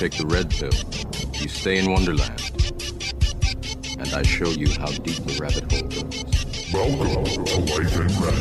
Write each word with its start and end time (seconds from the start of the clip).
take 0.00 0.16
the 0.16 0.26
red 0.28 0.48
pill, 0.48 0.72
you 1.42 1.46
stay 1.46 1.76
in 1.76 1.92
Wonderland. 1.92 2.40
And 3.98 4.14
I 4.14 4.22
show 4.22 4.48
you 4.48 4.70
how 4.80 4.86
deep 4.86 5.16
the 5.26 5.36
rabbit 5.38 5.70
hole 5.70 5.82
goes. 5.88 6.24
Welcome 6.72 7.26
to 7.44 7.60
Life 7.68 8.00
in 8.00 8.08
Red. 8.16 8.40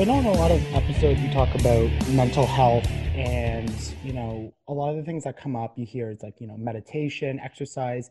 I 0.00 0.04
know 0.04 0.18
in 0.20 0.24
a 0.24 0.32
lot 0.38 0.50
of 0.50 0.74
episodes 0.74 1.20
we 1.20 1.28
talk 1.30 1.54
about 1.54 1.90
mental 2.08 2.46
health 2.46 2.86
and 3.14 3.70
you 4.02 4.14
know 4.14 4.54
a 4.68 4.72
lot 4.72 4.92
of 4.92 4.96
the 4.96 5.02
things 5.02 5.24
that 5.24 5.36
come 5.36 5.54
up 5.54 5.78
you 5.78 5.84
hear 5.84 6.10
is 6.10 6.22
like 6.22 6.40
you 6.40 6.46
know 6.46 6.56
meditation 6.56 7.38
exercise 7.40 8.08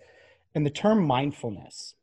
and 0.53 0.63
the 0.63 0.69
term 0.69 1.03
mindfulness 1.07 1.95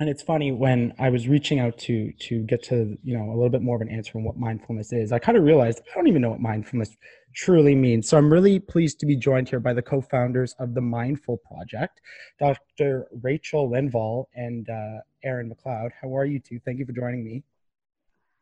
and 0.00 0.08
it's 0.08 0.22
funny 0.22 0.50
when 0.50 0.92
i 0.98 1.08
was 1.08 1.28
reaching 1.28 1.60
out 1.60 1.78
to 1.78 2.12
to 2.18 2.40
get 2.42 2.62
to 2.62 2.98
you 3.04 3.16
know 3.16 3.28
a 3.28 3.34
little 3.34 3.50
bit 3.50 3.62
more 3.62 3.76
of 3.76 3.82
an 3.82 3.88
answer 3.88 4.12
on 4.16 4.24
what 4.24 4.36
mindfulness 4.36 4.92
is 4.92 5.12
i 5.12 5.18
kind 5.18 5.38
of 5.38 5.44
realized 5.44 5.80
i 5.90 5.94
don't 5.94 6.08
even 6.08 6.22
know 6.22 6.30
what 6.30 6.40
mindfulness 6.40 6.96
truly 7.34 7.76
means 7.76 8.08
so 8.08 8.18
i'm 8.18 8.32
really 8.32 8.58
pleased 8.58 8.98
to 8.98 9.06
be 9.06 9.14
joined 9.14 9.48
here 9.48 9.60
by 9.60 9.72
the 9.72 9.82
co-founders 9.82 10.54
of 10.58 10.74
the 10.74 10.80
mindful 10.80 11.36
project 11.36 12.00
dr 12.40 13.06
rachel 13.22 13.70
linval 13.70 14.24
and 14.34 14.68
uh, 14.68 14.98
erin 15.22 15.48
mcleod 15.48 15.90
how 16.02 16.16
are 16.16 16.24
you 16.24 16.40
two 16.40 16.58
thank 16.64 16.78
you 16.78 16.86
for 16.86 16.92
joining 16.92 17.24
me 17.24 17.44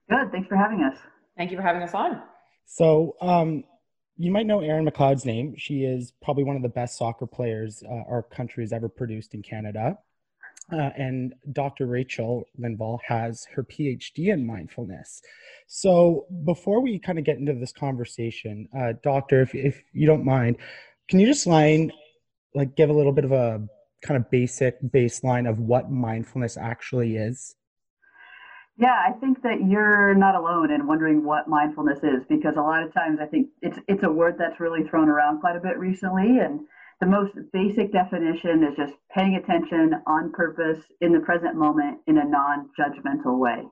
Good. 0.09 0.33
Thanks 0.33 0.49
for 0.49 0.57
having 0.57 0.83
us. 0.83 0.97
Thank 1.37 1.51
you 1.51 1.57
for 1.57 1.63
having 1.63 1.83
us 1.83 1.95
on. 1.95 2.23
So, 2.65 3.17
um, 3.21 3.65
you 4.17 4.33
might 4.33 4.47
know 4.47 4.61
Erin 4.61 4.85
McLeod's 4.85 5.25
name. 5.25 5.55
She 5.57 5.85
is 5.85 6.13
probably 6.23 6.45
one 6.45 6.57
of 6.57 6.63
the 6.63 6.69
best 6.69 6.99
soccer 6.99 7.27
players 7.27 7.85
uh, 7.89 8.11
our 8.11 8.23
country 8.23 8.65
has 8.65 8.73
ever 8.73 8.89
produced 8.89 9.35
in 9.35 9.43
Canada. 9.43 9.97
Uh, 10.71 10.91
and 10.99 11.35
Dr. 11.53 11.87
Rachel 11.87 12.45
Linval 12.61 12.99
has 13.07 13.47
her 13.55 13.65
PhD 13.65 14.33
in 14.33 14.47
mindfulness. 14.47 15.23
So, 15.67 16.27
before 16.45 16.83
we 16.83 16.99
kind 16.99 17.19
of 17.19 17.25
get 17.25 17.39
into 17.39 17.55
this 17.55 17.73
conversation, 17.73 18.69
uh, 18.79 18.93
Doctor, 19.03 19.41
if, 19.41 19.55
if 19.55 19.83
you 19.93 20.07
don't 20.07 20.25
mind, 20.25 20.57
can 21.09 21.21
you 21.21 21.27
just 21.27 21.47
line, 21.47 21.91
like, 22.55 22.77
give 22.77 22.91
a 22.91 22.93
little 22.93 23.13
bit 23.13 23.25
of 23.25 23.33
a 23.33 23.67
kind 24.03 24.17
of 24.23 24.31
basic 24.31 24.81
baseline 24.83 25.49
of 25.49 25.59
what 25.59 25.91
mindfulness 25.91 26.57
actually 26.57 27.17
is? 27.17 27.55
Yeah, 28.77 28.95
I 29.09 29.13
think 29.13 29.43
that 29.43 29.67
you're 29.67 30.15
not 30.15 30.37
alone 30.37 30.71
in 30.71 30.87
wondering 30.87 31.25
what 31.25 31.49
mindfulness 31.49 31.99
is 32.05 32.25
because 32.29 32.55
a 32.57 32.61
lot 32.61 32.85
of 32.85 32.95
times 32.95 33.19
I 33.21 33.27
think 33.27 33.49
it's 33.61 33.77
it's 33.89 34.05
a 34.05 34.11
word 34.11 34.37
that's 34.39 34.61
really 34.61 34.85
thrown 34.85 35.09
around 35.09 35.41
quite 35.41 35.57
a 35.57 35.61
bit 35.61 35.77
recently 35.79 36.39
and 36.39 36.61
the 37.01 37.07
most 37.07 37.33
basic 37.53 37.93
definition 37.93 38.65
is 38.65 38.77
just 38.77 38.95
paying 39.15 39.37
attention 39.37 39.95
on 40.07 40.33
purpose 40.33 40.83
in 41.01 41.13
the 41.13 41.21
present 41.21 41.55
moment 41.55 41.99
in 42.07 42.19
a 42.19 42.25
non-judgmental 42.25 43.39
way. 43.39 43.63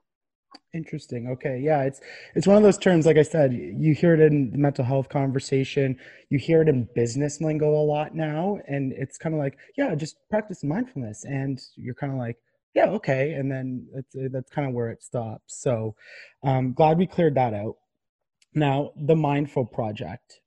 Interesting. 0.73 1.29
Okay. 1.29 1.61
Yeah, 1.63 1.83
it's 1.83 2.01
it's 2.35 2.47
one 2.47 2.57
of 2.57 2.63
those 2.63 2.79
terms 2.79 3.05
like 3.05 3.17
I 3.17 3.23
said, 3.23 3.53
you 3.53 3.95
hear 3.95 4.15
it 4.15 4.21
in 4.21 4.51
the 4.53 4.59
mental 4.59 4.85
health 4.85 5.09
conversation, 5.09 5.99
you 6.31 6.39
hear 6.39 6.63
it 6.63 6.69
in 6.69 6.89
business 6.95 7.41
lingo 7.41 7.69
a 7.69 7.85
lot 7.85 8.15
now 8.15 8.59
and 8.69 8.93
it's 8.93 9.19
kind 9.19 9.35
of 9.35 9.39
like, 9.39 9.59
yeah, 9.77 9.95
just 9.95 10.17
practice 10.31 10.63
mindfulness 10.63 11.25
and 11.25 11.61
you're 11.77 11.95
kind 11.95 12.13
of 12.13 12.19
like 12.19 12.37
yeah, 12.75 12.91
okay. 12.91 13.33
And 13.33 13.51
then 13.51 13.87
that's, 13.95 14.15
that's 14.31 14.51
kind 14.51 14.69
of 14.69 14.75
where 14.75 14.91
it 14.91 15.03
stops. 15.03 15.63
So 15.63 15.95
um, 16.43 16.75
glad 16.75 16.99
we 16.99 17.07
cleared 17.07 17.35
that 17.37 17.55
out. 17.55 17.77
Now, 18.55 18.93
the 18.97 19.17
Mindful 19.17 19.65
Project, 19.65 20.41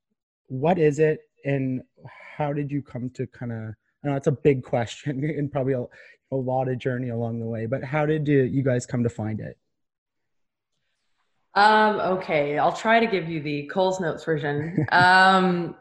what 0.46 0.78
is 0.78 1.00
it 1.00 1.18
and 1.44 1.82
how 2.36 2.52
did 2.52 2.70
you 2.70 2.82
come 2.82 3.10
to 3.10 3.26
kind 3.26 3.52
of, 3.52 3.74
I 4.04 4.08
know 4.08 4.16
it's 4.16 4.26
a 4.26 4.32
big 4.32 4.62
question 4.62 5.24
and 5.38 5.50
probably 5.50 5.74
a, 5.74 5.84
a 6.32 6.36
lot 6.36 6.68
of 6.68 6.78
journey 6.78 7.10
along 7.10 7.40
the 7.40 7.46
way, 7.46 7.66
but 7.66 7.82
how 7.84 8.06
did 8.06 8.26
you, 8.28 8.42
you 8.42 8.62
guys 8.62 8.86
come 8.86 9.02
to 9.02 9.10
find 9.10 9.40
it? 9.40 9.58
Um, 11.54 12.00
okay, 12.18 12.58
I'll 12.58 12.72
try 12.72 13.00
to 13.00 13.06
give 13.06 13.28
you 13.28 13.42
the 13.42 13.66
Coles 13.66 14.00
Notes 14.00 14.24
version. 14.24 14.86
um, 14.92 15.74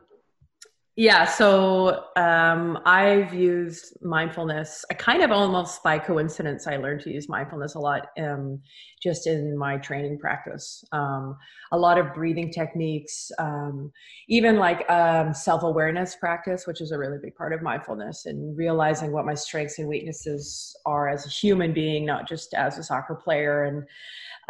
yeah, 1.00 1.24
so 1.24 2.08
um, 2.18 2.78
I've 2.84 3.34
used 3.34 3.98
mindfulness. 4.02 4.84
I 4.92 4.96
kind 4.96 5.24
of 5.24 5.32
almost 5.32 5.82
by 5.82 5.98
coincidence, 5.98 6.68
I 6.68 6.76
learned 6.76 7.00
to 7.04 7.10
use 7.10 7.30
mindfulness 7.30 7.76
a 7.76 7.80
lot 7.80 8.08
um, 8.20 8.60
just 9.02 9.26
in 9.26 9.58
my 9.58 9.78
training 9.78 10.20
practice. 10.20 10.84
Um, 10.92 11.38
a 11.72 11.78
lot 11.78 11.98
of 11.98 12.14
breathing 12.14 12.52
techniques, 12.52 13.32
um, 13.40 13.94
even 14.28 14.58
like 14.58 14.90
um, 14.92 15.34
self 15.34 15.64
awareness 15.64 16.18
practice, 16.18 16.68
which 16.68 16.82
is 16.82 16.92
a 16.92 16.98
really 16.98 17.18
big 17.24 17.34
part 17.34 17.54
of 17.54 17.62
mindfulness, 17.62 18.26
and 18.26 18.58
realizing 18.58 19.14
what 19.14 19.26
my 19.26 19.36
strengths 19.36 19.80
and 19.80 19.88
weaknesses 19.88 20.76
are 20.86 21.08
as 21.08 21.26
a 21.26 21.30
human 21.30 21.72
being, 21.72 22.06
not 22.06 22.28
just 22.28 22.54
as 22.56 22.78
a 22.78 22.84
soccer 22.84 23.16
player. 23.16 23.64
And 23.64 23.84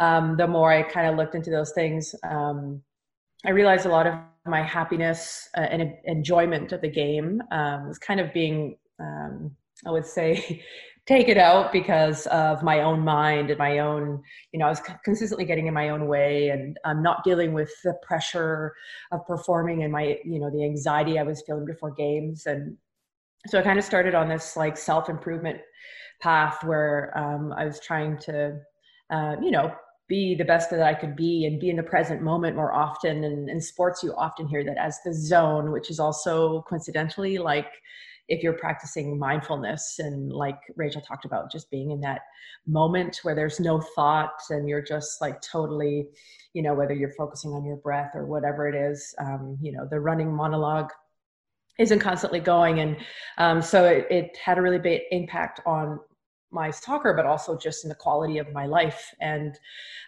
um, 0.00 0.36
the 0.36 0.48
more 0.48 0.72
I 0.72 0.82
kind 0.82 1.06
of 1.06 1.14
looked 1.14 1.36
into 1.36 1.50
those 1.50 1.70
things, 1.70 2.12
I 2.24 3.50
realized 3.50 3.86
a 3.86 3.90
lot 3.90 4.08
of 4.08 4.14
my 4.46 4.62
happiness 4.62 5.48
uh, 5.56 5.60
and 5.60 5.94
enjoyment 6.04 6.72
of 6.72 6.80
the 6.80 6.90
game 6.90 7.42
um, 7.50 7.88
was 7.88 7.98
kind 7.98 8.20
of 8.20 8.32
being, 8.32 8.76
um, 8.98 9.54
I 9.86 9.90
would 9.90 10.06
say, 10.06 10.62
take 11.06 11.28
it 11.28 11.38
out 11.38 11.72
because 11.72 12.26
of 12.26 12.62
my 12.62 12.82
own 12.82 13.00
mind 13.00 13.50
and 13.50 13.58
my 13.58 13.78
own, 13.78 14.22
you 14.52 14.60
know, 14.60 14.66
I 14.66 14.68
was 14.68 14.82
consistently 15.04 15.44
getting 15.44 15.66
in 15.66 15.74
my 15.74 15.88
own 15.88 16.06
way 16.06 16.50
and 16.50 16.76
I'm 16.84 17.02
not 17.02 17.24
dealing 17.24 17.52
with 17.52 17.70
the 17.82 17.94
pressure 18.02 18.74
of 19.10 19.26
performing 19.26 19.82
and 19.82 19.92
my, 19.92 20.18
you 20.24 20.38
know, 20.38 20.50
the 20.50 20.64
anxiety 20.64 21.18
I 21.18 21.22
was 21.22 21.42
feeling 21.46 21.64
before 21.64 21.90
games. 21.90 22.46
And 22.46 22.76
so 23.46 23.58
I 23.58 23.62
kind 23.62 23.78
of 23.78 23.84
started 23.84 24.14
on 24.14 24.28
this 24.28 24.56
like 24.56 24.76
self 24.76 25.08
improvement 25.08 25.58
path 26.20 26.62
where 26.64 27.16
um, 27.16 27.52
I 27.52 27.64
was 27.64 27.80
trying 27.80 28.18
to, 28.18 28.60
uh, 29.10 29.36
you 29.42 29.50
know, 29.50 29.74
be 30.10 30.34
the 30.34 30.44
best 30.44 30.68
that 30.70 30.82
I 30.82 30.92
could 30.92 31.14
be 31.14 31.46
and 31.46 31.60
be 31.60 31.70
in 31.70 31.76
the 31.76 31.84
present 31.84 32.20
moment 32.20 32.56
more 32.56 32.74
often. 32.74 33.22
And 33.22 33.48
in 33.48 33.60
sports, 33.60 34.02
you 34.02 34.12
often 34.16 34.48
hear 34.48 34.64
that 34.64 34.76
as 34.76 34.98
the 35.04 35.14
zone, 35.14 35.70
which 35.70 35.88
is 35.88 36.00
also 36.00 36.62
coincidentally 36.68 37.38
like 37.38 37.70
if 38.28 38.42
you're 38.42 38.52
practicing 38.52 39.18
mindfulness 39.18 40.00
and 40.00 40.32
like 40.32 40.58
Rachel 40.76 41.00
talked 41.00 41.24
about, 41.24 41.50
just 41.50 41.70
being 41.70 41.92
in 41.92 42.00
that 42.00 42.22
moment 42.66 43.20
where 43.22 43.36
there's 43.36 43.60
no 43.60 43.80
thought 43.94 44.34
and 44.50 44.68
you're 44.68 44.82
just 44.82 45.20
like 45.20 45.40
totally, 45.40 46.08
you 46.54 46.62
know, 46.62 46.74
whether 46.74 46.92
you're 46.92 47.14
focusing 47.16 47.52
on 47.52 47.64
your 47.64 47.76
breath 47.76 48.10
or 48.14 48.26
whatever 48.26 48.68
it 48.68 48.74
is, 48.74 49.14
um, 49.18 49.56
you 49.62 49.72
know, 49.72 49.86
the 49.90 49.98
running 49.98 50.32
monologue 50.34 50.90
isn't 51.78 52.00
constantly 52.00 52.40
going. 52.40 52.80
And 52.80 52.96
um, 53.38 53.62
so 53.62 53.84
it, 53.84 54.06
it 54.10 54.36
had 54.44 54.58
a 54.58 54.62
really 54.62 54.78
big 54.78 55.02
impact 55.12 55.60
on 55.66 56.00
my 56.50 56.70
soccer, 56.70 57.14
but 57.14 57.26
also 57.26 57.56
just 57.56 57.84
in 57.84 57.88
the 57.88 57.94
quality 57.94 58.38
of 58.38 58.52
my 58.52 58.66
life. 58.66 59.14
And 59.20 59.58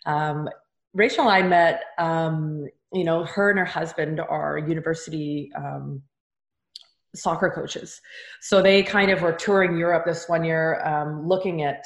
um, 0.06 0.48
Rachel 0.94 1.28
and 1.28 1.32
I 1.32 1.42
met, 1.42 1.82
um, 1.98 2.66
you 2.92 3.04
know, 3.04 3.24
her 3.24 3.50
and 3.50 3.58
her 3.58 3.64
husband 3.64 4.20
are 4.20 4.58
university 4.58 5.50
um, 5.56 6.02
soccer 7.14 7.50
coaches. 7.50 8.00
So 8.40 8.62
they 8.62 8.82
kind 8.82 9.10
of 9.10 9.22
were 9.22 9.32
touring 9.32 9.76
Europe 9.76 10.04
this 10.06 10.28
one 10.28 10.44
year, 10.44 10.84
um, 10.86 11.26
looking 11.26 11.62
at 11.62 11.84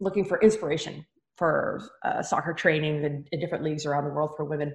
looking 0.00 0.24
for 0.24 0.40
inspiration 0.40 1.04
for 1.36 1.82
uh, 2.04 2.22
soccer 2.22 2.52
training 2.52 3.04
in, 3.04 3.24
in 3.32 3.40
different 3.40 3.64
leagues 3.64 3.86
around 3.86 4.04
the 4.04 4.10
world 4.10 4.30
for 4.36 4.44
women 4.44 4.74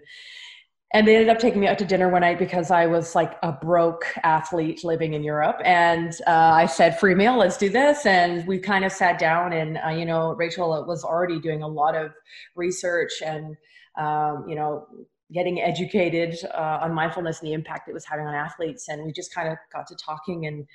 and 0.94 1.08
they 1.08 1.16
ended 1.16 1.30
up 1.30 1.40
taking 1.40 1.62
me 1.62 1.68
out 1.68 1.80
to 1.80 1.86
dinner 1.86 2.10
one 2.10 2.22
night 2.22 2.38
because 2.38 2.70
I 2.70 2.86
was 2.86 3.16
like 3.16 3.38
a 3.44 3.52
broke 3.52 4.06
athlete 4.24 4.84
living 4.84 5.14
in 5.14 5.24
Europe. 5.24 5.62
And 5.64 6.14
uh, 6.28 6.32
I 6.32 6.66
said, 6.66 7.00
free 7.00 7.16
meal, 7.16 7.38
let's 7.38 7.58
do 7.58 7.70
this. 7.70 8.06
And 8.06 8.46
we 8.46 8.60
kind 8.60 8.84
of 8.84 8.92
sat 8.92 9.18
down, 9.18 9.54
and 9.54 9.80
uh, 9.86 9.90
you 9.90 10.06
know, 10.06 10.34
Rachel 10.34 10.86
was 10.86 11.04
already 11.04 11.40
doing 11.40 11.64
a 11.64 11.68
lot 11.68 11.96
of 11.96 12.12
research 12.56 13.22
and 13.26 13.56
um, 13.98 14.46
you 14.48 14.56
know, 14.56 14.86
getting 15.34 15.62
educated 15.62 16.38
uh, 16.54 16.80
on 16.82 16.94
mindfulness 16.94 17.40
and 17.40 17.48
the 17.48 17.54
impact 17.54 17.88
it 17.88 17.94
was 17.94 18.06
having 18.06 18.26
on 18.26 18.34
athletes. 18.34 18.90
And 18.90 19.06
we 19.06 19.12
just 19.12 19.34
kind 19.34 19.50
of 19.50 19.58
got 19.72 19.88
to 19.88 19.96
talking, 19.96 20.46
and 20.46 20.68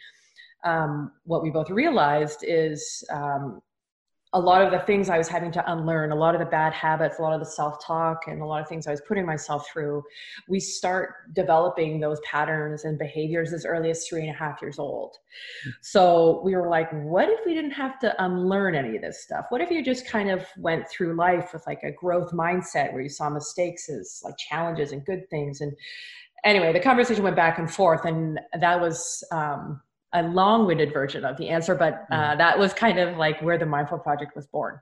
um, 0.65 1.13
what 1.25 1.43
we 1.43 1.51
both 1.51 1.69
realized 1.69 2.41
is 2.43 3.05
um, 3.13 3.61
a 4.33 4.41
lot 4.41 4.61
of 4.61 4.73
the 4.73 4.81
things 4.81 5.09
I 5.09 5.19
was 5.19 5.29
having 5.29 5.53
to 5.53 5.73
unlearn, 5.73 6.11
a 6.11 6.17
lot 6.17 6.35
of 6.35 6.41
the 6.41 6.47
bad 6.47 6.73
habits, 6.73 7.19
a 7.19 7.23
lot 7.23 7.33
of 7.33 7.41
the 7.41 7.47
self 7.47 7.85
talk, 7.85 8.27
and 8.27 8.43
a 8.43 8.45
lot 8.45 8.61
of 8.61 8.69
things 8.69 8.87
I 8.87 8.91
was 8.91 9.01
putting 9.07 9.25
myself 9.25 9.69
through, 9.73 10.03
we 10.49 10.59
start 10.59 11.33
developing 11.33 12.01
those 12.01 12.19
patterns 12.21 12.85
and 12.85 12.99
behaviors 12.99 13.53
as 13.53 13.65
early 13.65 13.91
as 13.91 14.07
three 14.07 14.23
and 14.23 14.31
a 14.31 14.39
half 14.39 14.61
years 14.61 14.79
old. 14.79 15.13
Mm-hmm. 15.13 15.71
So 15.81 16.43
we 16.45 16.57
were 16.57 16.69
like, 16.69 16.91
what 16.91 17.29
if 17.29 17.41
we 17.47 17.55
didn't 17.55 17.71
have 17.73 18.01
to 18.01 18.25
unlearn 18.25 18.75
any 18.75 18.97
of 18.97 19.03
this 19.03 19.23
stuff? 19.23 19.47
What 19.51 19.61
if 19.61 19.71
you 19.71 19.83
just 19.83 20.07
kind 20.07 20.31
of 20.31 20.45
went 20.59 20.89
through 20.89 21.15
life 21.15 21.51
with 21.53 21.65
like 21.67 21.83
a 21.85 21.93
growth 21.93 22.33
mindset 22.33 22.93
where 22.93 23.03
you 23.03 23.09
saw 23.09 23.31
mistakes 23.31 23.89
as 23.89 24.21
like 24.25 24.37
challenges 24.39 24.91
and 24.91 25.05
good 25.05 25.31
things? 25.31 25.61
And 25.61 25.73
anyway, 26.45 26.73
the 26.73 26.81
conversation 26.81 27.23
went 27.23 27.37
back 27.37 27.59
and 27.59 27.71
forth, 27.71 28.05
and 28.05 28.41
that 28.59 28.81
was, 28.81 29.23
um, 29.31 29.81
a 30.17 30.23
long-winded 30.23 30.93
version 30.93 31.25
of 31.25 31.37
the 31.37 31.49
answer, 31.49 31.75
but 31.75 32.07
uh, 32.11 32.17
mm. 32.17 32.39
that 32.39 32.59
was 32.59 32.73
kind 32.73 32.99
of 32.99 33.17
like 33.17 33.41
where 33.43 33.59
the 33.59 33.67
Mindful 33.67 33.99
Project 33.99 34.35
was 34.35 34.47
born. 34.47 34.81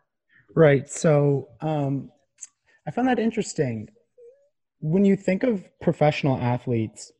Right. 0.54 0.88
So 0.88 1.48
um, 1.60 2.10
I 2.86 2.90
found 2.90 3.08
that 3.08 3.18
interesting. 3.18 3.88
When 4.80 5.04
you 5.04 5.16
think 5.16 5.42
of 5.42 5.64
professional 5.80 6.36
athletes, 6.38 7.12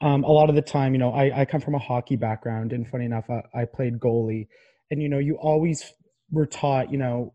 um, 0.00 0.24
a 0.24 0.30
lot 0.30 0.50
of 0.50 0.54
the 0.54 0.62
time, 0.62 0.92
you 0.92 0.98
know, 0.98 1.12
I, 1.12 1.40
I 1.40 1.44
come 1.44 1.60
from 1.60 1.74
a 1.74 1.78
hockey 1.78 2.16
background, 2.16 2.72
and 2.72 2.86
funny 2.86 3.06
enough, 3.06 3.30
I, 3.30 3.62
I 3.62 3.64
played 3.64 3.98
goalie, 3.98 4.48
and 4.90 5.02
you 5.02 5.08
know, 5.08 5.18
you 5.18 5.36
always 5.36 5.92
were 6.30 6.46
taught, 6.46 6.92
you 6.92 6.98
know, 6.98 7.32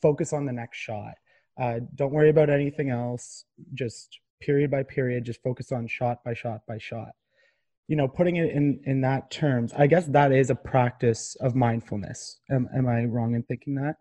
focus 0.00 0.32
on 0.32 0.46
the 0.46 0.52
next 0.52 0.78
shot. 0.78 1.14
Uh, 1.60 1.80
don't 1.94 2.12
worry 2.12 2.30
about 2.30 2.48
anything 2.48 2.90
else. 2.90 3.44
Just 3.74 4.18
period 4.40 4.70
by 4.70 4.82
period, 4.82 5.24
just 5.24 5.42
focus 5.42 5.72
on 5.72 5.86
shot 5.86 6.24
by 6.24 6.32
shot 6.32 6.60
by 6.66 6.78
shot. 6.78 7.10
You 7.88 7.96
know, 7.96 8.08
putting 8.08 8.36
it 8.36 8.50
in 8.50 8.80
in 8.84 9.00
that 9.02 9.30
terms, 9.30 9.72
I 9.76 9.86
guess 9.86 10.06
that 10.06 10.32
is 10.32 10.50
a 10.50 10.54
practice 10.54 11.36
of 11.40 11.54
mindfulness. 11.54 12.40
Am, 12.50 12.68
am 12.76 12.88
I 12.88 13.04
wrong 13.04 13.34
in 13.34 13.42
thinking 13.42 13.74
that? 13.74 13.96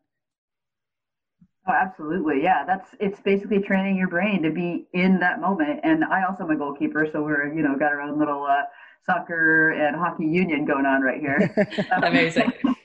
Oh, 1.67 1.73
absolutely. 1.73 2.43
Yeah, 2.43 2.65
that's 2.65 2.89
it's 2.99 3.19
basically 3.21 3.59
training 3.59 3.97
your 3.97 4.09
brain 4.09 4.43
to 4.43 4.51
be 4.51 4.85
in 4.93 5.19
that 5.19 5.39
moment. 5.39 5.79
And 5.83 6.03
I 6.03 6.23
also 6.23 6.43
am 6.43 6.51
a 6.51 6.57
goalkeeper, 6.57 7.07
so 7.11 7.23
we're 7.23 7.53
you 7.53 7.61
know 7.61 7.77
got 7.77 7.91
our 7.91 8.01
own 8.01 8.19
little 8.19 8.43
uh, 8.43 8.63
soccer 9.05 9.71
and 9.71 9.95
hockey 9.95 10.25
union 10.25 10.65
going 10.65 10.85
on 10.85 11.01
right 11.01 11.19
here. 11.19 11.53
Amazing. 11.91 12.51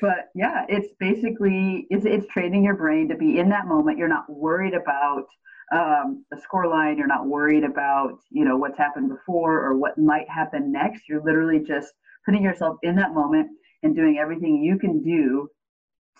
but 0.00 0.30
yeah, 0.34 0.66
it's 0.68 0.88
basically 0.98 1.86
it's 1.90 2.04
it's 2.04 2.26
training 2.32 2.64
your 2.64 2.76
brain 2.76 3.08
to 3.08 3.16
be 3.16 3.38
in 3.38 3.48
that 3.48 3.66
moment. 3.66 3.98
You're 3.98 4.08
not 4.08 4.30
worried 4.30 4.74
about 4.74 5.26
um, 5.72 6.24
the 6.30 6.40
score 6.40 6.68
line. 6.68 6.98
You're 6.98 7.06
not 7.06 7.26
worried 7.26 7.64
about 7.64 8.18
you 8.30 8.44
know 8.44 8.56
what's 8.56 8.78
happened 8.78 9.08
before 9.08 9.60
or 9.60 9.76
what 9.76 9.98
might 9.98 10.28
happen 10.28 10.72
next. 10.72 11.08
You're 11.08 11.22
literally 11.22 11.60
just 11.66 11.92
putting 12.24 12.42
yourself 12.42 12.76
in 12.82 12.96
that 12.96 13.14
moment 13.14 13.48
and 13.82 13.96
doing 13.96 14.18
everything 14.18 14.62
you 14.62 14.78
can 14.78 15.02
do 15.02 15.48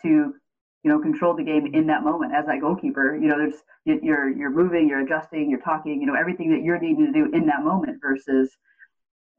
to 0.02 0.35
you 0.82 0.91
know 0.91 0.99
control 0.99 1.37
the 1.37 1.43
game 1.44 1.75
in 1.75 1.87
that 1.87 2.02
moment 2.02 2.35
as 2.35 2.47
that 2.47 2.61
goalkeeper 2.61 3.14
you 3.17 3.29
know 3.29 3.37
there's 3.37 3.62
you're 4.02 4.31
you're 4.31 4.50
moving 4.50 4.88
you're 4.88 5.00
adjusting 5.00 5.50
you're 5.50 5.61
talking 5.61 6.00
you 6.00 6.06
know 6.06 6.14
everything 6.19 6.50
that 6.50 6.62
you're 6.62 6.79
needing 6.79 7.05
to 7.05 7.12
do 7.12 7.31
in 7.37 7.46
that 7.46 7.62
moment 7.62 7.99
versus 8.00 8.50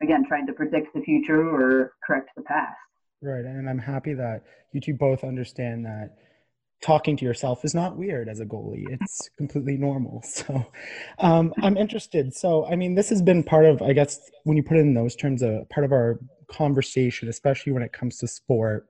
again 0.04 0.24
trying 0.28 0.46
to 0.46 0.54
predict 0.54 0.94
the 0.94 1.02
future 1.02 1.50
or 1.50 1.94
correct 2.06 2.30
the 2.36 2.44
past 2.44 2.78
right 3.22 3.46
and 3.46 3.68
i'm 3.68 3.80
happy 3.80 4.14
that 4.14 4.44
you 4.72 4.80
two 4.80 4.94
both 4.94 5.24
understand 5.24 5.86
that 5.86 6.18
talking 6.81 7.16
to 7.16 7.25
yourself 7.25 7.63
is 7.63 7.75
not 7.75 7.95
weird 7.95 8.28
as 8.28 8.39
a 8.39 8.45
goalie 8.45 8.86
it's 8.89 9.30
completely 9.38 9.78
normal 9.78 10.22
so 10.25 10.66
um, 11.19 11.54
i'm 11.62 11.78
interested 11.78 12.33
so 12.33 12.66
i 12.66 12.75
mean 12.75 12.95
this 12.95 13.10
has 13.10 13.22
been 13.22 13.44
part 13.44 13.66
of 13.66 13.81
i 13.81 13.94
guess 13.94 14.31
when 14.44 14.57
you 14.57 14.63
put 14.63 14.78
it 14.78 14.81
in 14.81 14.94
those 14.94 15.16
terms 15.16 15.42
a 15.42 15.66
part 15.69 15.86
of 15.86 15.92
our 15.92 16.19
conversation 16.48 17.30
especially 17.30 17.72
when 17.72 17.83
it 17.83 17.94
comes 17.94 18.18
to 18.18 18.28
sport 18.28 18.88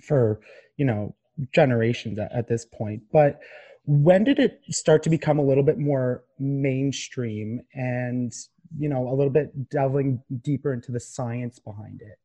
for 0.00 0.40
you 0.76 0.84
know 0.84 1.14
generations 1.52 2.18
at, 2.18 2.32
at 2.32 2.48
this 2.48 2.64
point. 2.64 3.02
But 3.12 3.40
when 3.84 4.24
did 4.24 4.38
it 4.38 4.60
start 4.70 5.02
to 5.04 5.10
become 5.10 5.38
a 5.38 5.44
little 5.44 5.64
bit 5.64 5.78
more 5.78 6.24
mainstream 6.38 7.60
and 7.74 8.32
you 8.78 8.88
know 8.88 9.08
a 9.08 9.14
little 9.14 9.30
bit 9.30 9.68
delving 9.70 10.22
deeper 10.42 10.72
into 10.72 10.92
the 10.92 11.00
science 11.00 11.58
behind 11.58 12.00
it? 12.02 12.18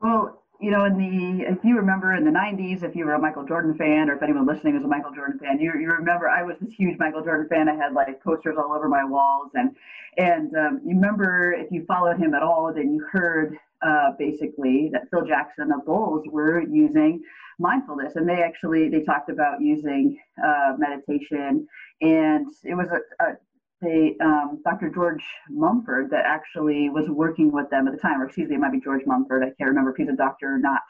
Well, 0.00 0.41
you 0.62 0.70
know, 0.70 0.84
in 0.84 0.96
the 0.96 1.44
if 1.44 1.58
you 1.64 1.76
remember 1.76 2.14
in 2.14 2.24
the 2.24 2.30
'90s, 2.30 2.84
if 2.84 2.94
you 2.94 3.04
were 3.04 3.14
a 3.14 3.18
Michael 3.18 3.44
Jordan 3.44 3.74
fan, 3.74 4.08
or 4.08 4.14
if 4.14 4.22
anyone 4.22 4.46
listening 4.46 4.74
was 4.74 4.84
a 4.84 4.88
Michael 4.88 5.12
Jordan 5.12 5.38
fan, 5.40 5.58
you 5.58 5.72
you 5.78 5.88
remember 5.88 6.28
I 6.28 6.42
was 6.44 6.56
this 6.60 6.72
huge 6.72 6.98
Michael 7.00 7.22
Jordan 7.22 7.48
fan. 7.48 7.68
I 7.68 7.74
had 7.74 7.92
like 7.92 8.22
posters 8.22 8.56
all 8.56 8.72
over 8.72 8.88
my 8.88 9.04
walls, 9.04 9.50
and 9.54 9.74
and 10.16 10.54
um, 10.54 10.80
you 10.84 10.94
remember 10.94 11.52
if 11.52 11.72
you 11.72 11.84
followed 11.84 12.16
him 12.16 12.32
at 12.34 12.42
all, 12.42 12.72
then 12.72 12.94
you 12.94 13.04
heard 13.10 13.58
uh, 13.82 14.12
basically 14.16 14.88
that 14.92 15.10
Phil 15.10 15.26
Jackson 15.26 15.72
of 15.72 15.84
Bulls 15.84 16.24
were 16.30 16.62
using 16.62 17.20
mindfulness 17.58 18.16
and 18.16 18.28
they 18.28 18.42
actually 18.42 18.88
they 18.88 19.02
talked 19.02 19.28
about 19.28 19.60
using 19.60 20.18
uh, 20.44 20.72
meditation 20.78 21.66
and 22.00 22.46
it 22.64 22.74
was 22.74 22.88
a, 22.88 23.24
a 23.24 23.36
they 23.82 24.16
um, 24.20 24.60
dr 24.64 24.88
george 24.90 25.24
mumford 25.50 26.08
that 26.10 26.24
actually 26.24 26.88
was 26.88 27.08
working 27.10 27.52
with 27.52 27.68
them 27.70 27.86
at 27.86 27.92
the 27.92 28.00
time 28.00 28.20
or 28.20 28.26
excuse 28.26 28.48
me 28.48 28.54
it 28.54 28.60
might 28.60 28.72
be 28.72 28.80
george 28.80 29.02
mumford 29.06 29.42
i 29.42 29.46
can't 29.58 29.68
remember 29.68 29.90
if 29.90 29.96
he's 29.96 30.08
a 30.08 30.16
doctor 30.16 30.54
or 30.54 30.58
not. 30.58 30.80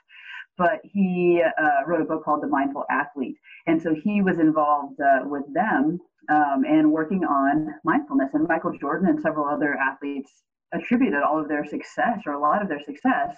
But 0.58 0.80
he 0.84 1.42
uh, 1.42 1.86
wrote 1.86 2.02
a 2.02 2.04
book 2.04 2.24
called 2.24 2.42
the 2.42 2.46
mindful 2.46 2.84
athlete. 2.90 3.38
And 3.66 3.80
so 3.80 3.94
he 3.94 4.20
was 4.20 4.38
involved 4.38 5.00
uh, 5.00 5.20
with 5.24 5.44
them 5.54 5.98
um, 6.28 6.64
and 6.68 6.92
working 6.92 7.24
on 7.24 7.68
mindfulness. 7.84 8.34
And 8.34 8.46
michael 8.46 8.76
jordan 8.78 9.08
and 9.08 9.20
several 9.20 9.46
other 9.46 9.74
athletes 9.74 10.30
attributed 10.74 11.22
all 11.22 11.40
of 11.40 11.48
their 11.48 11.66
success 11.66 12.20
or 12.26 12.32
a 12.34 12.40
lot 12.40 12.62
of 12.62 12.68
their 12.68 12.82
success 12.84 13.36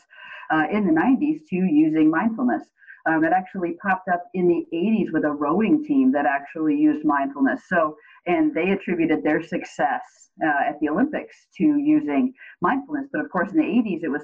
uh, 0.51 0.65
in 0.71 0.87
the 0.87 0.93
90s 0.93 1.41
to 1.51 1.57
using 1.57 2.11
mindfulness 2.11 2.65
um, 3.07 3.25
it 3.25 3.33
actually 3.33 3.77
popped 3.83 4.09
up 4.09 4.25
in 4.35 4.49
the 4.49 4.65
80s 4.75 5.13
with 5.13 5.25
a 5.25 5.31
rowing 5.31 5.85
team 5.85 6.13
that 6.13 6.27
actually 6.27 6.77
used 6.77 7.05
mindfulness. 7.05 7.63
So, 7.69 7.97
and 8.27 8.55
they 8.55 8.71
attributed 8.71 9.23
their 9.23 9.43
success 9.43 10.03
uh, 10.43 10.69
at 10.69 10.81
the 10.81 10.89
Olympics 10.89 11.47
to 11.59 11.65
using 11.65 12.33
mindfulness. 12.61 13.07
But 13.13 13.25
of 13.25 13.31
course, 13.31 13.51
in 13.53 13.59
the 13.59 13.63
80s, 13.63 14.03
it 14.03 14.09
was 14.09 14.23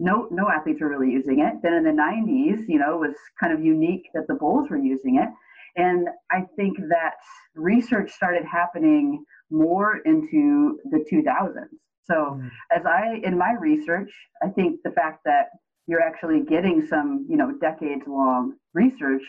no 0.00 0.28
no 0.30 0.48
athletes 0.48 0.80
were 0.80 0.88
really 0.88 1.10
using 1.10 1.40
it. 1.40 1.54
Then 1.62 1.74
in 1.74 1.84
the 1.84 1.90
90s, 1.90 2.64
you 2.68 2.78
know, 2.78 2.94
it 2.94 3.08
was 3.08 3.16
kind 3.38 3.52
of 3.52 3.62
unique 3.62 4.08
that 4.14 4.26
the 4.28 4.34
Bulls 4.34 4.70
were 4.70 4.78
using 4.78 5.16
it. 5.16 5.28
And 5.76 6.08
I 6.30 6.42
think 6.56 6.76
that 6.88 7.14
research 7.54 8.10
started 8.12 8.44
happening 8.44 9.24
more 9.50 9.98
into 10.04 10.78
the 10.90 11.04
2000s. 11.10 11.68
So, 12.04 12.40
mm. 12.40 12.50
as 12.74 12.84
I, 12.84 13.20
in 13.22 13.38
my 13.38 13.52
research, 13.58 14.10
I 14.42 14.48
think 14.48 14.80
the 14.84 14.90
fact 14.90 15.20
that 15.24 15.46
you're 15.86 16.00
actually 16.00 16.40
getting 16.40 16.86
some, 16.86 17.26
you 17.28 17.36
know, 17.36 17.52
decades 17.60 18.02
long 18.06 18.54
research, 18.74 19.22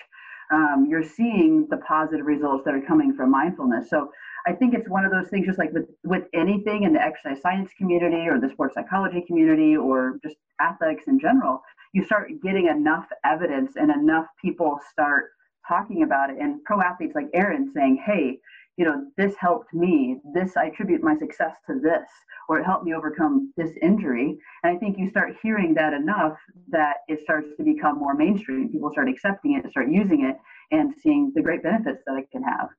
um, 0.51 0.87
you're 0.89 1.03
seeing 1.03 1.67
the 1.69 1.77
positive 1.77 2.25
results 2.25 2.63
that 2.65 2.73
are 2.73 2.81
coming 2.81 3.13
from 3.15 3.31
mindfulness. 3.31 3.89
So 3.89 4.11
I 4.45 4.51
think 4.51 4.73
it's 4.73 4.89
one 4.89 5.05
of 5.05 5.11
those 5.11 5.29
things, 5.29 5.45
just 5.45 5.57
like 5.57 5.71
with, 5.71 5.85
with 6.03 6.23
anything 6.33 6.83
in 6.83 6.93
the 6.93 7.01
exercise 7.01 7.41
science 7.41 7.71
community 7.77 8.27
or 8.27 8.39
the 8.39 8.49
sports 8.49 8.75
psychology 8.75 9.23
community 9.25 9.75
or 9.75 10.19
just 10.23 10.35
athletics 10.61 11.05
in 11.07 11.19
general, 11.19 11.61
you 11.93 12.03
start 12.03 12.29
getting 12.43 12.67
enough 12.67 13.05
evidence 13.25 13.73
and 13.75 13.89
enough 13.89 14.25
people 14.41 14.79
start 14.91 15.31
talking 15.67 16.03
about 16.03 16.29
it. 16.29 16.37
And 16.39 16.63
pro 16.65 16.81
athletes 16.81 17.15
like 17.15 17.27
Erin 17.33 17.71
saying, 17.73 18.03
hey, 18.05 18.37
you 18.77 18.85
know, 18.85 19.05
this 19.17 19.35
helped 19.39 19.73
me. 19.73 20.19
This, 20.33 20.57
I 20.57 20.65
attribute 20.65 21.03
my 21.03 21.15
success 21.17 21.55
to 21.67 21.79
this, 21.79 22.07
or 22.49 22.59
it 22.59 22.65
helped 22.65 22.85
me 22.85 22.93
overcome 22.93 23.53
this 23.55 23.71
injury. 23.81 24.37
And 24.63 24.75
I 24.75 24.79
think 24.79 24.97
you 24.97 25.09
start 25.09 25.35
hearing 25.41 25.73
that 25.75 25.93
enough 25.93 26.37
that 26.69 26.97
it 27.07 27.19
starts 27.23 27.47
to 27.57 27.63
become 27.63 27.99
more 27.99 28.15
mainstream. 28.15 28.69
People 28.69 28.91
start 28.91 29.09
accepting 29.09 29.61
it, 29.63 29.69
start 29.69 29.89
using 29.89 30.25
it, 30.25 30.37
and 30.71 30.93
seeing 31.01 31.31
the 31.35 31.41
great 31.41 31.61
benefits 31.61 32.01
that 32.07 32.17
it 32.17 32.31
can 32.31 32.43
have. 32.43 32.69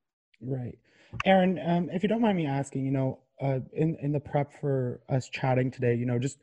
Right. 0.40 0.78
Erin, 1.24 1.60
um, 1.64 1.90
if 1.90 2.02
you 2.02 2.08
don't 2.08 2.20
mind 2.20 2.36
me 2.36 2.46
asking, 2.46 2.84
you 2.84 2.90
know, 2.90 3.20
uh, 3.40 3.60
in, 3.72 3.96
in 4.00 4.12
the 4.12 4.20
prep 4.20 4.52
for 4.60 5.00
us 5.08 5.28
chatting 5.28 5.70
today, 5.70 5.94
you 5.94 6.06
know, 6.06 6.18
just 6.18 6.38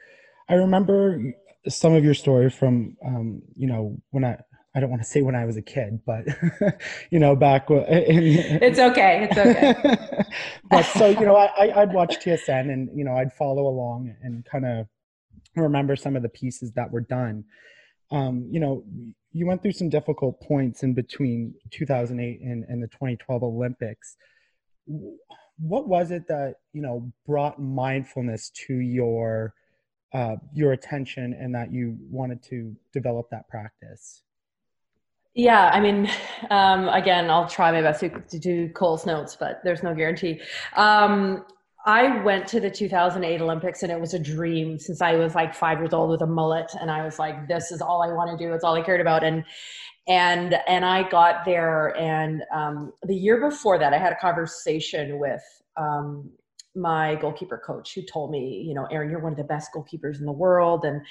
I 0.50 0.56
remember 0.56 1.34
some 1.68 1.94
of 1.94 2.04
your 2.04 2.14
story 2.14 2.50
from, 2.50 2.98
um, 3.06 3.42
you 3.56 3.68
know, 3.68 3.98
when 4.12 4.26
I, 4.26 4.38
I 4.74 4.80
don't 4.80 4.90
want 4.90 5.02
to 5.02 5.08
say 5.08 5.22
when 5.22 5.36
I 5.36 5.46
was 5.46 5.58
a 5.58 5.62
kid, 5.62 6.00
but 6.06 6.26
you 7.10 7.20
know, 7.20 7.36
back. 7.36 7.70
In, 7.70 7.78
it's 7.80 8.80
okay. 8.80 9.28
It's 9.30 9.38
okay. 9.38 10.24
but 10.70 10.84
so 10.84 11.08
you 11.08 11.26
know, 11.26 11.36
I 11.36 11.82
I'd 11.82 11.94
watch 11.94 12.20
TSN 12.24 12.72
and 12.72 12.90
you 12.98 13.04
know 13.04 13.14
I'd 13.14 13.34
follow 13.34 13.68
along 13.68 14.16
and 14.22 14.46
kind 14.46 14.66
of 14.66 14.88
remember 15.56 15.96
some 15.96 16.16
of 16.16 16.22
the 16.22 16.30
pieces 16.30 16.72
that 16.74 16.92
were 16.92 17.02
done. 17.02 17.44
Um, 18.12 18.48
you 18.50 18.60
know, 18.60 18.84
you 19.34 19.46
went 19.46 19.62
through 19.62 19.74
some 19.74 19.90
difficult 19.90 20.42
points 20.42 20.84
in 20.84 20.94
between 20.94 21.54
2008 21.72 22.42
and, 22.42 22.66
and 22.66 22.84
the 22.84 22.88
2012 22.88 23.44
Olympics. 23.44 24.16
What 25.58 25.88
was 25.88 26.12
it 26.12 26.28
that 26.30 26.56
you 26.72 26.82
know 26.82 27.12
brought 27.26 27.62
mindfulness 27.62 28.52
to 28.68 28.74
your 28.74 29.54
uh, 30.14 30.38
your 30.54 30.72
attention 30.72 31.34
and 31.38 31.54
that 31.56 31.74
you 31.74 31.98
wanted 32.10 32.42
to 32.44 32.74
develop 32.94 33.30
that 33.32 33.50
practice? 33.50 34.24
Yeah, 35.34 35.70
I 35.74 35.80
mean, 35.80 36.10
um, 36.50 36.90
again, 36.90 37.30
I'll 37.30 37.48
try 37.48 37.72
my 37.72 37.82
best 37.82 38.02
to, 38.02 38.40
do 38.40 38.70
Cole's 38.70 39.06
notes, 39.06 39.36
but 39.40 39.62
there's 39.64 39.84
no 39.84 39.94
guarantee. 39.94 40.42
Um, 40.76 41.46
I 41.86 42.22
went 42.22 42.48
to 42.50 42.60
the 42.60 42.70
2008 42.70 43.42
Olympics 43.42 43.82
and 43.82 43.92
it 43.92 44.00
was 44.00 44.14
a 44.14 44.20
dream 44.20 44.78
since 44.78 45.02
I 45.02 45.16
was 45.16 45.34
like 45.34 45.56
five 45.56 45.80
years 45.80 45.94
old 45.94 46.12
with 46.12 46.22
a 46.22 46.28
mullet, 46.28 46.72
and 46.80 46.92
I 46.92 47.04
was 47.04 47.18
like, 47.18 47.48
"This 47.48 47.72
is 47.72 47.82
all 47.82 48.04
I 48.04 48.14
want 48.14 48.38
to 48.38 48.46
do. 48.46 48.54
It's 48.54 48.64
all 48.64 48.76
I 48.76 48.84
cared 48.84 49.02
about." 49.02 49.24
And 49.24 49.44
and 50.08 50.56
and 50.68 50.86
I 50.86 51.10
got 51.10 51.44
there, 51.44 51.98
and 51.98 52.44
um, 52.54 52.94
the 53.04 53.16
year 53.16 53.50
before 53.50 53.80
that, 53.80 53.94
I 53.94 53.98
had 53.98 54.14
a 54.14 54.18
conversation 54.18 55.18
with 55.18 55.42
um, 55.76 56.30
my 56.76 57.16
goalkeeper 57.16 57.62
coach 57.66 57.94
who 57.94 58.02
told 58.02 58.32
me, 58.32 58.64
you 58.66 58.74
know, 58.74 58.86
Erin, 58.86 59.10
you're 59.10 59.20
one 59.20 59.34
of 59.34 59.38
the 59.38 59.44
best 59.44 59.72
goalkeepers 59.76 60.20
in 60.20 60.26
the 60.26 60.32
world. 60.32 60.86
And 60.86 61.02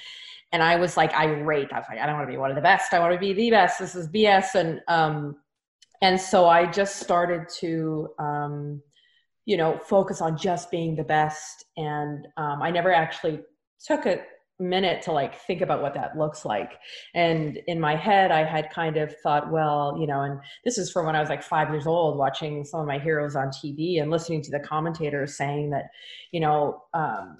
and 0.51 0.61
I 0.61 0.75
was 0.75 0.97
like 0.97 1.13
irate. 1.13 1.71
I 1.71 1.79
was 1.79 1.85
like, 1.89 1.99
I 1.99 2.05
don't 2.05 2.15
want 2.15 2.27
to 2.27 2.31
be 2.31 2.37
one 2.37 2.49
of 2.49 2.55
the 2.55 2.61
best. 2.61 2.93
I 2.93 2.99
want 2.99 3.13
to 3.13 3.19
be 3.19 3.33
the 3.33 3.51
best. 3.51 3.79
This 3.79 3.95
is 3.95 4.07
BS. 4.07 4.55
And 4.55 4.81
um 4.87 5.35
and 6.01 6.19
so 6.19 6.47
I 6.47 6.65
just 6.65 6.99
started 6.99 7.47
to 7.59 8.09
um, 8.17 8.81
you 9.45 9.57
know, 9.57 9.77
focus 9.77 10.21
on 10.21 10.37
just 10.37 10.71
being 10.71 10.95
the 10.95 11.03
best. 11.03 11.65
And 11.77 12.27
um, 12.37 12.61
I 12.61 12.71
never 12.71 12.93
actually 12.93 13.39
took 13.83 14.05
it 14.05 14.25
minute 14.61 15.01
to 15.03 15.11
like 15.11 15.35
think 15.41 15.61
about 15.61 15.81
what 15.81 15.93
that 15.95 16.17
looks 16.17 16.45
like. 16.45 16.79
And 17.13 17.59
in 17.67 17.79
my 17.79 17.95
head 17.95 18.31
i 18.31 18.43
had 18.43 18.69
kind 18.69 18.97
of 18.97 19.15
thought 19.21 19.51
well 19.51 19.97
you 19.99 20.07
know 20.07 20.21
and 20.21 20.39
this 20.63 20.77
is 20.77 20.91
from 20.91 21.05
when 21.05 21.15
i 21.15 21.19
was 21.19 21.29
like 21.29 21.43
five 21.43 21.69
years 21.69 21.87
old 21.87 22.17
watching 22.17 22.63
some 22.63 22.79
of 22.79 22.87
my 22.87 22.99
heroes 22.99 23.35
on 23.35 23.47
tv 23.47 24.01
and 24.01 24.11
listening 24.11 24.41
to 24.43 24.51
the 24.51 24.59
commentators 24.59 25.35
saying 25.35 25.69
that 25.71 25.85
you 26.31 26.39
know 26.39 26.83
um, 26.93 27.37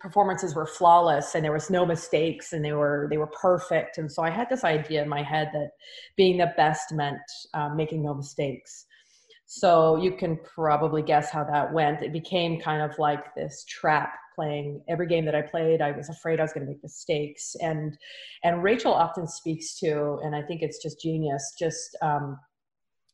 performances 0.00 0.54
were 0.54 0.66
flawless 0.66 1.34
and 1.34 1.44
there 1.44 1.52
was 1.52 1.70
no 1.70 1.86
mistakes 1.86 2.52
and 2.52 2.64
they 2.64 2.72
were 2.72 3.06
they 3.10 3.16
were 3.16 3.28
perfect. 3.28 3.98
And 3.98 4.10
so 4.10 4.22
i 4.22 4.30
had 4.30 4.48
this 4.48 4.64
idea 4.64 5.02
in 5.02 5.08
my 5.08 5.22
head 5.22 5.50
that 5.52 5.70
being 6.16 6.38
the 6.38 6.52
best 6.56 6.92
meant 6.92 7.20
um, 7.54 7.76
making 7.76 8.02
no 8.02 8.14
mistakes 8.14 8.86
so 9.46 9.96
you 9.96 10.12
can 10.12 10.38
probably 10.38 11.02
guess 11.02 11.30
how 11.30 11.44
that 11.44 11.72
went. 11.72 12.02
It 12.02 12.12
became 12.12 12.60
kind 12.60 12.82
of 12.82 12.98
like 12.98 13.34
this 13.34 13.64
trap 13.68 14.14
playing. 14.34 14.82
Every 14.88 15.06
game 15.06 15.24
that 15.26 15.34
i 15.34 15.42
played 15.42 15.80
i 15.80 15.92
was 15.92 16.08
afraid 16.08 16.40
i 16.40 16.42
was 16.42 16.52
going 16.52 16.66
to 16.66 16.72
make 16.72 16.82
mistakes. 16.82 17.54
And 17.60 17.96
and 18.42 18.62
rachel 18.62 18.92
often 18.92 19.28
speaks 19.28 19.78
to 19.80 20.18
and 20.24 20.34
i 20.34 20.42
think 20.42 20.62
it's 20.62 20.82
just 20.82 21.00
genius 21.00 21.54
just 21.58 21.96
um, 22.02 22.38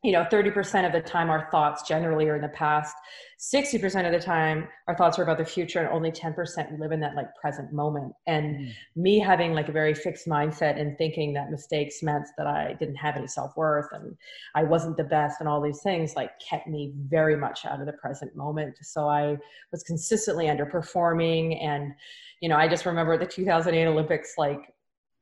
you 0.02 0.12
know 0.12 0.24
30% 0.24 0.86
of 0.86 0.92
the 0.92 1.00
time 1.00 1.28
our 1.28 1.48
thoughts 1.50 1.86
generally 1.86 2.28
are 2.28 2.36
in 2.36 2.42
the 2.42 2.48
past 2.48 2.94
60% 3.38 4.06
of 4.06 4.12
the 4.12 4.18
time 4.18 4.66
our 4.88 4.96
thoughts 4.96 5.18
are 5.18 5.22
about 5.22 5.38
the 5.38 5.44
future 5.44 5.78
and 5.78 5.88
only 5.88 6.10
10% 6.10 6.78
live 6.78 6.92
in 6.92 7.00
that 7.00 7.14
like 7.14 7.26
present 7.40 7.72
moment 7.72 8.12
and 8.26 8.56
mm. 8.56 8.72
me 8.96 9.18
having 9.18 9.52
like 9.52 9.68
a 9.68 9.72
very 9.72 9.94
fixed 9.94 10.26
mindset 10.26 10.80
and 10.80 10.96
thinking 10.96 11.32
that 11.34 11.50
mistakes 11.50 12.02
meant 12.02 12.26
that 12.38 12.46
i 12.46 12.74
didn't 12.78 12.96
have 12.96 13.16
any 13.16 13.26
self-worth 13.26 13.88
and 13.92 14.16
i 14.54 14.62
wasn't 14.62 14.96
the 14.96 15.04
best 15.04 15.40
and 15.40 15.48
all 15.48 15.60
these 15.60 15.82
things 15.82 16.16
like 16.16 16.30
kept 16.40 16.66
me 16.66 16.92
very 17.08 17.36
much 17.36 17.66
out 17.66 17.80
of 17.80 17.86
the 17.86 17.92
present 17.92 18.34
moment 18.34 18.76
so 18.82 19.06
i 19.06 19.36
was 19.70 19.82
consistently 19.82 20.46
underperforming 20.46 21.62
and 21.62 21.92
you 22.40 22.48
know 22.48 22.56
i 22.56 22.66
just 22.66 22.86
remember 22.86 23.18
the 23.18 23.26
2008 23.26 23.86
olympics 23.86 24.34
like 24.38 24.72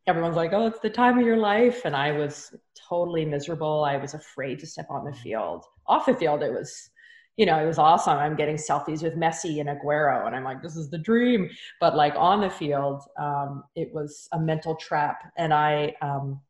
everyone's 0.09 0.37
like, 0.37 0.53
oh, 0.53 0.67
it's 0.67 0.81
the 0.81 0.91
time 0.91 1.19
of 1.19 1.27
your 1.27 1.37
life. 1.37 1.83
And 1.85 1.95
I 1.95 2.13
was 2.13 2.55
totally 2.89 3.25
miserable. 3.25 3.85
I 3.85 3.97
was 3.97 4.15
afraid 4.15 4.59
to 4.61 4.67
step 4.67 4.87
on 4.91 5.05
the 5.05 5.13
field. 5.13 5.65
Off 5.87 6.07
the 6.07 6.15
field, 6.15 6.43
it 6.43 6.53
was, 6.53 6.91
you 7.37 7.47
know, 7.47 7.63
it 7.63 7.67
was 7.67 7.79
awesome. 7.79 8.19
I'm 8.19 8.35
getting 8.35 8.57
selfies 8.57 9.03
with 9.03 9.15
Messi 9.15 9.61
and 9.61 9.69
Aguero, 9.69 10.27
and 10.27 10.35
I'm 10.35 10.45
like, 10.45 10.63
this 10.63 10.77
is 10.77 10.91
the 10.91 10.99
dream. 10.99 11.49
But 11.81 11.95
like 11.95 12.15
on 12.17 12.41
the 12.41 12.51
field, 12.51 13.03
um, 13.19 13.65
it 13.77 13.91
was 13.93 14.29
a 14.33 14.41
mental 14.41 14.75
trap. 14.77 15.31
And 15.37 15.53
I, 15.55 15.95
um, 16.03 16.41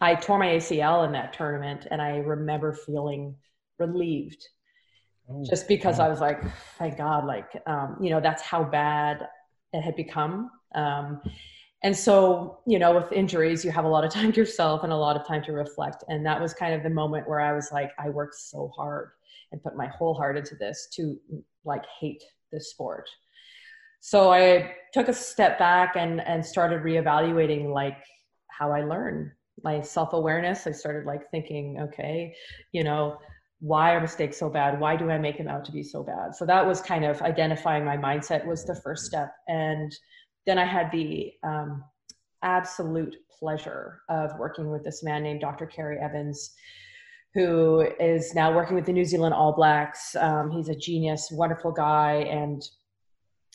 I 0.00 0.14
tore 0.14 0.38
my 0.38 0.48
ACL 0.48 1.06
in 1.06 1.12
that 1.12 1.32
tournament, 1.32 1.86
and 1.90 2.02
I 2.02 2.18
remember 2.18 2.72
feeling 2.72 3.36
relieved. 3.78 4.42
Oh, 5.28 5.44
just 5.48 5.68
because 5.68 5.98
wow. 5.98 6.06
I 6.06 6.08
was 6.08 6.20
like, 6.20 6.40
thank 6.78 6.98
God, 6.98 7.24
like, 7.24 7.50
um, 7.66 7.96
you 8.00 8.10
know, 8.10 8.20
that's 8.20 8.42
how 8.42 8.64
bad 8.64 9.26
it 9.72 9.82
had 9.82 9.96
become. 9.96 10.50
Um, 10.74 11.20
and 11.86 11.96
so 11.96 12.58
you 12.66 12.80
know 12.80 12.92
with 12.92 13.12
injuries 13.12 13.64
you 13.64 13.70
have 13.70 13.84
a 13.84 13.88
lot 13.88 14.04
of 14.04 14.12
time 14.18 14.32
to 14.32 14.40
yourself 14.40 14.82
and 14.82 14.92
a 14.92 14.96
lot 14.96 15.16
of 15.16 15.26
time 15.26 15.42
to 15.44 15.52
reflect. 15.52 16.02
And 16.08 16.26
that 16.26 16.40
was 16.40 16.52
kind 16.52 16.74
of 16.74 16.82
the 16.82 16.90
moment 16.90 17.28
where 17.28 17.40
i 17.40 17.52
was 17.52 17.70
like 17.72 17.92
i 17.98 18.08
worked 18.08 18.34
so 18.34 18.72
hard 18.76 19.10
and 19.52 19.62
put 19.62 19.76
my 19.76 19.86
whole 19.86 20.14
heart 20.14 20.36
into 20.36 20.56
this 20.56 20.88
to 20.94 21.16
like 21.64 21.84
hate 22.00 22.22
this 22.52 22.70
sport. 22.70 23.08
So 24.00 24.32
i 24.32 24.72
took 24.92 25.08
a 25.08 25.14
step 25.14 25.58
back 25.58 25.94
and 25.96 26.20
and 26.20 26.44
started 26.44 26.82
reevaluating 26.82 27.72
like 27.72 28.02
how 28.48 28.72
i 28.72 28.82
learn 28.82 29.32
my 29.62 29.80
self-awareness. 29.80 30.66
I 30.66 30.72
started 30.72 31.06
like 31.06 31.30
thinking 31.30 31.78
okay 31.86 32.34
you 32.72 32.82
know 32.82 33.16
why 33.60 33.94
are 33.94 34.00
mistakes 34.02 34.36
so 34.36 34.50
bad? 34.50 34.78
Why 34.78 34.96
do 34.96 35.10
i 35.10 35.18
make 35.18 35.38
them 35.38 35.48
out 35.48 35.64
to 35.66 35.72
be 35.72 35.82
so 35.82 36.02
bad? 36.02 36.34
So 36.34 36.44
that 36.44 36.66
was 36.66 36.82
kind 36.82 37.04
of 37.06 37.22
identifying 37.22 37.84
my 37.86 37.96
mindset 37.96 38.44
was 38.44 38.66
the 38.66 38.78
first 38.84 39.06
step. 39.06 39.32
And 39.48 39.90
then 40.46 40.58
I 40.58 40.64
had 40.64 40.90
the 40.92 41.32
um, 41.42 41.84
absolute 42.42 43.16
pleasure 43.38 44.00
of 44.08 44.30
working 44.38 44.70
with 44.70 44.84
this 44.84 45.02
man 45.02 45.22
named 45.22 45.40
Dr. 45.40 45.66
Ceri 45.66 46.02
Evans, 46.02 46.54
who 47.34 47.86
is 48.00 48.34
now 48.34 48.54
working 48.54 48.76
with 48.76 48.86
the 48.86 48.92
New 48.92 49.04
Zealand 49.04 49.34
All 49.34 49.52
Blacks. 49.52 50.16
Um, 50.16 50.50
he's 50.50 50.68
a 50.68 50.74
genius, 50.74 51.30
wonderful 51.30 51.72
guy, 51.72 52.26
and 52.30 52.62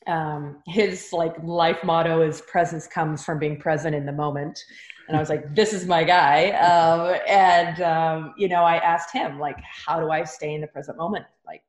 um, 0.08 0.62
his 0.68 1.10
like 1.14 1.36
life 1.44 1.84
motto 1.84 2.22
is 2.22 2.42
"presence 2.42 2.88
comes 2.88 3.24
from 3.24 3.40
being 3.40 3.58
present 3.60 3.96
in 3.96 4.06
the 4.06 4.12
moment." 4.12 4.60
And 5.08 5.18
I 5.18 5.20
was 5.20 5.30
like, 5.30 5.56
"This 5.56 5.74
is 5.74 5.88
my 5.88 6.04
guy." 6.04 6.52
Um, 6.52 7.18
and 7.28 7.82
um, 7.82 8.34
you 8.38 8.48
know, 8.50 8.64
I 8.64 8.78
asked 8.78 9.14
him 9.14 9.40
like, 9.40 9.58
"How 9.62 10.00
do 10.00 10.12
I 10.12 10.24
stay 10.26 10.54
in 10.54 10.62
the 10.62 10.68
present 10.68 10.98
moment?" 10.98 11.26
Like, 11.46 11.64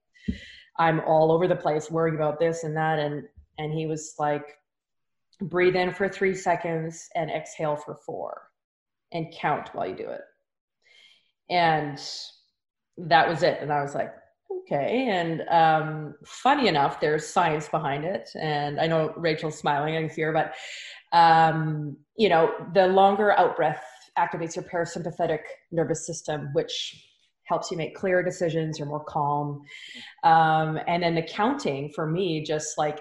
I'm 0.79 1.01
all 1.01 1.33
over 1.33 1.47
the 1.47 1.57
place 1.57 1.91
worrying 1.91 2.17
about 2.17 2.39
this 2.39 2.65
and 2.65 2.77
that, 2.77 2.99
and 2.99 3.25
and 3.59 3.73
he 3.73 3.87
was 3.87 4.15
like, 4.19 4.45
breathe 5.43 5.77
in 5.77 5.93
for 5.93 6.09
three 6.09 6.35
seconds 6.35 7.09
and 7.15 7.31
exhale 7.31 7.77
for 7.77 7.97
four 8.07 8.43
and 9.13 9.33
count 9.33 9.71
while 9.73 9.87
you 9.87 9.97
do 9.97 10.09
it. 10.09 10.23
And 11.51 12.01
that 12.97 13.29
was 13.29 13.43
it. 13.43 13.59
And 13.61 13.73
I 13.73 13.83
was 13.83 13.95
like, 13.95 14.13
okay. 14.51 15.09
And 15.09 15.43
um, 15.49 16.15
funny 16.25 16.69
enough, 16.69 17.01
there's 17.01 17.27
science 17.27 17.69
behind 17.69 18.05
it. 18.05 18.29
And 18.41 18.81
I 18.81 18.87
know 18.87 19.13
Rachel's 19.17 19.59
smiling, 19.59 19.97
I 19.97 20.01
can 20.01 20.11
see 20.11 20.23
her, 20.23 20.33
but 20.33 20.55
um, 21.17 21.97
you 22.17 22.29
know, 22.29 22.53
the 22.75 22.87
longer 22.87 23.33
out 23.39 23.57
breath 23.57 23.85
activates 24.19 24.57
your 24.57 24.65
parasympathetic 24.65 25.41
nervous 25.71 26.07
system, 26.07 26.51
which 26.53 27.07
helps 27.45 27.71
you 27.71 27.77
make 27.77 27.95
clearer 27.95 28.23
decisions, 28.23 28.79
you're 28.79 28.89
more 28.89 29.05
calm. 29.05 29.63
Um, 30.23 30.79
and 30.87 31.03
then 31.03 31.15
the 31.15 31.23
counting 31.23 31.91
for 31.95 32.07
me 32.07 32.43
just 32.45 32.79
like 32.79 33.01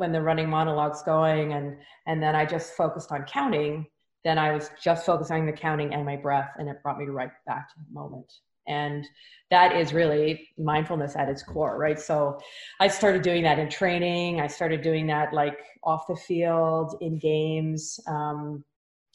when 0.00 0.12
the 0.12 0.22
running 0.22 0.48
monologue's 0.48 1.02
going 1.02 1.52
and 1.52 1.76
and 2.06 2.22
then 2.22 2.34
I 2.34 2.46
just 2.46 2.72
focused 2.72 3.12
on 3.12 3.24
counting, 3.24 3.86
then 4.24 4.38
I 4.38 4.50
was 4.52 4.70
just 4.82 5.04
focusing 5.04 5.40
on 5.42 5.46
the 5.46 5.52
counting 5.52 5.92
and 5.92 6.04
my 6.06 6.16
breath 6.16 6.52
and 6.58 6.68
it 6.68 6.82
brought 6.82 6.98
me 6.98 7.04
right 7.04 7.30
back 7.46 7.68
to 7.68 7.74
the 7.76 7.92
moment. 7.92 8.32
And 8.66 9.06
that 9.50 9.76
is 9.76 9.92
really 9.92 10.48
mindfulness 10.58 11.16
at 11.16 11.28
its 11.28 11.42
core, 11.42 11.76
right? 11.78 12.00
So 12.00 12.38
I 12.80 12.88
started 12.88 13.20
doing 13.20 13.42
that 13.42 13.58
in 13.58 13.68
training. 13.68 14.40
I 14.40 14.46
started 14.46 14.80
doing 14.80 15.06
that 15.08 15.34
like 15.34 15.58
off 15.84 16.06
the 16.06 16.16
field, 16.16 16.96
in 17.02 17.18
games. 17.18 18.00
Um, 18.06 18.64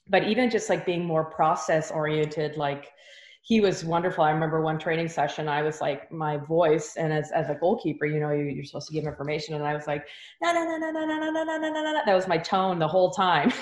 but 0.08 0.24
even 0.26 0.52
just 0.52 0.70
like 0.70 0.86
being 0.86 1.04
more 1.04 1.26
process 1.26 1.90
oriented, 1.90 2.58
like 2.58 2.92
he 3.46 3.62
was 3.62 3.86
wonderful. 3.86 4.24
I 4.24 4.32
remember 4.32 4.60
one 4.62 4.80
training 4.80 5.08
session, 5.08 5.48
I 5.48 5.62
was 5.62 5.80
like, 5.80 6.12
my 6.12 6.38
voice, 6.38 6.96
and 6.98 7.14
as, 7.14 7.32
as 7.32 7.48
a 7.48 7.54
goalkeeper, 7.54 8.08
you 8.08 8.20
know, 8.20 8.32
you, 8.32 8.60
are 8.60 8.66
supposed 8.66 8.88
to 8.88 8.94
give 8.94 9.06
information. 9.06 9.54
And 9.54 9.64
I 9.64 9.76
was 9.76 9.86
like, 9.86 10.04
no, 10.42 10.52
no, 10.52 10.66
no, 10.66 10.78
no, 10.78 10.90
no, 10.90 11.06
no, 11.06 11.20
no, 11.20 11.32
no, 11.32 11.44
no, 11.44 11.58
no, 11.60 11.70
no, 11.70 11.92
no. 11.94 12.02
That 12.08 12.16
was 12.16 12.28
my 12.28 12.40
tone 12.40 12.80
the 12.80 12.88
whole 12.88 13.12
time. 13.12 13.54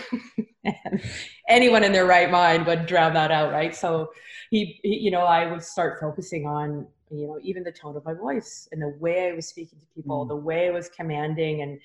and 0.64 1.02
anyone 1.50 1.84
in 1.84 1.92
their 1.92 2.06
right 2.06 2.32
mind 2.32 2.66
would 2.66 2.86
drown 2.86 3.14
that 3.16 3.30
out, 3.30 3.52
right? 3.52 3.76
So 3.76 4.10
he, 4.52 4.80
he, 4.84 5.00
you 5.00 5.12
know, 5.12 5.24
I 5.24 5.52
would 5.52 5.62
start 5.62 6.00
focusing 6.00 6.48
on, 6.48 6.88
you 7.12 7.28
know, 7.28 7.40
even 7.44 7.66
the 7.66 7.72
tone 7.74 7.98
of 7.98 8.06
my 8.06 8.14
voice 8.14 8.70
and 8.72 8.82
the 8.82 8.96
way 9.02 9.32
I 9.32 9.34
was 9.34 9.50
speaking 9.50 9.80
to 9.80 9.86
people, 10.02 10.24
mm. 10.24 10.30
the 10.30 10.38
way 10.38 10.70
I 10.70 10.72
was 10.72 10.88
commanding 10.88 11.62
and 11.62 11.78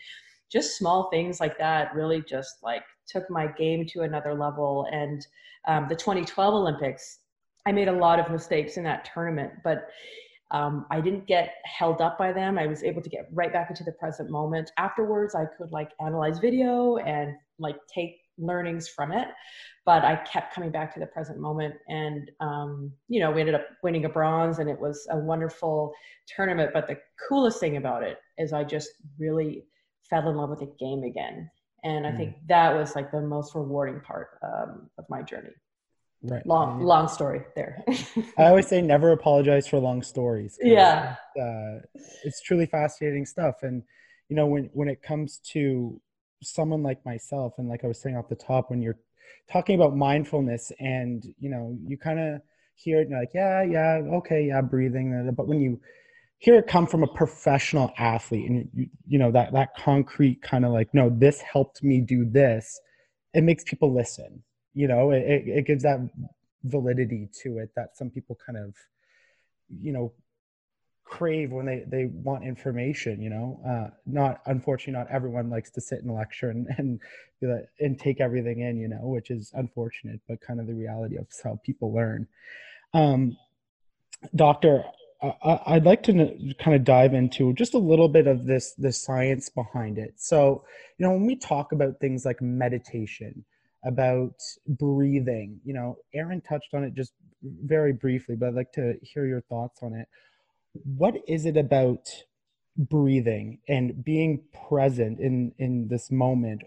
just 0.53 0.79
small 0.79 1.11
things 1.11 1.41
like 1.41 1.59
that 1.59 1.93
really 1.97 2.23
just 2.23 2.63
like 2.63 2.85
took 3.09 3.29
my 3.29 3.49
game 3.49 3.87
to 3.87 4.03
another 4.03 4.35
level. 4.35 4.87
And 4.93 5.27
um, 5.67 5.89
the 5.89 5.97
2012 5.97 6.55
Olympics, 6.55 7.19
I 7.67 7.73
made 7.73 7.89
a 7.89 7.93
lot 7.93 8.19
of 8.19 8.31
mistakes 8.31 8.77
in 8.77 8.85
that 8.85 9.11
tournament, 9.13 9.53
but 9.63 9.89
um, 10.51 10.87
I 10.91 11.01
didn't 11.01 11.27
get 11.27 11.57
held 11.65 12.01
up 12.01 12.17
by 12.17 12.33
them. 12.33 12.59
I 12.59 12.67
was 12.67 12.83
able 12.83 13.03
to 13.03 13.11
get 13.11 13.29
right 13.33 13.53
back 13.53 13.69
into 13.71 13.85
the 13.85 13.93
present 13.93 14.31
moment. 14.31 14.71
Afterwards, 14.79 15.35
I 15.35 15.45
could 15.45 15.71
like 15.73 15.91
analyze 16.01 16.39
video 16.39 16.97
and 16.99 17.35
like 17.59 17.77
take 17.93 18.17
learnings 18.39 18.89
from 18.89 19.13
it, 19.13 19.29
but 19.85 20.05
I 20.05 20.17
kept 20.17 20.55
coming 20.55 20.71
back 20.71 20.95
to 20.95 21.01
the 21.01 21.07
present 21.07 21.39
moment. 21.39 21.75
And, 21.89 22.31
um, 22.41 22.93
you 23.09 23.21
know, 23.21 23.31
we 23.31 23.41
ended 23.41 23.57
up 23.57 23.67
winning 23.83 24.07
a 24.07 24.09
bronze 24.09 24.59
and 24.59 24.71
it 24.71 24.79
was 24.79 25.07
a 25.11 25.19
wonderful 25.19 25.93
tournament. 26.35 26.71
But 26.73 26.87
the 26.87 26.99
coolest 27.29 27.61
thing 27.61 27.77
about 27.77 28.03
it 28.03 28.19
is 28.39 28.53
I 28.53 28.65
just 28.65 28.91
really 29.19 29.67
fell 30.09 30.29
in 30.29 30.37
love 30.37 30.51
with 30.51 30.61
the 30.61 30.73
game 30.79 31.03
again. 31.03 31.51
And 31.85 32.07
I 32.07 32.11
mm. 32.11 32.17
think 32.17 32.37
that 32.49 32.75
was 32.75 32.95
like 32.95 33.11
the 33.11 33.21
most 33.21 33.55
rewarding 33.55 34.01
part 34.01 34.39
um, 34.43 34.89
of 34.99 35.05
my 35.11 35.23
journey. 35.23 35.51
Right. 36.23 36.45
Long, 36.47 36.83
long 36.83 37.07
story 37.07 37.43
there. 37.55 37.85
I 38.37 38.47
always 38.47 38.67
say 38.67 38.83
never 38.83 39.13
apologize 39.13 39.69
for 39.69 39.79
long 39.79 40.03
stories. 40.03 40.59
Yeah. 40.61 41.15
Uh, 41.41 41.79
it's 42.25 42.41
truly 42.43 42.67
fascinating 42.67 43.25
stuff. 43.25 43.63
And, 43.63 43.85
you 44.29 44.35
know, 44.35 44.47
when, 44.47 44.69
when 44.73 44.89
it 44.89 45.01
comes 45.01 45.39
to 45.53 46.01
someone 46.43 46.83
like 46.83 47.05
myself, 47.07 47.55
and 47.59 47.69
like 47.69 47.85
I 47.85 47.87
was 47.87 48.01
saying 48.01 48.17
off 48.17 48.29
the 48.29 48.35
top, 48.35 48.71
when 48.71 48.83
you're 48.83 48.99
talking 49.51 49.77
about 49.77 49.97
mindfulness 49.97 50.73
and, 50.81 51.25
you 51.39 51.51
know, 51.51 51.77
you 51.87 51.97
kind 51.97 52.19
of 52.19 52.43
hear 52.75 52.99
it 52.99 53.03
and 53.03 53.11
you're 53.11 53.21
like, 53.21 53.35
yeah, 53.35 53.63
yeah, 53.63 54.01
okay, 54.17 54.47
yeah, 54.47 54.61
breathing. 54.61 55.33
But 55.37 55.47
when 55.47 55.61
you 55.61 55.81
hear 56.39 56.57
it 56.57 56.67
come 56.67 56.89
from 56.89 57.05
a 57.05 57.09
professional 57.09 57.93
athlete 57.97 58.51
and, 58.51 58.69
you, 58.75 58.89
you 59.07 59.19
know, 59.21 59.31
that, 59.31 59.53
that 59.53 59.77
concrete 59.77 60.43
kind 60.43 60.65
of 60.65 60.73
like, 60.73 60.93
no, 60.93 61.11
this 61.11 61.41
helped 61.41 61.83
me 61.85 62.01
do 62.01 62.25
this, 62.25 62.81
it 63.35 63.45
makes 63.45 63.63
people 63.63 63.95
listen 63.95 64.43
you 64.79 64.87
know 64.87 65.11
it, 65.11 65.43
it 65.59 65.67
gives 65.67 65.83
that 65.83 65.99
validity 66.63 67.29
to 67.43 67.59
it 67.59 67.71
that 67.75 67.97
some 67.97 68.11
people 68.11 68.39
kind 68.47 68.57
of 68.57 68.75
you 69.69 69.93
know 69.93 70.13
crave 71.05 71.51
when 71.51 71.67
they 71.67 71.83
they 71.89 72.05
want 72.05 72.45
information 72.45 73.21
you 73.21 73.29
know 73.29 73.61
uh 73.67 73.91
not 74.07 74.41
unfortunately 74.47 74.93
not 74.93 75.11
everyone 75.11 75.51
likes 75.51 75.71
to 75.71 75.81
sit 75.81 76.01
in 76.01 76.09
a 76.11 76.15
lecture 76.15 76.51
and 76.51 76.69
and 76.79 77.01
and 77.81 77.99
take 77.99 78.21
everything 78.21 78.61
in 78.61 78.77
you 78.77 78.87
know 78.87 79.01
which 79.03 79.31
is 79.31 79.51
unfortunate 79.55 80.21
but 80.29 80.41
kind 80.41 80.61
of 80.61 80.67
the 80.69 80.75
reality 80.75 81.17
of 81.17 81.27
how 81.43 81.59
people 81.65 81.93
learn 81.93 82.29
um 82.95 83.37
doctor 84.37 84.85
I, 85.21 85.75
would 85.75 85.85
like 85.85 86.05
to 86.05 86.55
kind 86.61 86.77
of 86.77 86.85
dive 86.85 87.13
into 87.13 87.53
just 87.55 87.75
a 87.75 87.79
little 87.79 88.09
bit 88.09 88.29
of 88.29 88.47
this 88.47 88.75
the 88.75 88.93
science 88.93 89.49
behind 89.49 89.99
it. 89.99 90.15
So, 90.15 90.63
you 90.97 91.05
know, 91.05 91.11
when 91.11 91.27
we 91.27 91.35
talk 91.35 91.73
about 91.73 91.99
things 91.99 92.25
like 92.25 92.41
meditation, 92.41 93.45
about 93.89 94.35
breathing, 94.67 95.61
you 95.65 95.73
know, 95.73 95.97
Erin 96.15 96.43
touched 96.43 96.75
on 96.75 96.85
it 96.85 96.95
just 96.95 97.15
very 97.43 97.95
briefly, 97.95 98.37
but 98.37 98.49
I'd 98.49 98.55
like 98.55 98.73
to 98.73 98.95
hear 99.03 99.27
your 99.27 99.41
thoughts 99.41 99.81
on 99.83 99.95
it. 99.95 100.07
What 100.85 101.17
is 101.27 101.47
it 101.47 101.57
about 101.57 102.07
breathing 102.77 103.61
and 103.67 104.05
being 104.05 104.43
present 104.69 105.19
in 105.19 105.53
in 105.59 105.89
this 105.89 106.11
moment? 106.11 106.63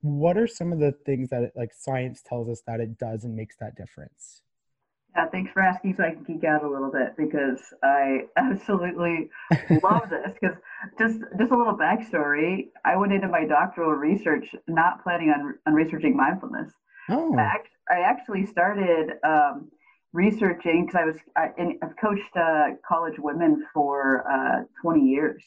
What 0.00 0.36
are 0.36 0.48
some 0.48 0.72
of 0.72 0.80
the 0.80 0.92
things 1.06 1.30
that 1.30 1.44
it, 1.44 1.52
like 1.54 1.70
science 1.72 2.22
tells 2.26 2.48
us 2.48 2.62
that 2.66 2.80
it 2.80 2.98
does 2.98 3.22
and 3.24 3.36
makes 3.36 3.56
that 3.60 3.76
difference? 3.76 4.42
Yeah, 5.14 5.26
thanks 5.28 5.52
for 5.52 5.60
asking 5.60 5.96
so 5.96 6.04
I 6.04 6.12
can 6.12 6.24
geek 6.24 6.44
out 6.44 6.64
a 6.64 6.68
little 6.68 6.90
bit 6.90 7.16
because 7.18 7.60
I 7.82 8.22
absolutely 8.36 9.28
love 9.82 10.08
this. 10.08 10.32
Because 10.40 10.56
just 10.98 11.20
just 11.38 11.52
a 11.52 11.56
little 11.56 11.76
backstory, 11.76 12.68
I 12.84 12.96
went 12.96 13.12
into 13.12 13.28
my 13.28 13.44
doctoral 13.44 13.92
research 13.92 14.46
not 14.66 15.02
planning 15.02 15.28
on, 15.30 15.58
on 15.66 15.74
researching 15.74 16.16
mindfulness. 16.16 16.72
Oh. 17.10 17.36
I, 17.36 17.58
I 17.90 18.00
actually 18.00 18.46
started 18.46 19.14
um, 19.24 19.70
researching 20.12 20.86
because 20.86 21.00
I 21.00 21.04
was 21.04 21.16
I, 21.36 21.76
I've 21.82 21.96
coached 22.00 22.36
uh, 22.36 22.76
college 22.86 23.18
women 23.18 23.66
for 23.74 24.24
uh, 24.30 24.64
20 24.82 25.00
years, 25.00 25.42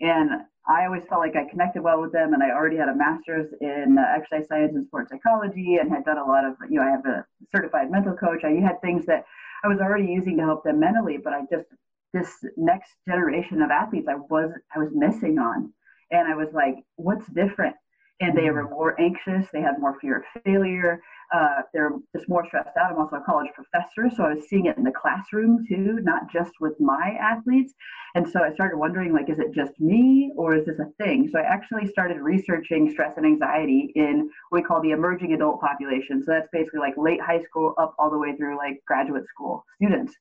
and 0.00 0.30
I 0.68 0.84
always 0.84 1.02
felt 1.08 1.20
like 1.20 1.36
I 1.36 1.48
connected 1.48 1.82
well 1.82 2.00
with 2.00 2.12
them, 2.12 2.34
and 2.34 2.42
I 2.42 2.50
already 2.50 2.76
had 2.76 2.88
a 2.88 2.94
master's 2.94 3.52
in 3.60 3.96
uh, 3.98 4.16
exercise 4.16 4.48
science 4.48 4.72
and 4.74 4.86
sports 4.86 5.10
psychology, 5.10 5.76
and 5.76 5.90
had 5.90 6.04
done 6.04 6.18
a 6.18 6.26
lot 6.26 6.44
of, 6.44 6.56
you 6.68 6.80
know, 6.80 6.86
I 6.86 6.90
have 6.90 7.06
a 7.06 7.24
certified 7.54 7.90
mental 7.90 8.14
coach. 8.14 8.42
I 8.44 8.50
had 8.60 8.80
things 8.80 9.06
that 9.06 9.24
I 9.64 9.68
was 9.68 9.78
already 9.78 10.06
using 10.06 10.36
to 10.38 10.42
help 10.42 10.64
them 10.64 10.80
mentally, 10.80 11.18
but 11.22 11.32
I 11.32 11.42
just 11.50 11.68
this 12.12 12.30
next 12.56 12.90
generation 13.08 13.62
of 13.62 13.70
athletes, 13.70 14.08
I 14.08 14.16
was 14.16 14.50
I 14.74 14.78
was 14.78 14.90
missing 14.92 15.38
on, 15.38 15.72
and 16.10 16.26
I 16.26 16.34
was 16.34 16.48
like, 16.52 16.76
what's 16.96 17.26
different? 17.28 17.76
And 18.20 18.36
they 18.36 18.50
were 18.50 18.64
mm-hmm. 18.64 18.74
more 18.74 19.00
anxious. 19.00 19.46
They 19.52 19.60
had 19.60 19.78
more 19.78 19.98
fear 20.00 20.18
of 20.18 20.42
failure. 20.42 21.02
Uh, 21.34 21.62
they're 21.74 21.90
just 22.14 22.28
more 22.28 22.46
stressed 22.46 22.76
out. 22.78 22.92
I'm 22.92 22.98
also 22.98 23.16
a 23.16 23.24
college 23.24 23.50
professor, 23.52 24.14
so 24.14 24.24
I 24.24 24.34
was 24.34 24.48
seeing 24.48 24.66
it 24.66 24.76
in 24.76 24.84
the 24.84 24.92
classroom 24.92 25.64
too, 25.68 25.98
not 26.02 26.30
just 26.32 26.52
with 26.60 26.74
my 26.78 27.16
athletes. 27.20 27.74
And 28.14 28.28
so 28.28 28.44
I 28.44 28.54
started 28.54 28.78
wondering, 28.78 29.12
like, 29.12 29.28
is 29.28 29.40
it 29.40 29.52
just 29.52 29.78
me 29.80 30.32
or 30.36 30.54
is 30.54 30.66
this 30.66 30.78
a 30.78 30.86
thing? 31.02 31.28
So 31.32 31.40
I 31.40 31.42
actually 31.42 31.88
started 31.88 32.18
researching 32.20 32.88
stress 32.90 33.14
and 33.16 33.26
anxiety 33.26 33.92
in 33.96 34.30
what 34.50 34.62
we 34.62 34.62
call 34.62 34.80
the 34.80 34.92
emerging 34.92 35.32
adult 35.32 35.60
population. 35.60 36.22
So 36.22 36.30
that's 36.30 36.48
basically 36.52 36.80
like 36.80 36.94
late 36.96 37.20
high 37.20 37.42
school 37.42 37.74
up 37.76 37.94
all 37.98 38.10
the 38.10 38.18
way 38.18 38.36
through 38.36 38.56
like 38.56 38.80
graduate 38.86 39.26
school 39.26 39.64
students. 39.74 40.14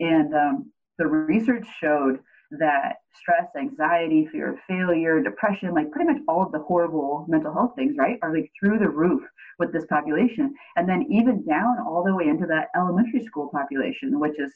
And 0.00 0.34
um, 0.34 0.72
the 0.98 1.06
research 1.06 1.66
showed 1.80 2.18
that 2.58 2.96
stress, 3.14 3.46
anxiety, 3.56 4.26
fear 4.32 4.52
of 4.52 4.58
failure, 4.66 5.22
depression, 5.22 5.72
like 5.72 5.90
pretty 5.90 6.10
much 6.10 6.22
all 6.28 6.42
of 6.42 6.52
the 6.52 6.58
horrible 6.58 7.24
mental 7.28 7.52
health 7.52 7.72
things, 7.76 7.96
right, 7.96 8.18
are 8.22 8.34
like 8.34 8.50
through 8.58 8.78
the 8.78 8.88
roof 8.88 9.22
with 9.58 9.72
this 9.72 9.86
population. 9.86 10.54
And 10.76 10.88
then 10.88 11.06
even 11.10 11.44
down 11.46 11.78
all 11.86 12.02
the 12.04 12.14
way 12.14 12.26
into 12.26 12.46
that 12.46 12.68
elementary 12.76 13.24
school 13.24 13.50
population, 13.52 14.18
which 14.18 14.38
is 14.38 14.52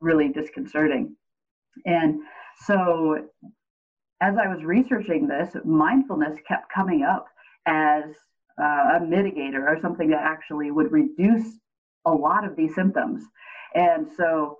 really 0.00 0.28
disconcerting. 0.28 1.14
And 1.84 2.20
so 2.64 3.28
as 4.20 4.34
I 4.36 4.48
was 4.48 4.64
researching 4.64 5.28
this, 5.28 5.54
mindfulness 5.64 6.38
kept 6.48 6.72
coming 6.72 7.02
up 7.02 7.26
as 7.66 8.04
uh, 8.60 8.96
a 8.96 9.00
mitigator 9.00 9.66
or 9.66 9.78
something 9.82 10.08
that 10.10 10.22
actually 10.22 10.70
would 10.70 10.90
reduce 10.90 11.46
a 12.06 12.10
lot 12.10 12.44
of 12.44 12.56
these 12.56 12.74
symptoms. 12.74 13.22
And 13.74 14.06
so 14.16 14.58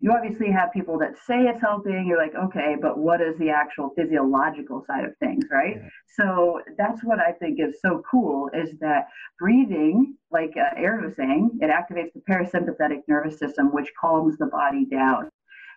you 0.00 0.12
obviously 0.12 0.50
have 0.50 0.72
people 0.72 0.98
that 0.98 1.14
say 1.26 1.42
it's 1.42 1.60
helping 1.60 2.06
you're 2.06 2.18
like 2.18 2.34
okay 2.34 2.76
but 2.80 2.98
what 2.98 3.20
is 3.20 3.36
the 3.38 3.48
actual 3.48 3.90
physiological 3.96 4.84
side 4.86 5.04
of 5.04 5.16
things 5.18 5.44
right 5.50 5.76
yeah. 5.76 5.88
so 6.16 6.60
that's 6.76 7.02
what 7.02 7.18
i 7.18 7.32
think 7.32 7.58
is 7.60 7.76
so 7.80 8.02
cool 8.10 8.50
is 8.52 8.70
that 8.80 9.08
breathing 9.38 10.14
like 10.30 10.52
uh, 10.56 10.74
erin 10.76 11.04
was 11.04 11.16
saying 11.16 11.50
it 11.60 11.70
activates 11.70 12.12
the 12.14 12.20
parasympathetic 12.30 13.00
nervous 13.08 13.38
system 13.38 13.72
which 13.72 13.90
calms 13.98 14.36
the 14.38 14.46
body 14.46 14.84
down 14.84 15.28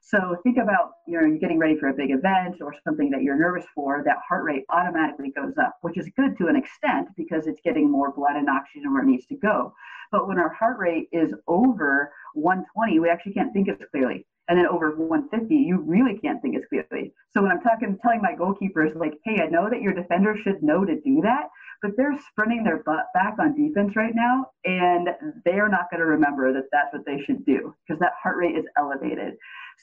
so 0.01 0.37
think 0.43 0.57
about 0.57 0.91
you 1.07 1.19
know 1.19 1.27
you're 1.27 1.37
getting 1.37 1.59
ready 1.59 1.77
for 1.77 1.89
a 1.89 1.93
big 1.93 2.11
event 2.11 2.55
or 2.61 2.73
something 2.83 3.09
that 3.11 3.21
you're 3.21 3.37
nervous 3.37 3.65
for. 3.75 4.03
That 4.05 4.17
heart 4.27 4.43
rate 4.43 4.65
automatically 4.69 5.31
goes 5.31 5.53
up, 5.57 5.77
which 5.81 5.97
is 5.97 6.09
good 6.15 6.37
to 6.37 6.47
an 6.47 6.55
extent 6.55 7.09
because 7.17 7.47
it's 7.47 7.61
getting 7.63 7.91
more 7.91 8.11
blood 8.11 8.35
and 8.35 8.49
oxygen 8.49 8.93
where 8.93 9.03
it 9.03 9.07
needs 9.07 9.25
to 9.27 9.35
go. 9.35 9.73
But 10.11 10.27
when 10.27 10.39
our 10.39 10.53
heart 10.53 10.79
rate 10.79 11.07
is 11.11 11.33
over 11.47 12.11
120, 12.33 12.99
we 12.99 13.09
actually 13.09 13.33
can't 13.33 13.53
think 13.53 13.69
as 13.69 13.77
clearly. 13.91 14.25
And 14.47 14.57
then 14.57 14.65
over 14.65 14.95
150, 14.95 15.53
you 15.53 15.77
really 15.77 16.17
can't 16.17 16.41
think 16.41 16.55
as 16.55 16.63
clearly. 16.67 17.13
So 17.31 17.41
when 17.43 17.51
I'm 17.51 17.61
talking, 17.61 17.95
telling 18.01 18.21
my 18.21 18.33
goalkeepers 18.33 18.95
like, 18.95 19.13
hey, 19.23 19.43
I 19.43 19.47
know 19.47 19.69
that 19.69 19.83
your 19.83 19.93
defender 19.93 20.35
should 20.43 20.63
know 20.63 20.83
to 20.85 20.99
do 20.99 21.21
that, 21.21 21.49
but 21.81 21.91
they're 21.97 22.17
sprinting 22.31 22.63
their 22.63 22.83
butt 22.83 23.05
back 23.13 23.35
on 23.39 23.55
defense 23.55 23.95
right 23.95 24.13
now, 24.15 24.47
and 24.65 25.09
they 25.45 25.59
are 25.59 25.69
not 25.69 25.89
going 25.91 25.99
to 25.99 26.05
remember 26.05 26.53
that 26.53 26.65
that's 26.71 26.93
what 26.93 27.05
they 27.05 27.21
should 27.23 27.45
do 27.45 27.73
because 27.87 27.99
that 27.99 28.13
heart 28.21 28.37
rate 28.37 28.55
is 28.55 28.65
elevated. 28.77 29.35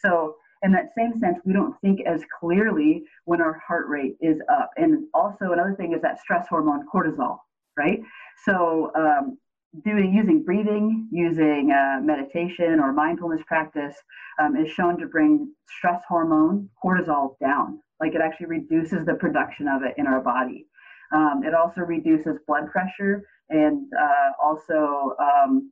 So 0.03 0.37
in 0.63 0.73
that 0.73 0.91
same 0.97 1.19
sense, 1.21 1.39
we 1.45 1.53
don't 1.53 1.79
think 1.81 2.01
as 2.07 2.23
clearly 2.41 3.05
when 3.25 3.41
our 3.41 3.61
heart 3.67 3.89
rate 3.89 4.17
is 4.21 4.39
up. 4.51 4.71
And 4.77 5.05
also 5.15 5.53
another 5.53 5.75
thing 5.77 5.93
is 5.93 6.03
that 6.03 6.21
stress 6.21 6.47
hormone 6.49 6.87
cortisol, 6.93 7.39
right? 7.77 8.01
So 8.45 8.91
um, 8.97 9.39
doing 9.85 10.15
using 10.15 10.43
breathing, 10.43 11.09
using 11.13 11.73
uh, 11.73 12.01
meditation 12.03 12.81
or 12.81 12.93
mindfulness 12.93 13.43
practice 13.47 13.95
um, 14.41 14.57
is 14.57 14.71
shown 14.71 14.99
to 14.99 15.07
bring 15.07 15.53
stress 15.69 16.03
hormone 16.09 16.69
cortisol 16.83 17.39
down. 17.41 17.81
Like 18.01 18.15
it 18.15 18.21
actually 18.21 18.47
reduces 18.47 19.05
the 19.07 19.15
production 19.15 19.69
of 19.69 19.83
it 19.83 19.95
in 19.97 20.07
our 20.07 20.21
body. 20.21 20.67
Um, 21.13 21.43
it 21.45 21.55
also 21.55 21.83
reduces 21.83 22.39
blood 22.47 22.71
pressure 22.71 23.23
and 23.51 23.87
uh, 23.99 24.33
also 24.43 25.15
um, 25.21 25.71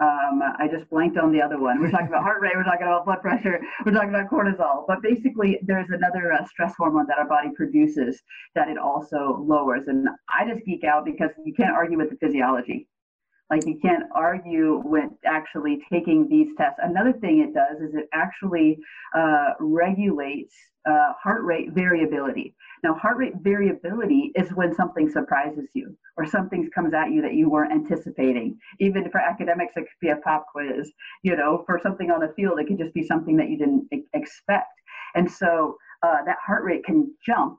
um, 0.00 0.42
I 0.58 0.68
just 0.68 0.88
blanked 0.90 1.18
on 1.18 1.32
the 1.32 1.40
other 1.40 1.60
one. 1.60 1.80
We're 1.80 1.90
talking 1.90 2.08
about 2.08 2.22
heart 2.22 2.40
rate, 2.40 2.52
we're 2.56 2.64
talking 2.64 2.86
about 2.86 3.04
blood 3.04 3.20
pressure, 3.20 3.60
we're 3.84 3.92
talking 3.92 4.08
about 4.08 4.30
cortisol. 4.30 4.84
But 4.88 5.02
basically, 5.02 5.58
there's 5.62 5.90
another 5.90 6.32
uh, 6.32 6.44
stress 6.46 6.74
hormone 6.76 7.06
that 7.08 7.18
our 7.18 7.28
body 7.28 7.50
produces 7.54 8.20
that 8.54 8.68
it 8.68 8.78
also 8.78 9.44
lowers. 9.46 9.88
And 9.88 10.08
I 10.28 10.48
just 10.48 10.64
geek 10.64 10.84
out 10.84 11.04
because 11.04 11.30
you 11.44 11.52
can't 11.52 11.72
argue 11.72 11.98
with 11.98 12.10
the 12.10 12.16
physiology. 12.16 12.88
Like 13.52 13.66
you 13.66 13.78
can't 13.82 14.04
argue 14.14 14.80
with 14.82 15.10
actually 15.26 15.80
taking 15.92 16.26
these 16.26 16.48
tests. 16.56 16.80
Another 16.82 17.12
thing 17.12 17.40
it 17.40 17.52
does 17.52 17.82
is 17.86 17.94
it 17.94 18.08
actually 18.14 18.78
uh, 19.14 19.50
regulates 19.60 20.54
uh, 20.88 21.12
heart 21.22 21.44
rate 21.44 21.68
variability. 21.72 22.54
Now, 22.82 22.94
heart 22.94 23.18
rate 23.18 23.34
variability 23.42 24.32
is 24.36 24.48
when 24.54 24.74
something 24.74 25.10
surprises 25.10 25.68
you 25.74 25.94
or 26.16 26.24
something 26.24 26.70
comes 26.74 26.94
at 26.94 27.12
you 27.12 27.20
that 27.20 27.34
you 27.34 27.50
weren't 27.50 27.72
anticipating. 27.72 28.58
Even 28.80 29.10
for 29.10 29.20
academics, 29.20 29.74
it 29.76 29.80
could 29.80 30.00
be 30.00 30.08
a 30.08 30.16
pop 30.16 30.46
quiz. 30.50 30.90
You 31.22 31.36
know, 31.36 31.62
for 31.66 31.78
something 31.82 32.10
on 32.10 32.20
the 32.20 32.32
field, 32.34 32.58
it 32.58 32.68
could 32.68 32.78
just 32.78 32.94
be 32.94 33.06
something 33.06 33.36
that 33.36 33.50
you 33.50 33.58
didn't 33.58 33.86
expect. 34.14 34.72
And 35.14 35.30
so 35.30 35.76
uh, 36.02 36.24
that 36.24 36.38
heart 36.44 36.64
rate 36.64 36.86
can 36.86 37.14
jump, 37.24 37.58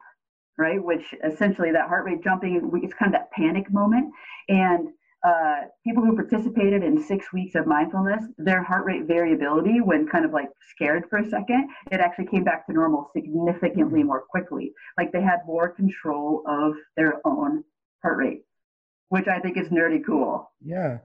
right? 0.58 0.84
Which 0.84 1.14
essentially 1.24 1.72
that 1.72 1.88
heart 1.88 2.06
rate 2.06 2.24
jumping, 2.24 2.72
it's 2.82 2.96
kind 2.96 3.14
of 3.14 3.22
that 3.22 3.32
panic 3.32 3.72
moment. 3.72 4.12
And 4.50 4.90
uh, 5.24 5.62
people 5.86 6.04
who 6.04 6.16
participated 6.16 6.84
in 6.84 7.02
six 7.02 7.32
weeks 7.32 7.56
of 7.56 7.66
mindfulness, 7.66 8.24
their 8.38 8.62
heart 8.62 8.86
rate 8.86 9.06
variability, 9.06 9.80
when 9.80 10.06
kind 10.08 10.26
of 10.26 10.32
like 10.32 10.50
scared 10.70 11.06
for 11.10 11.20
a 11.20 11.30
second, 11.30 11.70
it 11.92 12.02
actually 12.02 12.28
came 12.28 12.44
back 12.44 12.66
to 12.68 12.74
normal 12.74 13.10
significantly 13.16 14.04
more 14.04 14.24
quickly. 14.30 14.74
Like 14.98 15.14
they 15.14 15.22
had 15.22 15.40
more 15.48 15.70
control 15.70 16.44
of 16.48 16.74
their 16.98 17.26
own 17.26 17.64
heart 18.02 18.18
rate, 18.18 18.42
which 19.10 19.28
I 19.28 19.40
think 19.40 19.58
is 19.58 19.70
nerdy 19.70 20.06
cool. 20.06 20.52
Yeah. 20.62 20.98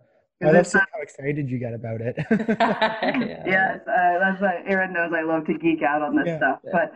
I 0.43 0.51
love 0.53 0.67
seeing 0.67 0.85
how 0.93 1.01
excited 1.01 1.51
you 1.51 1.59
get 1.59 1.75
about 1.75 2.01
it. 2.01 2.17
yeah. 2.31 3.43
Yes, 3.45 3.81
uh, 3.89 4.19
that's 4.21 4.41
what 4.41 4.55
Erin 4.67 4.93
knows 4.93 5.13
I 5.13 5.23
love 5.23 5.47
to 5.47 5.55
geek 5.55 5.83
out 5.83 6.01
on 6.01 6.15
this 6.15 6.27
yeah. 6.27 6.37
stuff. 6.39 6.59
But 6.71 6.93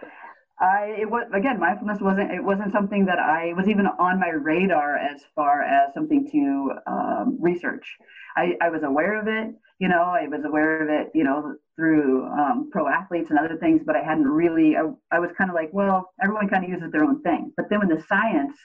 I 0.60 0.94
it 0.98 1.10
was 1.10 1.26
again 1.34 1.58
mindfulness 1.58 2.00
wasn't 2.00 2.30
it 2.30 2.44
wasn't 2.44 2.72
something 2.72 3.06
that 3.06 3.18
I 3.18 3.52
was 3.54 3.68
even 3.68 3.86
on 3.86 4.20
my 4.20 4.30
radar 4.30 4.96
as 4.96 5.22
far 5.34 5.62
as 5.62 5.92
something 5.94 6.28
to 6.30 6.72
um, 6.86 7.38
research. 7.40 7.96
I, 8.36 8.56
I 8.60 8.70
was 8.70 8.82
aware 8.82 9.20
of 9.20 9.28
it, 9.28 9.54
you 9.82 9.88
know, 9.88 10.02
I 10.02 10.28
was 10.28 10.44
aware 10.44 10.82
of 10.82 10.88
it, 10.88 11.10
you 11.12 11.24
know, 11.24 11.56
through 11.74 12.24
um, 12.26 12.70
pro 12.70 12.86
athletes 12.86 13.30
and 13.30 13.38
other 13.38 13.56
things, 13.56 13.82
but 13.84 13.96
I 13.96 14.02
hadn't 14.04 14.28
really. 14.28 14.76
I, 14.76 14.82
I 15.10 15.18
was 15.18 15.30
kind 15.36 15.50
of 15.50 15.56
like, 15.56 15.70
well, 15.72 16.12
everyone 16.22 16.48
kind 16.48 16.62
of 16.64 16.70
uses 16.70 16.92
their 16.92 17.02
own 17.02 17.20
thing. 17.22 17.52
But 17.56 17.68
then 17.68 17.80
when 17.80 17.88
the 17.88 18.00
science 18.08 18.56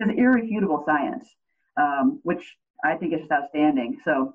is 0.00 0.08
irrefutable 0.16 0.82
science, 0.86 1.28
um, 1.78 2.20
which 2.22 2.56
I 2.82 2.94
think 2.94 3.12
is 3.12 3.20
just 3.20 3.32
outstanding. 3.32 3.98
So, 4.02 4.34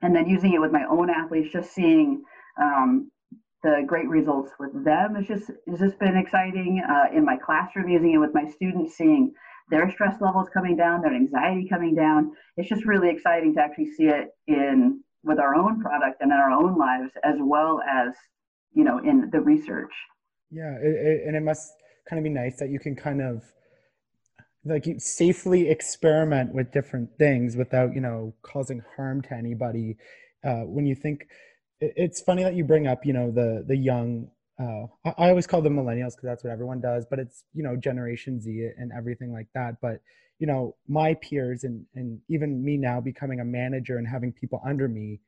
and 0.00 0.16
then 0.16 0.26
using 0.26 0.54
it 0.54 0.60
with 0.62 0.72
my 0.72 0.84
own 0.90 1.10
athletes, 1.10 1.52
just 1.52 1.74
seeing 1.74 2.22
um, 2.58 3.10
the 3.66 3.82
great 3.84 4.08
results 4.08 4.52
with 4.60 4.72
them. 4.84 5.16
It's 5.16 5.26
just 5.26 5.50
it's 5.66 5.80
just 5.80 5.98
been 5.98 6.16
exciting 6.16 6.80
uh, 6.88 7.16
in 7.16 7.24
my 7.24 7.36
classroom 7.36 7.88
using 7.88 8.12
it 8.12 8.18
with 8.18 8.32
my 8.32 8.48
students, 8.48 8.96
seeing 8.96 9.32
their 9.70 9.90
stress 9.90 10.20
levels 10.20 10.48
coming 10.54 10.76
down, 10.76 11.02
their 11.02 11.14
anxiety 11.14 11.66
coming 11.68 11.94
down. 11.94 12.32
It's 12.56 12.68
just 12.68 12.86
really 12.86 13.10
exciting 13.10 13.54
to 13.54 13.60
actually 13.60 13.90
see 13.96 14.04
it 14.04 14.28
in 14.46 15.02
with 15.24 15.40
our 15.40 15.56
own 15.56 15.80
product 15.80 16.18
and 16.20 16.30
in 16.30 16.38
our 16.38 16.52
own 16.52 16.78
lives, 16.78 17.10
as 17.24 17.34
well 17.40 17.80
as 17.80 18.14
you 18.72 18.84
know, 18.84 18.98
in 18.98 19.28
the 19.32 19.40
research. 19.40 19.92
Yeah, 20.50 20.76
it, 20.80 20.94
it, 21.08 21.26
and 21.26 21.34
it 21.34 21.42
must 21.42 21.72
kind 22.08 22.20
of 22.20 22.24
be 22.24 22.30
nice 22.30 22.58
that 22.60 22.68
you 22.68 22.78
can 22.78 22.94
kind 22.94 23.20
of 23.20 23.42
like 24.64 24.86
you 24.86 25.00
safely 25.00 25.68
experiment 25.68 26.54
with 26.54 26.70
different 26.70 27.10
things 27.18 27.56
without 27.56 27.94
you 27.94 28.00
know 28.00 28.32
causing 28.42 28.82
harm 28.96 29.22
to 29.22 29.34
anybody. 29.34 29.96
Uh, 30.44 30.62
when 30.62 30.86
you 30.86 30.94
think, 30.94 31.26
it's 31.80 32.20
funny 32.20 32.42
that 32.42 32.54
you 32.54 32.64
bring 32.64 32.86
up 32.86 33.04
you 33.04 33.12
know 33.12 33.30
the 33.30 33.64
the 33.66 33.76
young. 33.76 34.30
Uh, 34.58 34.86
I, 35.04 35.28
always 35.28 35.46
call 35.46 35.60
them 35.60 35.76
millennials 35.76 36.12
because 36.12 36.22
that's 36.22 36.42
what 36.42 36.50
everyone 36.50 36.80
does, 36.80 37.04
but 37.08 37.18
it's 37.18 37.44
you 37.52 37.62
know 37.62 37.76
Generation 37.76 38.40
Z 38.40 38.70
and 38.78 38.90
everything 38.96 39.30
like 39.32 39.48
that. 39.54 39.80
But 39.82 40.00
you 40.38 40.46
know 40.46 40.76
my 40.88 41.14
peers 41.14 41.64
and 41.64 41.86
and 41.94 42.20
even 42.28 42.64
me 42.64 42.76
now 42.76 43.00
becoming 43.00 43.40
a 43.40 43.44
manager 43.44 43.98
and 43.98 44.06
having 44.06 44.32
people 44.32 44.60
under 44.64 44.88
me 44.88 45.20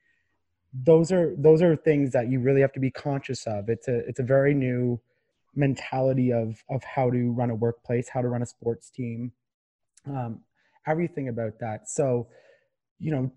those 0.75 1.11
are 1.11 1.35
those 1.37 1.63
are 1.63 1.77
things 1.77 2.13
that 2.13 2.31
you 2.31 2.41
really 2.41 2.61
have 2.61 2.73
to 2.73 2.81
be 2.81 2.91
conscious 2.91 3.47
of 3.47 3.69
it's 3.69 3.89
a 3.89 3.99
it's 4.07 4.21
a 4.21 4.23
very 4.23 4.55
new 4.55 5.01
mentality 5.55 6.33
of 6.33 6.63
of 6.69 6.85
how 6.85 7.11
to 7.11 7.33
run 7.33 7.51
a 7.51 7.55
workplace 7.55 8.09
how 8.09 8.21
to 8.21 8.29
run 8.29 8.43
a 8.43 8.47
sports 8.47 8.91
team 8.91 9.33
um, 10.07 10.41
everything 10.87 11.29
about 11.29 11.59
that 11.59 11.89
so 11.89 12.29
you 12.99 13.11
know 13.11 13.31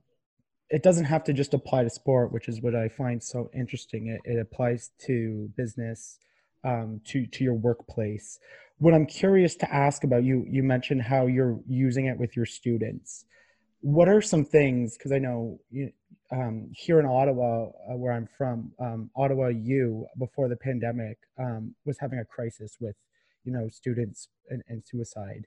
it 0.72 0.84
doesn't 0.84 1.06
have 1.06 1.24
to 1.26 1.34
just 1.34 1.54
apply 1.54 1.84
to 1.84 1.90
sport 1.90 2.32
which 2.32 2.48
is 2.48 2.62
what 2.62 2.76
i 2.76 2.88
find 2.88 3.22
so 3.22 3.50
interesting. 3.54 4.08
It, 4.08 4.22
it 4.24 4.40
applies 4.40 4.92
to 5.06 5.50
business 5.56 6.18
um, 6.64 7.02
to 7.08 7.26
to 7.28 7.44
your 7.44 7.54
workplace. 7.54 8.40
What 8.80 8.94
i'm 8.94 9.06
curious 9.06 9.56
to 9.56 9.74
ask 9.74 10.04
about 10.04 10.24
you 10.24 10.46
you 10.50 10.64
mentioned 10.64 11.02
how 11.04 11.28
you're 11.28 11.60
using 11.68 12.06
it 12.06 12.18
with 12.18 12.36
your 12.36 12.46
students. 12.46 13.26
What 13.82 14.08
are 14.08 14.22
some 14.22 14.46
things 14.46 14.98
because 14.98 15.12
i 15.12 15.20
know 15.20 15.60
you, 15.70 15.92
um, 16.32 16.70
here 16.74 17.00
in 17.00 17.06
ottawa 17.06 17.66
uh, 17.66 17.98
where 17.98 18.14
i'm 18.14 18.28
from 18.38 18.72
um, 18.80 19.10
ottawa 19.16 19.48
u 19.48 20.06
before 20.18 20.48
the 20.48 20.56
pandemic 20.56 21.18
um, 21.38 21.76
was 21.86 21.98
having 22.00 22.20
a 22.20 22.26
crisis 22.26 22.78
with 22.80 22.96
you 23.44 23.52
know 23.52 23.68
students 23.70 24.30
and, 24.50 24.62
and 24.70 24.84
suicide 24.86 25.46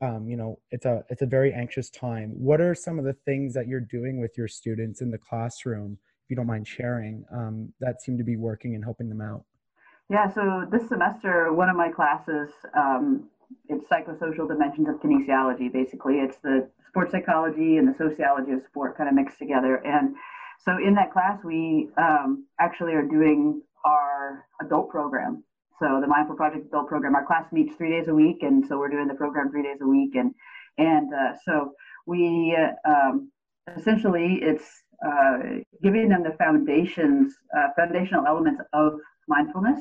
um, 0.00 0.28
you 0.28 0.36
know 0.36 0.58
it's 0.70 0.86
a 0.86 1.04
it's 1.08 1.22
a 1.22 1.26
very 1.26 1.52
anxious 1.52 1.90
time 1.90 2.30
what 2.30 2.60
are 2.60 2.74
some 2.74 2.98
of 2.98 3.04
the 3.04 3.14
things 3.24 3.54
that 3.54 3.66
you're 3.66 3.80
doing 3.80 4.20
with 4.20 4.36
your 4.36 4.48
students 4.48 5.00
in 5.00 5.10
the 5.10 5.18
classroom 5.18 5.98
if 6.24 6.30
you 6.30 6.36
don't 6.36 6.46
mind 6.46 6.66
sharing 6.66 7.24
um, 7.32 7.72
that 7.80 8.02
seem 8.02 8.18
to 8.18 8.24
be 8.24 8.36
working 8.36 8.74
and 8.74 8.84
helping 8.84 9.08
them 9.08 9.20
out 9.20 9.44
yeah 10.10 10.30
so 10.32 10.66
this 10.70 10.88
semester 10.88 11.52
one 11.52 11.68
of 11.68 11.76
my 11.76 11.90
classes 11.90 12.50
um, 12.76 13.28
it's 13.68 13.88
psychosocial 13.88 14.46
dimensions 14.46 14.88
of 14.88 14.96
kinesiology 14.96 15.72
basically 15.72 16.16
it's 16.16 16.38
the 16.38 16.68
sports 16.96 17.12
psychology 17.12 17.76
and 17.76 17.86
the 17.86 17.94
sociology 17.98 18.52
of 18.52 18.62
sport 18.64 18.96
kind 18.96 19.06
of 19.06 19.14
mixed 19.14 19.38
together. 19.38 19.86
And 19.86 20.16
so 20.58 20.78
in 20.78 20.94
that 20.94 21.12
class, 21.12 21.38
we 21.44 21.90
um, 21.98 22.46
actually 22.58 22.94
are 22.94 23.02
doing 23.02 23.60
our 23.84 24.46
adult 24.62 24.88
program. 24.88 25.44
So 25.78 26.00
the 26.00 26.06
Mindful 26.06 26.36
Project 26.36 26.66
adult 26.66 26.88
program, 26.88 27.14
our 27.14 27.26
class 27.26 27.52
meets 27.52 27.74
three 27.76 27.90
days 27.90 28.08
a 28.08 28.14
week, 28.14 28.38
and 28.42 28.66
so 28.66 28.78
we're 28.78 28.88
doing 28.88 29.08
the 29.08 29.14
program 29.14 29.50
three 29.50 29.62
days 29.62 29.78
a 29.82 29.86
week. 29.86 30.14
And 30.14 30.34
and 30.78 31.12
uh, 31.12 31.32
so 31.44 31.72
we 32.06 32.56
uh, 32.56 32.90
um, 32.90 33.30
essentially 33.76 34.38
it's 34.42 34.64
uh, 35.06 35.38
giving 35.82 36.08
them 36.08 36.22
the 36.22 36.34
foundations, 36.38 37.34
uh, 37.56 37.68
foundational 37.76 38.26
elements 38.26 38.62
of 38.72 38.94
mindfulness. 39.28 39.80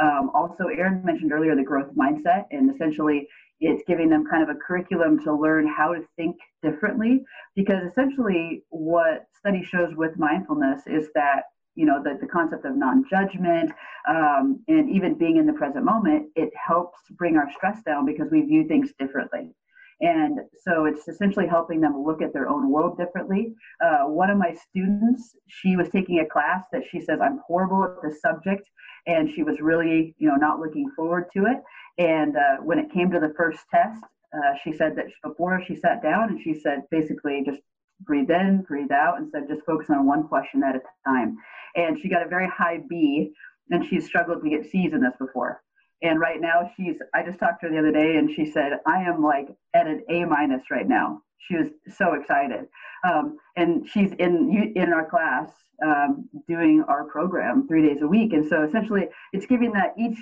Um, 0.00 0.30
also, 0.34 0.64
Erin 0.66 1.04
mentioned 1.04 1.32
earlier 1.32 1.54
the 1.54 1.62
growth 1.62 1.94
mindset, 1.94 2.46
and 2.50 2.74
essentially 2.74 3.28
it's 3.60 3.82
giving 3.86 4.10
them 4.10 4.24
kind 4.30 4.42
of 4.42 4.48
a 4.48 4.58
curriculum 4.58 5.22
to 5.24 5.34
learn 5.34 5.66
how 5.66 5.94
to 5.94 6.02
think 6.16 6.36
differently 6.62 7.24
because 7.54 7.82
essentially 7.90 8.62
what 8.68 9.26
study 9.38 9.62
shows 9.62 9.94
with 9.96 10.18
mindfulness 10.18 10.82
is 10.86 11.08
that 11.14 11.44
you 11.76 11.86
know 11.86 12.02
the, 12.02 12.18
the 12.20 12.26
concept 12.26 12.64
of 12.64 12.76
non-judgment 12.76 13.70
um, 14.08 14.60
and 14.68 14.90
even 14.90 15.14
being 15.14 15.36
in 15.36 15.46
the 15.46 15.52
present 15.52 15.84
moment 15.84 16.26
it 16.34 16.50
helps 16.54 16.98
bring 17.12 17.36
our 17.36 17.50
stress 17.52 17.82
down 17.84 18.04
because 18.04 18.28
we 18.30 18.42
view 18.42 18.66
things 18.66 18.92
differently. 18.98 19.54
And 20.00 20.40
so 20.62 20.84
it's 20.84 21.08
essentially 21.08 21.46
helping 21.46 21.80
them 21.80 22.04
look 22.04 22.20
at 22.20 22.34
their 22.34 22.50
own 22.50 22.70
world 22.70 22.98
differently. 22.98 23.54
Uh, 23.82 24.04
one 24.08 24.28
of 24.28 24.36
my 24.36 24.54
students 24.68 25.36
she 25.46 25.76
was 25.76 25.88
taking 25.88 26.18
a 26.18 26.26
class 26.26 26.64
that 26.72 26.82
she 26.90 27.00
says 27.00 27.18
i'm 27.22 27.40
horrible 27.46 27.84
at 27.84 28.02
this 28.02 28.20
subject 28.20 28.68
and 29.06 29.30
she 29.34 29.42
was 29.42 29.60
really 29.60 30.14
you 30.18 30.28
know 30.28 30.36
not 30.36 30.58
looking 30.60 30.90
forward 30.96 31.26
to 31.34 31.46
it. 31.46 31.62
And 31.98 32.36
uh, 32.36 32.56
when 32.62 32.78
it 32.78 32.92
came 32.92 33.10
to 33.10 33.20
the 33.20 33.32
first 33.36 33.60
test, 33.70 34.02
uh, 34.34 34.54
she 34.62 34.72
said 34.72 34.96
that 34.96 35.06
before 35.22 35.62
she 35.66 35.76
sat 35.76 36.02
down 36.02 36.30
and 36.30 36.40
she 36.42 36.54
said 36.54 36.82
basically 36.90 37.42
just 37.44 37.60
breathe 38.00 38.30
in, 38.30 38.64
breathe 38.66 38.92
out, 38.92 39.18
and 39.18 39.30
said 39.30 39.48
just 39.48 39.64
focus 39.64 39.88
on 39.90 40.06
one 40.06 40.26
question 40.28 40.62
at 40.62 40.76
a 40.76 40.80
time. 41.08 41.36
And 41.74 41.98
she 42.00 42.08
got 42.08 42.24
a 42.24 42.28
very 42.28 42.48
high 42.48 42.80
B, 42.88 43.32
and 43.70 43.84
she's 43.88 44.06
struggled 44.06 44.42
to 44.42 44.50
get 44.50 44.70
C's 44.70 44.92
in 44.92 45.00
this 45.00 45.14
before. 45.18 45.62
And 46.02 46.20
right 46.20 46.40
now, 46.40 46.70
she's, 46.76 46.96
I 47.14 47.22
just 47.22 47.38
talked 47.38 47.62
to 47.62 47.68
her 47.68 47.72
the 47.72 47.78
other 47.78 47.92
day, 47.92 48.16
and 48.16 48.30
she 48.30 48.50
said, 48.50 48.80
I 48.86 49.02
am 49.02 49.22
like 49.22 49.48
at 49.74 49.86
an 49.86 50.02
A 50.10 50.24
minus 50.24 50.70
right 50.70 50.88
now. 50.88 51.22
She 51.38 51.56
was 51.56 51.68
so 51.96 52.14
excited. 52.14 52.66
Um, 53.08 53.38
and 53.56 53.88
she's 53.88 54.12
in, 54.18 54.72
in 54.74 54.92
our 54.92 55.08
class 55.08 55.50
um, 55.84 56.28
doing 56.48 56.84
our 56.88 57.04
program 57.04 57.66
three 57.68 57.86
days 57.86 58.02
a 58.02 58.06
week. 58.06 58.32
And 58.32 58.48
so 58.48 58.64
essentially, 58.64 59.08
it's 59.32 59.46
giving 59.46 59.72
that 59.72 59.94
each 59.98 60.18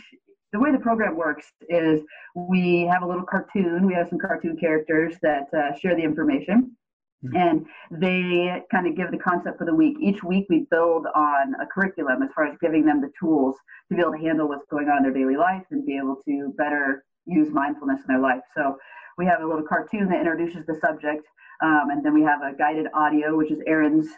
the 0.53 0.61
way 0.61 0.71
the 0.71 0.79
program 0.79 1.17
works 1.17 1.47
is 1.69 2.01
we 2.37 2.83
have 2.83 3.03
a 3.03 3.07
little 3.07 3.25
cartoon. 3.25 3.87
We 3.87 3.95
have 3.95 4.09
some 4.09 4.21
cartoon 4.21 4.57
characters 4.57 5.17
that 5.21 5.49
uh, 5.53 5.77
share 5.77 5.97
the 5.97 6.03
information. 6.05 6.77
Mm-hmm. 7.25 7.37
And 7.37 7.67
they 7.91 8.63
kind 8.71 8.87
of 8.87 8.97
give 8.97 9.11
the 9.11 9.19
concept 9.19 9.59
for 9.59 9.65
the 9.65 9.75
week. 9.75 9.97
Each 10.01 10.23
week, 10.23 10.47
we 10.51 10.67
build 10.71 11.07
on 11.15 11.55
a 11.61 11.67
curriculum 11.67 12.23
as 12.23 12.31
far 12.35 12.47
as 12.47 12.57
giving 12.61 12.85
them 12.85 13.01
the 13.01 13.11
tools 13.19 13.57
to 13.89 13.97
be 13.97 14.01
able 14.03 14.13
to 14.13 14.19
handle 14.19 14.49
what's 14.49 14.67
going 14.71 14.89
on 14.89 14.99
in 14.99 15.03
their 15.05 15.13
daily 15.13 15.37
life 15.37 15.65
and 15.71 15.87
be 15.87 15.97
able 15.97 16.17
to 16.27 16.53
better 16.59 17.05
use 17.27 17.51
mindfulness 17.51 18.01
in 18.01 18.15
their 18.15 18.23
life. 18.23 18.43
So, 18.55 18.77
we 19.17 19.27
have 19.27 19.43
a 19.43 19.47
little 19.47 19.63
cartoon 19.63 20.09
that 20.09 20.19
introduces 20.19 20.67
the 20.67 20.75
subject, 20.81 21.25
um, 21.63 21.91
and 21.91 22.05
then 22.05 22.15
we 22.15 22.23
have 22.23 22.43
a 22.43 22.53
guided 22.57 22.87
audio, 22.95 23.37
which 23.37 23.51
is 23.51 23.61
Erin's 23.67 24.09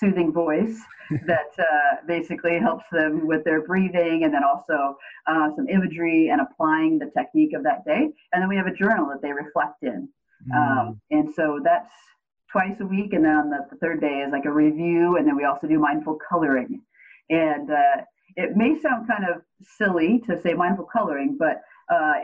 soothing 0.00 0.32
voice 0.32 0.78
that 1.26 1.52
uh, 1.58 1.96
basically 2.06 2.58
helps 2.58 2.84
them 2.90 3.26
with 3.26 3.44
their 3.44 3.62
breathing 3.62 4.24
and 4.24 4.32
then 4.32 4.42
also 4.44 4.96
uh, 5.26 5.48
some 5.54 5.68
imagery 5.68 6.28
and 6.28 6.40
applying 6.40 6.98
the 6.98 7.10
technique 7.16 7.52
of 7.54 7.62
that 7.62 7.84
day. 7.84 8.08
And 8.32 8.42
then 8.42 8.48
we 8.48 8.56
have 8.56 8.66
a 8.66 8.74
journal 8.74 9.06
that 9.08 9.22
they 9.22 9.32
reflect 9.32 9.82
in. 9.82 10.08
Mm. 10.50 10.56
Um, 10.56 11.00
and 11.10 11.34
so 11.34 11.60
that's 11.62 11.90
twice 12.50 12.76
a 12.80 12.86
week. 12.86 13.12
And 13.12 13.24
then 13.24 13.34
on 13.36 13.50
the, 13.50 13.66
the, 13.70 13.76
third 13.76 14.00
day 14.00 14.24
is 14.26 14.32
like 14.32 14.44
a 14.44 14.52
review. 14.52 15.16
And 15.16 15.26
then 15.26 15.36
we 15.36 15.44
also 15.44 15.66
do 15.66 15.78
mindful 15.78 16.18
coloring. 16.28 16.80
And 17.30 17.70
uh, 17.70 18.02
it 18.36 18.56
may 18.56 18.78
sound 18.80 19.08
kind 19.08 19.24
of 19.24 19.42
silly 19.78 20.22
to 20.28 20.40
say 20.40 20.54
mindful 20.54 20.86
coloring, 20.92 21.36
but 21.38 21.62
uh, 21.90 22.14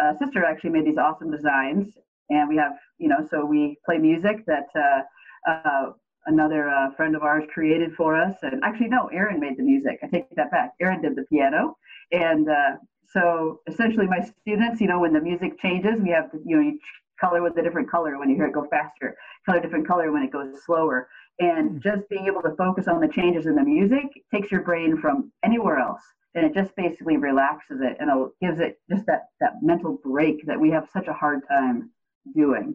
uh, 0.00 0.18
sister 0.18 0.44
actually 0.44 0.70
made 0.70 0.86
these 0.86 0.98
awesome 0.98 1.30
designs. 1.30 1.94
And 2.30 2.48
we 2.48 2.56
have, 2.56 2.72
you 2.98 3.08
know, 3.08 3.26
so 3.30 3.44
we 3.44 3.78
play 3.84 3.98
music 3.98 4.44
that 4.46 4.66
uh, 4.74 5.50
uh, 5.50 5.92
another 6.26 6.70
uh, 6.70 6.90
friend 6.94 7.14
of 7.14 7.22
ours 7.22 7.44
created 7.52 7.94
for 7.94 8.16
us. 8.16 8.36
And 8.42 8.62
actually, 8.64 8.88
no, 8.88 9.08
Erin 9.08 9.40
made 9.40 9.56
the 9.58 9.62
music. 9.62 9.98
I 10.02 10.06
take 10.06 10.34
that 10.36 10.50
back. 10.50 10.72
Erin 10.80 11.02
did 11.02 11.16
the 11.16 11.24
piano. 11.24 11.76
And 12.12 12.48
uh, 12.48 12.76
so 13.12 13.60
essentially, 13.66 14.06
my 14.06 14.26
students, 14.40 14.80
you 14.80 14.88
know, 14.88 15.00
when 15.00 15.12
the 15.12 15.20
music 15.20 15.60
changes, 15.60 16.00
we 16.02 16.10
have 16.10 16.30
to, 16.32 16.40
you 16.44 16.56
know, 16.56 16.62
you 16.62 16.78
color 17.20 17.42
with 17.42 17.56
a 17.58 17.62
different 17.62 17.90
color 17.90 18.18
when 18.18 18.28
you 18.28 18.36
hear 18.36 18.46
it 18.46 18.52
go 18.52 18.66
faster, 18.70 19.16
color 19.46 19.60
different 19.60 19.86
color 19.86 20.12
when 20.12 20.22
it 20.22 20.32
goes 20.32 20.64
slower. 20.64 21.08
And 21.38 21.70
hmm. 21.70 21.78
just 21.78 22.08
being 22.08 22.26
able 22.26 22.42
to 22.42 22.54
focus 22.56 22.88
on 22.88 23.00
the 23.00 23.08
changes 23.08 23.46
in 23.46 23.54
the 23.56 23.62
music 23.62 24.06
takes 24.32 24.50
your 24.50 24.62
brain 24.62 24.98
from 25.00 25.32
anywhere 25.44 25.78
else. 25.78 26.02
And 26.34 26.44
it 26.44 26.54
just 26.54 26.74
basically 26.76 27.16
relaxes 27.16 27.80
it 27.80 27.96
and 28.00 28.10
it 28.10 28.30
gives 28.44 28.58
it 28.60 28.80
just 28.90 29.06
that, 29.06 29.28
that 29.40 29.62
mental 29.62 29.98
break 30.02 30.44
that 30.46 30.60
we 30.60 30.70
have 30.70 30.88
such 30.92 31.06
a 31.06 31.12
hard 31.12 31.40
time 31.48 31.90
doing. 32.34 32.74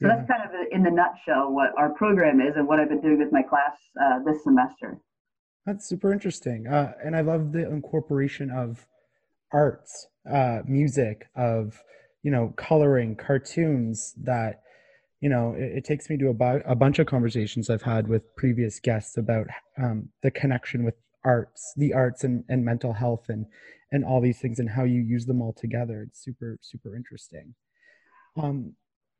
So 0.00 0.08
yeah. 0.08 0.16
that's 0.16 0.30
kind 0.30 0.42
of 0.44 0.50
in 0.70 0.82
the 0.82 0.90
nutshell 0.90 1.52
what 1.52 1.70
our 1.76 1.90
program 1.90 2.40
is 2.40 2.54
and 2.56 2.66
what 2.66 2.78
I've 2.78 2.88
been 2.88 3.00
doing 3.00 3.18
with 3.18 3.32
my 3.32 3.42
class 3.42 3.76
uh, 4.00 4.20
this 4.24 4.42
semester. 4.44 4.98
That's 5.66 5.86
super 5.86 6.12
interesting. 6.12 6.66
Uh, 6.66 6.92
and 7.04 7.14
I 7.14 7.20
love 7.20 7.52
the 7.52 7.68
incorporation 7.68 8.50
of 8.50 8.86
arts, 9.52 10.06
uh, 10.30 10.60
music, 10.66 11.26
of, 11.36 11.82
you 12.22 12.30
know, 12.30 12.52
coloring, 12.56 13.16
cartoons 13.16 14.14
that, 14.22 14.62
you 15.20 15.28
know, 15.28 15.54
it, 15.56 15.78
it 15.78 15.84
takes 15.84 16.08
me 16.10 16.16
to 16.18 16.28
a, 16.28 16.74
bunch 16.74 16.98
of 16.98 17.06
conversations 17.06 17.70
I've 17.70 17.82
had 17.82 18.08
with 18.08 18.34
previous 18.36 18.80
guests 18.80 19.16
about 19.16 19.46
um, 19.82 20.08
the 20.22 20.30
connection 20.30 20.84
with 20.84 20.94
arts, 21.24 21.72
the 21.76 21.92
arts 21.92 22.24
and, 22.24 22.44
and 22.48 22.64
mental 22.64 22.92
health 22.92 23.26
and, 23.28 23.46
and 23.92 24.04
all 24.04 24.20
these 24.20 24.40
things 24.40 24.58
and 24.58 24.70
how 24.70 24.84
you 24.84 25.00
use 25.00 25.26
them 25.26 25.42
all 25.42 25.52
together. 25.52 26.04
It's 26.08 26.22
super, 26.22 26.58
super 26.62 26.96
interesting. 26.96 27.54
Um, 28.36 28.74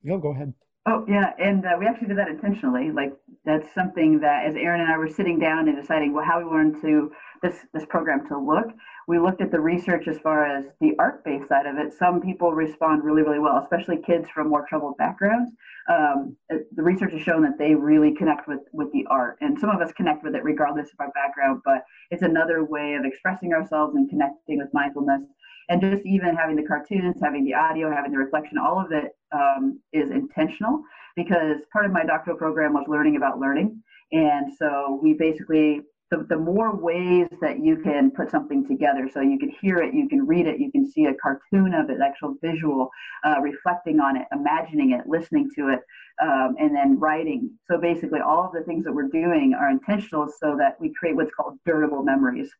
go, 0.06 0.18
go 0.18 0.32
ahead. 0.32 0.54
Oh 0.86 1.04
yeah, 1.06 1.32
and 1.38 1.64
uh, 1.66 1.76
we 1.78 1.86
actually 1.86 2.08
did 2.08 2.16
that 2.18 2.28
intentionally. 2.28 2.90
Like 2.90 3.12
that's 3.44 3.72
something 3.74 4.20
that, 4.20 4.46
as 4.46 4.54
Erin 4.56 4.80
and 4.80 4.90
I 4.90 4.96
were 4.96 5.10
sitting 5.10 5.38
down 5.38 5.68
and 5.68 5.78
deciding 5.78 6.14
well, 6.14 6.24
how 6.24 6.38
we 6.38 6.46
wanted 6.46 6.80
to 6.80 7.12
this 7.42 7.54
this 7.74 7.84
program 7.84 8.26
to 8.28 8.38
look, 8.38 8.66
we 9.06 9.18
looked 9.18 9.42
at 9.42 9.50
the 9.50 9.60
research 9.60 10.08
as 10.08 10.18
far 10.20 10.46
as 10.46 10.64
the 10.80 10.92
art-based 10.98 11.48
side 11.48 11.66
of 11.66 11.76
it. 11.76 11.92
Some 11.98 12.22
people 12.22 12.52
respond 12.52 13.04
really, 13.04 13.22
really 13.22 13.38
well, 13.38 13.58
especially 13.62 13.98
kids 14.00 14.26
from 14.30 14.48
more 14.48 14.64
troubled 14.68 14.96
backgrounds. 14.96 15.52
Um, 15.90 16.36
the 16.48 16.82
research 16.82 17.12
has 17.12 17.20
shown 17.20 17.42
that 17.42 17.58
they 17.58 17.74
really 17.74 18.14
connect 18.14 18.48
with 18.48 18.60
with 18.72 18.90
the 18.92 19.04
art, 19.10 19.36
and 19.42 19.58
some 19.60 19.68
of 19.68 19.82
us 19.82 19.92
connect 19.92 20.24
with 20.24 20.34
it 20.34 20.44
regardless 20.44 20.88
of 20.88 21.00
our 21.00 21.12
background. 21.12 21.60
But 21.62 21.84
it's 22.10 22.22
another 22.22 22.64
way 22.64 22.94
of 22.94 23.04
expressing 23.04 23.52
ourselves 23.52 23.96
and 23.96 24.08
connecting 24.08 24.56
with 24.56 24.72
mindfulness 24.72 25.22
and 25.68 25.80
just 25.80 26.04
even 26.06 26.34
having 26.34 26.56
the 26.56 26.64
cartoons, 26.64 27.20
having 27.22 27.44
the 27.44 27.54
audio, 27.54 27.94
having 27.94 28.12
the 28.12 28.18
reflection, 28.18 28.58
all 28.58 28.80
of 28.80 28.92
it 28.92 29.12
um, 29.32 29.80
is 29.92 30.10
intentional 30.10 30.82
because 31.16 31.58
part 31.72 31.86
of 31.86 31.92
my 31.92 32.04
doctoral 32.04 32.36
program 32.36 32.72
was 32.72 32.84
learning 32.88 33.16
about 33.16 33.38
learning. 33.38 33.82
And 34.12 34.52
so 34.56 34.98
we 35.02 35.14
basically, 35.14 35.82
the, 36.10 36.26
the 36.28 36.36
more 36.36 36.74
ways 36.74 37.28
that 37.40 37.60
you 37.60 37.76
can 37.76 38.10
put 38.10 38.30
something 38.30 38.66
together, 38.66 39.08
so 39.12 39.20
you 39.20 39.38
can 39.38 39.52
hear 39.60 39.78
it, 39.78 39.94
you 39.94 40.08
can 40.08 40.26
read 40.26 40.46
it, 40.46 40.58
you 40.58 40.70
can 40.72 40.90
see 40.90 41.04
a 41.04 41.14
cartoon 41.14 41.74
of 41.74 41.90
it, 41.90 41.98
actual 42.04 42.34
visual, 42.42 42.90
uh, 43.24 43.36
reflecting 43.40 44.00
on 44.00 44.16
it, 44.16 44.26
imagining 44.32 44.92
it, 44.92 45.06
listening 45.06 45.48
to 45.56 45.68
it, 45.68 45.80
um, 46.20 46.56
and 46.58 46.74
then 46.74 46.98
writing. 46.98 47.50
So 47.70 47.78
basically, 47.78 48.20
all 48.20 48.44
of 48.44 48.52
the 48.52 48.62
things 48.62 48.84
that 48.84 48.92
we're 48.92 49.08
doing 49.08 49.54
are 49.58 49.70
intentional 49.70 50.26
so 50.40 50.56
that 50.58 50.80
we 50.80 50.92
create 50.92 51.14
what's 51.14 51.34
called 51.34 51.58
durable 51.64 52.02
memories 52.02 52.50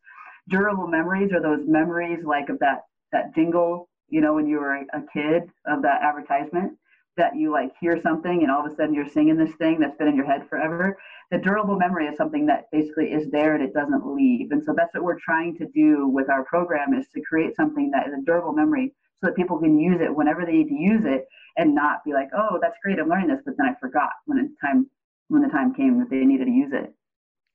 durable 0.49 0.87
memories 0.87 1.31
are 1.31 1.41
those 1.41 1.67
memories 1.67 2.23
like 2.25 2.49
of 2.49 2.59
that 2.59 2.81
that 3.11 3.35
jingle, 3.35 3.89
you 4.11 4.21
know, 4.21 4.33
when 4.35 4.45
you 4.45 4.57
were 4.57 4.75
a 4.75 5.01
kid 5.13 5.49
of 5.65 5.81
that 5.81 6.03
advertisement 6.03 6.77
that 7.17 7.35
you 7.35 7.51
like 7.51 7.71
hear 7.79 7.99
something 8.01 8.41
and 8.41 8.51
all 8.51 8.65
of 8.65 8.71
a 8.71 8.75
sudden 8.75 8.93
you're 8.93 9.07
singing 9.07 9.37
this 9.37 9.53
thing 9.55 9.79
that's 9.79 9.97
been 9.97 10.07
in 10.07 10.15
your 10.15 10.25
head 10.25 10.47
forever. 10.49 10.97
The 11.29 11.37
durable 11.37 11.77
memory 11.77 12.07
is 12.07 12.17
something 12.17 12.45
that 12.45 12.69
basically 12.71 13.07
is 13.07 13.29
there 13.31 13.55
and 13.55 13.63
it 13.63 13.73
doesn't 13.73 14.05
leave. 14.05 14.51
And 14.51 14.63
so 14.63 14.73
that's 14.75 14.93
what 14.93 15.03
we're 15.03 15.19
trying 15.19 15.57
to 15.57 15.67
do 15.73 16.07
with 16.07 16.29
our 16.29 16.43
program 16.43 16.93
is 16.93 17.07
to 17.13 17.21
create 17.21 17.55
something 17.55 17.91
that 17.91 18.07
is 18.07 18.13
a 18.13 18.25
durable 18.25 18.53
memory 18.53 18.93
so 19.21 19.27
that 19.27 19.35
people 19.35 19.59
can 19.59 19.77
use 19.77 20.01
it 20.01 20.13
whenever 20.13 20.45
they 20.45 20.53
need 20.53 20.69
to 20.69 20.75
use 20.75 21.03
it 21.05 21.27
and 21.57 21.75
not 21.75 22.03
be 22.03 22.13
like, 22.13 22.29
oh, 22.35 22.59
that's 22.61 22.77
great, 22.83 22.99
I'm 22.99 23.09
learning 23.09 23.27
this, 23.27 23.41
but 23.45 23.55
then 23.57 23.67
I 23.67 23.79
forgot 23.79 24.11
when 24.25 24.37
the 24.37 24.49
time 24.65 24.89
when 25.27 25.41
the 25.41 25.49
time 25.49 25.73
came 25.73 25.99
that 25.99 26.09
they 26.09 26.17
needed 26.17 26.45
to 26.45 26.51
use 26.51 26.73
it. 26.73 26.93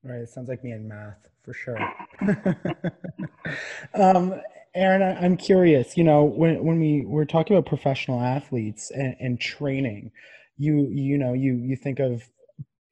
Right. 0.02 0.20
It 0.20 0.30
sounds 0.30 0.48
like 0.48 0.64
me 0.64 0.72
in 0.72 0.88
math 0.88 1.28
for 1.42 1.52
sure. 1.52 1.78
um, 3.94 4.40
Erin, 4.76 5.02
I'm 5.02 5.36
curious. 5.36 5.96
You 5.96 6.04
know, 6.04 6.24
when 6.24 6.62
when 6.62 6.78
we 6.78 7.04
we're 7.06 7.24
talking 7.24 7.56
about 7.56 7.66
professional 7.68 8.20
athletes 8.20 8.90
and, 8.90 9.16
and 9.18 9.40
training, 9.40 10.12
you 10.58 10.88
you 10.90 11.18
know 11.18 11.32
you 11.32 11.54
you 11.54 11.76
think 11.76 11.98
of 11.98 12.28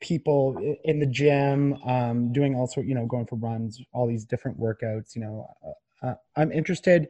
people 0.01 0.77
in 0.85 0.99
the 0.99 1.07
gym 1.07 1.75
um, 1.85 2.33
doing 2.33 2.55
all 2.55 2.67
sort 2.67 2.87
you 2.87 2.95
know 2.95 3.07
going 3.07 3.27
for 3.27 3.37
runs 3.37 3.81
all 3.93 4.07
these 4.07 4.25
different 4.25 4.61
workouts 4.61 5.15
you 5.15 5.23
know 5.23 5.49
uh, 5.65 6.07
uh, 6.07 6.15
i'm 6.37 6.53
interested 6.53 7.09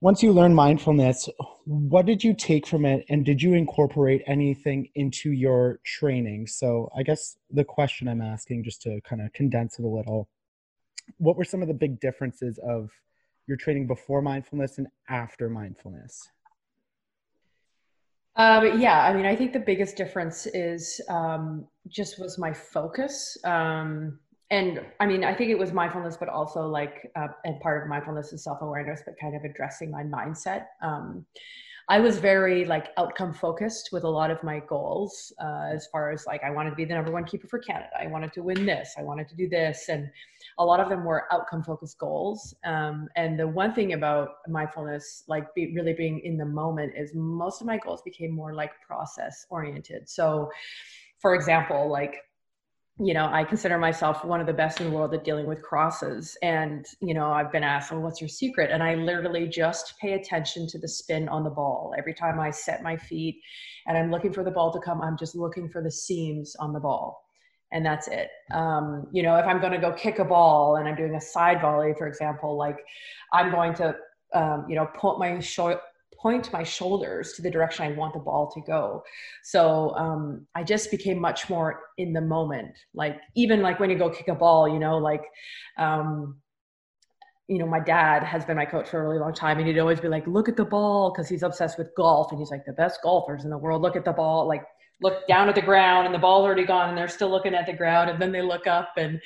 once 0.00 0.22
you 0.22 0.32
learn 0.32 0.52
mindfulness 0.52 1.28
what 1.66 2.04
did 2.04 2.24
you 2.24 2.34
take 2.34 2.66
from 2.66 2.84
it 2.84 3.04
and 3.08 3.24
did 3.24 3.40
you 3.40 3.54
incorporate 3.54 4.22
anything 4.26 4.88
into 4.96 5.30
your 5.30 5.78
training 5.84 6.46
so 6.46 6.90
i 6.96 7.02
guess 7.02 7.36
the 7.50 7.64
question 7.64 8.08
i'm 8.08 8.22
asking 8.22 8.64
just 8.64 8.82
to 8.82 9.00
kind 9.02 9.22
of 9.22 9.32
condense 9.32 9.78
it 9.78 9.84
a 9.84 9.88
little 9.88 10.28
what 11.18 11.36
were 11.36 11.44
some 11.44 11.62
of 11.62 11.68
the 11.68 11.74
big 11.74 12.00
differences 12.00 12.58
of 12.66 12.90
your 13.48 13.56
training 13.56 13.86
before 13.86 14.22
mindfulness 14.22 14.78
and 14.78 14.86
after 15.08 15.48
mindfulness? 15.48 16.28
Um, 18.36 18.80
yeah, 18.80 19.04
I 19.04 19.12
mean, 19.14 19.26
I 19.26 19.34
think 19.34 19.52
the 19.52 19.58
biggest 19.58 19.96
difference 19.96 20.46
is 20.46 21.00
um, 21.08 21.66
just 21.88 22.20
was 22.20 22.38
my 22.38 22.52
focus. 22.52 23.36
Um, 23.42 24.20
and 24.50 24.80
I 25.00 25.06
mean, 25.06 25.24
I 25.24 25.34
think 25.34 25.50
it 25.50 25.58
was 25.58 25.72
mindfulness, 25.72 26.16
but 26.16 26.28
also 26.28 26.68
like, 26.68 27.10
uh, 27.16 27.28
and 27.44 27.60
part 27.60 27.82
of 27.82 27.88
mindfulness 27.88 28.32
is 28.32 28.44
self 28.44 28.62
awareness, 28.62 29.02
but 29.04 29.18
kind 29.20 29.34
of 29.34 29.42
addressing 29.42 29.90
my 29.90 30.04
mindset. 30.04 30.66
Um, 30.82 31.26
I 31.90 32.00
was 32.00 32.18
very 32.18 32.66
like 32.66 32.88
outcome 32.98 33.32
focused 33.32 33.90
with 33.92 34.04
a 34.04 34.08
lot 34.08 34.30
of 34.30 34.42
my 34.42 34.60
goals, 34.60 35.32
uh, 35.42 35.70
as 35.72 35.88
far 35.90 36.12
as 36.12 36.26
like 36.26 36.44
I 36.44 36.50
wanted 36.50 36.70
to 36.70 36.76
be 36.76 36.84
the 36.84 36.94
number 36.94 37.10
one 37.10 37.24
keeper 37.24 37.48
for 37.48 37.58
Canada. 37.58 37.90
I 37.98 38.06
wanted 38.06 38.32
to 38.34 38.42
win 38.42 38.66
this. 38.66 38.94
I 38.98 39.02
wanted 39.02 39.28
to 39.30 39.34
do 39.36 39.48
this, 39.48 39.88
and 39.88 40.10
a 40.58 40.64
lot 40.64 40.80
of 40.80 40.88
them 40.88 41.04
were 41.04 41.32
outcome 41.32 41.62
focused 41.62 41.98
goals. 41.98 42.54
Um, 42.64 43.08
and 43.16 43.38
the 43.38 43.46
one 43.46 43.72
thing 43.74 43.92
about 43.92 44.30
mindfulness, 44.48 45.24
like 45.28 45.54
be, 45.54 45.72
really 45.74 45.92
being 45.92 46.20
in 46.20 46.36
the 46.36 46.44
moment, 46.44 46.94
is 46.96 47.12
most 47.14 47.60
of 47.60 47.66
my 47.66 47.78
goals 47.78 48.02
became 48.02 48.32
more 48.32 48.54
like 48.54 48.72
process 48.86 49.46
oriented. 49.50 50.08
So, 50.08 50.50
for 51.20 51.34
example, 51.34 51.88
like 51.90 52.16
you 53.00 53.14
know, 53.14 53.28
I 53.30 53.44
consider 53.44 53.78
myself 53.78 54.24
one 54.24 54.40
of 54.40 54.46
the 54.46 54.52
best 54.52 54.80
in 54.80 54.90
the 54.90 54.96
world 54.96 55.14
at 55.14 55.22
dealing 55.22 55.46
with 55.46 55.62
crosses. 55.62 56.36
And, 56.42 56.84
you 57.00 57.14
know, 57.14 57.30
I've 57.30 57.52
been 57.52 57.62
asked, 57.62 57.92
well, 57.92 58.00
what's 58.00 58.20
your 58.20 58.28
secret? 58.28 58.70
And 58.72 58.82
I 58.82 58.96
literally 58.96 59.46
just 59.46 59.94
pay 60.00 60.14
attention 60.14 60.66
to 60.68 60.78
the 60.80 60.88
spin 60.88 61.28
on 61.28 61.44
the 61.44 61.50
ball. 61.50 61.94
Every 61.96 62.12
time 62.12 62.40
I 62.40 62.50
set 62.50 62.82
my 62.82 62.96
feet 62.96 63.40
and 63.86 63.96
I'm 63.96 64.10
looking 64.10 64.32
for 64.32 64.42
the 64.42 64.50
ball 64.50 64.72
to 64.72 64.80
come, 64.80 65.00
I'm 65.00 65.16
just 65.16 65.36
looking 65.36 65.68
for 65.68 65.80
the 65.80 65.92
seams 65.92 66.56
on 66.56 66.72
the 66.72 66.80
ball. 66.80 67.27
And 67.70 67.84
that's 67.84 68.08
it. 68.08 68.30
Um, 68.50 69.06
you 69.12 69.22
know, 69.22 69.36
if 69.36 69.46
I'm 69.46 69.60
going 69.60 69.72
to 69.72 69.78
go 69.78 69.92
kick 69.92 70.18
a 70.18 70.24
ball 70.24 70.76
and 70.76 70.88
I'm 70.88 70.96
doing 70.96 71.14
a 71.14 71.20
side 71.20 71.60
volley, 71.60 71.92
for 71.96 72.06
example, 72.06 72.56
like 72.56 72.78
I'm 73.32 73.50
going 73.50 73.74
to, 73.74 73.94
um, 74.32 74.64
you 74.68 74.74
know, 74.74 74.86
put 74.94 75.18
my 75.18 75.38
short 75.40 75.80
point 76.18 76.52
my 76.52 76.64
shoulders 76.64 77.32
to 77.34 77.42
the 77.42 77.50
direction 77.50 77.84
I 77.84 77.92
want 77.92 78.12
the 78.12 78.20
ball 78.20 78.50
to 78.50 78.60
go. 78.62 79.02
So 79.42 79.94
um, 79.94 80.46
I 80.54 80.64
just 80.64 80.90
became 80.90 81.20
much 81.20 81.48
more 81.48 81.80
in 81.96 82.12
the 82.12 82.20
moment. 82.20 82.74
Like 82.94 83.20
even 83.36 83.62
like 83.62 83.78
when 83.78 83.90
you 83.90 83.98
go 83.98 84.10
kick 84.10 84.28
a 84.28 84.34
ball, 84.34 84.68
you 84.68 84.78
know, 84.78 84.98
like 84.98 85.22
um, 85.78 86.38
you 87.48 87.58
know, 87.58 87.66
my 87.66 87.80
dad 87.80 88.24
has 88.24 88.44
been 88.44 88.56
my 88.56 88.66
coach 88.66 88.90
for 88.90 89.00
a 89.00 89.08
really 89.08 89.18
long 89.18 89.32
time, 89.32 89.58
and 89.58 89.66
he'd 89.66 89.78
always 89.78 90.00
be 90.00 90.08
like, 90.08 90.26
"Look 90.26 90.50
at 90.50 90.56
the 90.56 90.66
ball," 90.66 91.10
because 91.10 91.30
he's 91.30 91.42
obsessed 91.42 91.78
with 91.78 91.94
golf, 91.96 92.30
and 92.30 92.38
he's 92.38 92.50
like 92.50 92.66
the 92.66 92.74
best 92.74 93.00
golfers 93.02 93.44
in 93.44 93.50
the 93.50 93.56
world. 93.56 93.80
Look 93.80 93.96
at 93.96 94.04
the 94.04 94.12
ball, 94.12 94.46
like 94.46 94.64
look 95.00 95.26
down 95.28 95.48
at 95.48 95.54
the 95.54 95.62
ground 95.62 96.06
and 96.06 96.14
the 96.14 96.18
ball's 96.18 96.44
already 96.44 96.64
gone 96.64 96.88
and 96.88 96.98
they're 96.98 97.08
still 97.08 97.30
looking 97.30 97.54
at 97.54 97.66
the 97.66 97.72
ground 97.72 98.10
and 98.10 98.20
then 98.20 98.32
they 98.32 98.42
look 98.42 98.66
up 98.66 98.92
and 98.96 99.20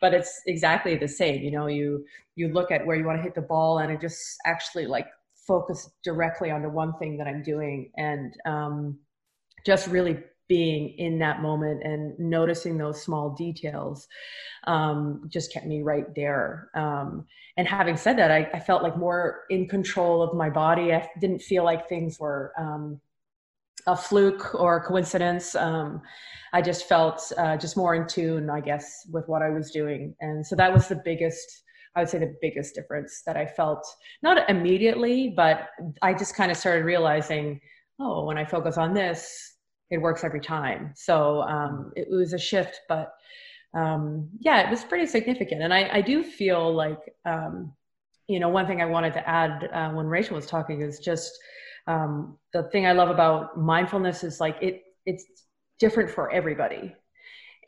but 0.00 0.14
it's 0.14 0.40
exactly 0.46 0.96
the 0.96 1.08
same 1.08 1.42
you 1.42 1.50
know 1.50 1.66
you 1.66 2.04
you 2.34 2.48
look 2.48 2.70
at 2.70 2.86
where 2.86 2.96
you 2.96 3.04
want 3.04 3.18
to 3.18 3.22
hit 3.22 3.34
the 3.34 3.42
ball 3.42 3.78
and 3.78 3.92
it 3.92 4.00
just 4.00 4.36
actually 4.46 4.86
like 4.86 5.06
focus 5.48 5.90
directly 6.04 6.50
onto 6.50 6.68
one 6.68 6.92
thing 6.98 7.16
that 7.16 7.26
I'm 7.26 7.42
doing 7.42 7.90
and 7.96 8.34
um, 8.46 8.98
just 9.66 9.88
really 9.88 10.18
being 10.46 10.90
in 10.98 11.18
that 11.18 11.42
moment 11.42 11.82
and 11.82 12.18
noticing 12.18 12.78
those 12.78 13.02
small 13.02 13.30
details 13.30 14.06
um, 14.66 15.22
just 15.28 15.52
kept 15.52 15.66
me 15.66 15.82
right 15.82 16.14
there. 16.14 16.70
Um, 16.74 17.26
and 17.56 17.66
having 17.66 17.96
said 17.96 18.18
that, 18.18 18.30
I, 18.30 18.48
I, 18.54 18.60
felt 18.60 18.82
like 18.82 18.96
more 18.96 19.40
in 19.50 19.68
control 19.68 20.22
of 20.22 20.34
my 20.34 20.48
body. 20.48 20.92
I 20.92 21.08
didn't 21.20 21.42
feel 21.42 21.64
like 21.64 21.88
things 21.88 22.18
were 22.18 22.52
um, 22.58 23.00
a 23.86 23.96
fluke 23.96 24.54
or 24.54 24.76
a 24.76 24.80
coincidence. 24.80 25.54
Um, 25.54 26.02
I 26.52 26.62
just 26.62 26.88
felt 26.88 27.32
uh, 27.36 27.56
just 27.56 27.76
more 27.76 27.94
in 27.94 28.06
tune, 28.06 28.50
I 28.50 28.60
guess, 28.60 29.06
with 29.12 29.28
what 29.28 29.42
I 29.42 29.50
was 29.50 29.70
doing. 29.70 30.14
And 30.20 30.46
so 30.46 30.56
that 30.56 30.72
was 30.72 30.88
the 30.88 31.00
biggest 31.04 31.62
I 31.98 32.02
would 32.02 32.08
say 32.08 32.18
the 32.18 32.36
biggest 32.40 32.76
difference 32.76 33.22
that 33.26 33.36
I 33.36 33.44
felt, 33.44 33.84
not 34.22 34.48
immediately, 34.48 35.32
but 35.34 35.70
I 36.00 36.14
just 36.14 36.36
kind 36.36 36.50
of 36.50 36.56
started 36.56 36.84
realizing, 36.84 37.60
oh, 37.98 38.24
when 38.24 38.38
I 38.38 38.44
focus 38.44 38.78
on 38.78 38.94
this, 38.94 39.56
it 39.90 39.98
works 39.98 40.22
every 40.22 40.40
time. 40.40 40.92
So 40.94 41.42
um, 41.42 41.92
it 41.96 42.08
was 42.08 42.34
a 42.34 42.38
shift, 42.38 42.82
but 42.88 43.12
um, 43.74 44.28
yeah, 44.38 44.66
it 44.66 44.70
was 44.70 44.84
pretty 44.84 45.06
significant. 45.06 45.62
And 45.62 45.74
I, 45.74 45.88
I 45.94 46.00
do 46.00 46.22
feel 46.22 46.72
like, 46.72 47.00
um, 47.24 47.72
you 48.28 48.38
know, 48.38 48.48
one 48.48 48.66
thing 48.66 48.80
I 48.80 48.86
wanted 48.86 49.14
to 49.14 49.28
add 49.28 49.68
uh, 49.72 49.90
when 49.90 50.06
Rachel 50.06 50.36
was 50.36 50.46
talking 50.46 50.82
is 50.82 51.00
just 51.00 51.36
um, 51.88 52.38
the 52.52 52.64
thing 52.64 52.86
I 52.86 52.92
love 52.92 53.10
about 53.10 53.58
mindfulness 53.58 54.22
is 54.22 54.38
like 54.40 54.56
it, 54.60 54.82
it's 55.06 55.24
different 55.78 56.10
for 56.10 56.30
everybody. 56.30 56.94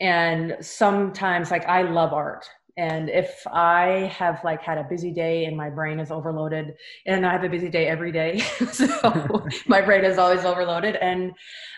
And 0.00 0.56
sometimes, 0.60 1.50
like, 1.50 1.66
I 1.66 1.82
love 1.82 2.12
art 2.12 2.46
and 2.76 3.10
if 3.10 3.46
i 3.48 4.10
have 4.16 4.42
like 4.44 4.62
had 4.62 4.78
a 4.78 4.84
busy 4.84 5.10
day 5.10 5.44
and 5.44 5.56
my 5.56 5.68
brain 5.68 5.98
is 5.98 6.10
overloaded 6.10 6.74
and 7.06 7.26
i 7.26 7.32
have 7.32 7.44
a 7.44 7.48
busy 7.48 7.68
day 7.68 7.86
every 7.86 8.12
day 8.12 8.38
so 8.72 9.46
my 9.66 9.80
brain 9.80 10.04
is 10.04 10.18
always 10.18 10.44
overloaded 10.44 10.96
and 10.96 11.32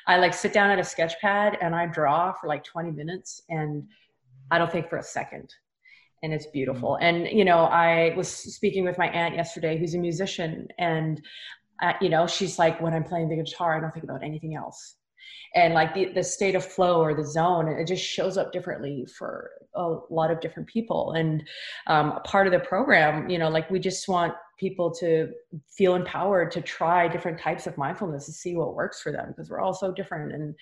i 0.06 0.16
like 0.16 0.34
sit 0.34 0.52
down 0.52 0.70
at 0.70 0.78
a 0.78 0.84
sketch 0.84 1.14
pad 1.20 1.56
and 1.60 1.74
i 1.74 1.86
draw 1.86 2.32
for 2.32 2.46
like 2.46 2.62
20 2.64 2.90
minutes 2.90 3.42
and 3.48 3.84
i 4.50 4.58
don't 4.58 4.70
think 4.70 4.88
for 4.88 4.98
a 4.98 5.02
second 5.02 5.52
and 6.22 6.32
it's 6.32 6.46
beautiful 6.46 6.98
mm. 7.00 7.04
and 7.04 7.26
you 7.26 7.44
know 7.44 7.64
i 7.64 8.14
was 8.16 8.28
speaking 8.28 8.84
with 8.84 8.98
my 8.98 9.08
aunt 9.08 9.34
yesterday 9.34 9.78
who's 9.78 9.94
a 9.94 9.98
musician 9.98 10.68
and 10.78 11.20
uh, 11.80 11.92
you 12.00 12.08
know 12.08 12.26
she's 12.26 12.58
like 12.58 12.80
when 12.80 12.94
i'm 12.94 13.04
playing 13.04 13.28
the 13.28 13.36
guitar 13.36 13.76
i 13.76 13.80
don't 13.80 13.92
think 13.92 14.04
about 14.04 14.22
anything 14.22 14.54
else. 14.54 14.96
And 15.54 15.74
like 15.74 15.94
the, 15.94 16.06
the 16.14 16.24
state 16.24 16.54
of 16.54 16.64
flow 16.64 17.00
or 17.00 17.14
the 17.14 17.26
zone 17.26 17.68
it 17.68 17.86
just 17.86 18.04
shows 18.04 18.36
up 18.36 18.52
differently 18.52 19.06
for 19.18 19.50
a 19.74 19.96
lot 20.10 20.30
of 20.30 20.40
different 20.40 20.68
people. 20.68 21.12
And 21.12 21.42
um, 21.86 22.20
part 22.24 22.46
of 22.46 22.52
the 22.52 22.60
program 22.60 23.28
you 23.28 23.38
know 23.38 23.48
like 23.48 23.70
we 23.70 23.78
just 23.78 24.08
want 24.08 24.34
people 24.58 24.90
to 24.90 25.32
feel 25.68 25.94
empowered 25.94 26.50
to 26.52 26.60
try 26.60 27.08
different 27.08 27.38
types 27.38 27.66
of 27.66 27.76
mindfulness 27.76 28.26
to 28.26 28.32
see 28.32 28.54
what 28.54 28.74
works 28.74 29.02
for 29.02 29.10
them 29.10 29.28
because 29.28 29.50
we're 29.50 29.60
all 29.60 29.74
so 29.74 29.92
different. 29.92 30.32
And, 30.32 30.54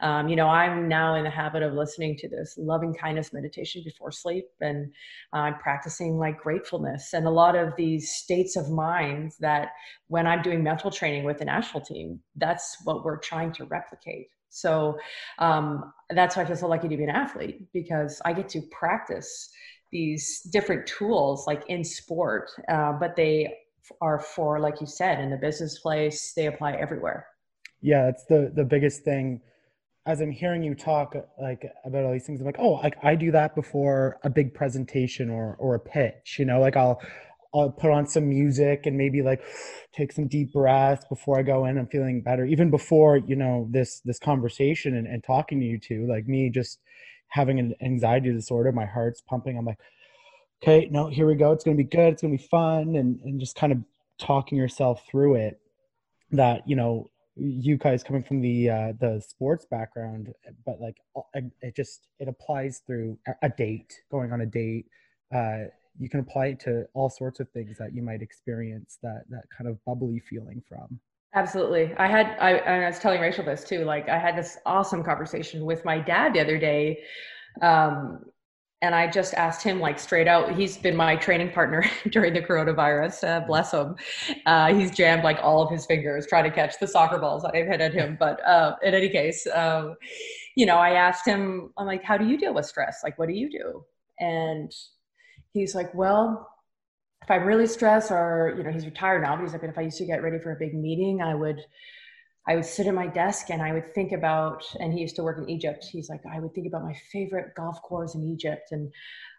um, 0.00 0.28
you 0.28 0.36
know, 0.36 0.48
I'm 0.48 0.88
now 0.88 1.14
in 1.14 1.24
the 1.24 1.30
habit 1.30 1.62
of 1.62 1.72
listening 1.72 2.16
to 2.18 2.28
this 2.28 2.54
loving 2.58 2.94
kindness 2.94 3.32
meditation 3.32 3.82
before 3.84 4.10
sleep, 4.10 4.46
and 4.60 4.92
I'm 5.32 5.58
practicing 5.58 6.18
like 6.18 6.40
gratefulness 6.40 7.12
and 7.12 7.26
a 7.26 7.30
lot 7.30 7.56
of 7.56 7.74
these 7.76 8.10
states 8.10 8.56
of 8.56 8.70
mind 8.70 9.32
that 9.40 9.68
when 10.08 10.26
I'm 10.26 10.42
doing 10.42 10.62
mental 10.62 10.90
training 10.90 11.24
with 11.24 11.38
the 11.38 11.44
national 11.44 11.84
team, 11.84 12.20
that's 12.36 12.78
what 12.84 13.04
we're 13.04 13.18
trying 13.18 13.52
to 13.52 13.64
replicate. 13.64 14.28
So 14.54 14.96
um, 15.40 15.92
that's 16.10 16.36
why 16.36 16.42
I 16.42 16.44
feel 16.44 16.56
so 16.56 16.68
lucky 16.68 16.88
to 16.88 16.96
be 16.96 17.02
an 17.02 17.10
athlete 17.10 17.72
because 17.72 18.22
I 18.24 18.32
get 18.32 18.48
to 18.50 18.62
practice 18.70 19.50
these 19.94 20.40
different 20.52 20.86
tools 20.86 21.46
like 21.46 21.62
in 21.68 21.84
sport, 21.84 22.50
uh, 22.68 22.92
but 22.92 23.14
they 23.14 23.56
are 24.00 24.18
for, 24.18 24.58
like 24.58 24.80
you 24.80 24.86
said, 24.88 25.20
in 25.20 25.30
the 25.30 25.36
business 25.36 25.78
place, 25.78 26.32
they 26.34 26.46
apply 26.46 26.72
everywhere. 26.72 27.26
Yeah, 27.80 28.08
it's 28.08 28.24
the 28.24 28.50
the 28.54 28.64
biggest 28.64 29.04
thing. 29.04 29.40
As 30.06 30.20
I'm 30.20 30.32
hearing 30.32 30.62
you 30.62 30.74
talk 30.74 31.14
like 31.40 31.64
about 31.84 32.04
all 32.04 32.12
these 32.12 32.26
things, 32.26 32.40
I'm 32.40 32.46
like, 32.46 32.58
oh, 32.58 32.72
like 32.72 32.96
I 33.02 33.14
do 33.14 33.30
that 33.30 33.54
before 33.54 34.18
a 34.24 34.30
big 34.30 34.52
presentation 34.52 35.30
or 35.30 35.56
or 35.60 35.76
a 35.76 35.80
pitch. 35.80 36.36
You 36.38 36.44
know, 36.44 36.60
like 36.60 36.76
I'll 36.76 37.00
I'll 37.54 37.70
put 37.70 37.92
on 37.92 38.06
some 38.06 38.28
music 38.28 38.86
and 38.86 38.98
maybe 38.98 39.22
like 39.22 39.42
take 39.92 40.10
some 40.10 40.26
deep 40.26 40.52
breaths 40.52 41.04
before 41.08 41.38
I 41.38 41.42
go 41.42 41.66
in. 41.66 41.78
I'm 41.78 41.86
feeling 41.86 42.20
better. 42.20 42.44
Even 42.44 42.68
before 42.68 43.18
you 43.18 43.36
know 43.36 43.68
this 43.70 44.00
this 44.00 44.18
conversation 44.18 44.96
and, 44.96 45.06
and 45.06 45.22
talking 45.22 45.60
to 45.60 45.66
you 45.66 45.78
two, 45.78 46.06
like 46.08 46.26
me 46.26 46.50
just 46.50 46.80
having 47.34 47.58
an 47.58 47.74
anxiety 47.82 48.32
disorder, 48.32 48.70
my 48.70 48.86
heart's 48.86 49.20
pumping. 49.20 49.58
I'm 49.58 49.64
like, 49.64 49.80
okay, 50.62 50.88
no, 50.90 51.08
here 51.08 51.26
we 51.26 51.34
go. 51.34 51.50
It's 51.50 51.64
gonna 51.64 51.76
be 51.76 51.82
good. 51.82 52.12
It's 52.12 52.22
gonna 52.22 52.36
be 52.36 52.46
fun, 52.48 52.94
and 52.94 53.20
and 53.24 53.40
just 53.40 53.56
kind 53.56 53.72
of 53.72 53.78
talking 54.18 54.56
yourself 54.56 55.04
through 55.10 55.34
it. 55.34 55.60
That 56.30 56.62
you 56.68 56.76
know, 56.76 57.10
you 57.34 57.76
guys 57.76 58.04
coming 58.04 58.22
from 58.22 58.40
the 58.40 58.70
uh, 58.70 58.92
the 59.00 59.20
sports 59.20 59.66
background, 59.68 60.32
but 60.64 60.80
like 60.80 60.96
it 61.60 61.74
just 61.74 62.06
it 62.20 62.28
applies 62.28 62.82
through 62.86 63.18
a 63.42 63.48
date, 63.48 64.00
going 64.12 64.32
on 64.32 64.40
a 64.40 64.46
date. 64.46 64.86
Uh, 65.34 65.64
you 65.98 66.08
can 66.08 66.20
apply 66.20 66.46
it 66.46 66.60
to 66.60 66.86
all 66.94 67.10
sorts 67.10 67.40
of 67.40 67.50
things 67.50 67.78
that 67.78 67.94
you 67.94 68.02
might 68.02 68.22
experience 68.22 68.98
that 69.02 69.24
that 69.30 69.44
kind 69.56 69.68
of 69.68 69.84
bubbly 69.84 70.20
feeling 70.20 70.62
from. 70.68 71.00
Absolutely. 71.34 71.92
I 71.96 72.06
had, 72.06 72.36
I, 72.38 72.58
I 72.58 72.86
was 72.86 72.98
telling 72.98 73.20
Rachel 73.20 73.44
this 73.44 73.64
too. 73.64 73.84
Like, 73.84 74.08
I 74.08 74.18
had 74.18 74.36
this 74.36 74.58
awesome 74.66 75.02
conversation 75.02 75.64
with 75.64 75.84
my 75.84 75.98
dad 75.98 76.32
the 76.34 76.40
other 76.40 76.58
day. 76.58 77.02
Um, 77.60 78.20
and 78.82 78.94
I 78.94 79.10
just 79.10 79.34
asked 79.34 79.62
him, 79.62 79.80
like, 79.80 79.98
straight 79.98 80.28
out. 80.28 80.54
He's 80.54 80.76
been 80.76 80.94
my 80.94 81.16
training 81.16 81.50
partner 81.52 81.84
during 82.10 82.34
the 82.34 82.42
coronavirus. 82.42 83.24
Uh, 83.26 83.40
bless 83.46 83.72
him. 83.72 83.96
Uh, 84.46 84.74
he's 84.74 84.90
jammed 84.92 85.24
like 85.24 85.38
all 85.42 85.62
of 85.62 85.70
his 85.70 85.86
fingers 85.86 86.26
trying 86.26 86.44
to 86.44 86.50
catch 86.50 86.78
the 86.78 86.86
soccer 86.86 87.18
balls 87.18 87.44
I've 87.44 87.66
hit 87.66 87.80
at 87.80 87.94
him. 87.94 88.16
But 88.20 88.44
uh, 88.46 88.76
in 88.82 88.94
any 88.94 89.08
case, 89.08 89.46
um, 89.54 89.96
you 90.56 90.66
know, 90.66 90.76
I 90.76 90.90
asked 90.90 91.26
him, 91.26 91.72
I'm 91.78 91.86
like, 91.86 92.04
how 92.04 92.16
do 92.16 92.26
you 92.26 92.38
deal 92.38 92.54
with 92.54 92.66
stress? 92.66 93.00
Like, 93.02 93.18
what 93.18 93.28
do 93.28 93.34
you 93.34 93.50
do? 93.50 93.84
And 94.20 94.70
he's 95.52 95.74
like, 95.74 95.92
well, 95.94 96.48
if 97.24 97.30
I'm 97.30 97.44
really 97.44 97.66
stressed 97.66 98.10
or, 98.10 98.54
you 98.56 98.62
know, 98.62 98.70
he's 98.70 98.84
retired 98.84 99.22
now, 99.22 99.34
but 99.34 99.42
he's 99.42 99.52
like, 99.52 99.64
if 99.64 99.78
I 99.78 99.80
used 99.80 99.96
to 99.96 100.04
get 100.04 100.22
ready 100.22 100.38
for 100.38 100.52
a 100.52 100.56
big 100.56 100.74
meeting, 100.74 101.22
I 101.22 101.34
would, 101.34 101.60
I 102.46 102.54
would 102.54 102.66
sit 102.66 102.86
at 102.86 102.94
my 102.94 103.06
desk 103.06 103.48
and 103.48 103.62
I 103.62 103.72
would 103.72 103.94
think 103.94 104.12
about, 104.12 104.62
and 104.78 104.92
he 104.92 105.00
used 105.00 105.16
to 105.16 105.22
work 105.22 105.38
in 105.38 105.48
Egypt. 105.48 105.86
He's 105.90 106.10
like, 106.10 106.20
I 106.30 106.38
would 106.38 106.54
think 106.54 106.66
about 106.66 106.84
my 106.84 106.94
favorite 107.10 107.54
golf 107.56 107.80
course 107.80 108.14
in 108.14 108.22
Egypt. 108.22 108.72
And 108.72 108.92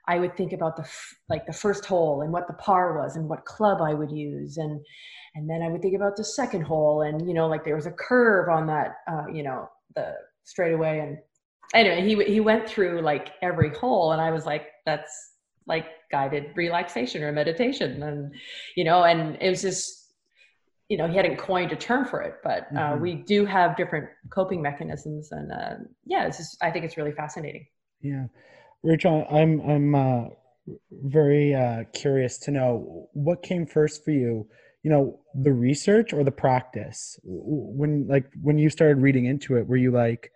I 0.07 0.17
would 0.17 0.35
think 0.35 0.51
about 0.51 0.75
the, 0.77 0.89
like 1.29 1.45
the 1.45 1.53
first 1.53 1.85
hole 1.85 2.21
and 2.21 2.33
what 2.33 2.47
the 2.47 2.53
par 2.53 2.97
was 2.97 3.15
and 3.15 3.29
what 3.29 3.45
club 3.45 3.81
I 3.81 3.93
would 3.93 4.11
use. 4.11 4.57
And, 4.57 4.83
and 5.35 5.47
then 5.47 5.61
I 5.61 5.69
would 5.69 5.83
think 5.83 5.95
about 5.95 6.15
the 6.15 6.23
second 6.23 6.63
hole 6.63 7.03
and, 7.03 7.27
you 7.27 7.35
know, 7.35 7.47
like 7.47 7.63
there 7.63 7.75
was 7.75 7.85
a 7.85 7.91
curve 7.91 8.49
on 8.49 8.65
that, 8.65 8.95
uh, 9.07 9.27
you 9.31 9.43
know, 9.43 9.69
the 9.95 10.15
straightaway. 10.43 10.99
And 11.01 11.19
anyway, 11.75 12.01
he, 12.01 12.33
he 12.33 12.39
went 12.39 12.67
through 12.67 13.01
like 13.01 13.33
every 13.43 13.69
hole 13.69 14.11
and 14.11 14.21
I 14.21 14.31
was 14.31 14.47
like, 14.47 14.69
that's, 14.87 15.33
like 15.67 15.87
guided 16.11 16.51
relaxation 16.55 17.23
or 17.23 17.31
meditation. 17.31 18.03
And 18.03 18.33
you 18.75 18.83
know 18.83 19.03
and 19.03 19.37
it 19.41 19.49
was 19.49 19.61
just 19.61 20.13
you 20.89 20.97
know 20.97 21.07
he 21.07 21.15
hadn't 21.15 21.37
coined 21.37 21.71
a 21.71 21.75
term 21.75 22.05
for 22.05 22.21
it 22.21 22.35
but 22.43 22.67
uh, 22.71 22.91
mm-hmm. 22.91 23.01
we 23.01 23.13
do 23.15 23.43
have 23.45 23.75
different 23.75 24.07
coping 24.29 24.61
mechanisms. 24.61 25.31
And 25.31 25.51
uh, 25.51 25.75
yeah 26.05 26.27
it's 26.27 26.37
just 26.37 26.57
i 26.61 26.71
think 26.71 26.85
it's 26.85 26.97
really 26.97 27.13
fascinating. 27.13 27.65
Yeah. 28.01 28.25
Rachel 28.83 29.25
i'm 29.31 29.61
i'm 29.61 29.95
uh, 29.95 30.23
very 30.91 31.53
uh, 31.53 31.83
curious 31.93 32.37
to 32.39 32.51
know 32.51 33.09
what 33.13 33.43
came 33.43 33.65
first 33.65 34.03
for 34.03 34.11
you 34.11 34.47
you 34.85 34.91
know 34.91 35.19
the 35.33 35.51
research 35.51 36.13
or 36.13 36.23
the 36.23 36.31
practice? 36.31 37.19
When 37.23 38.07
like 38.07 38.31
when 38.43 38.59
you 38.59 38.69
started 38.69 39.01
reading 39.01 39.25
into 39.25 39.57
it 39.57 39.67
were 39.67 39.77
you 39.77 39.89
like 39.89 40.31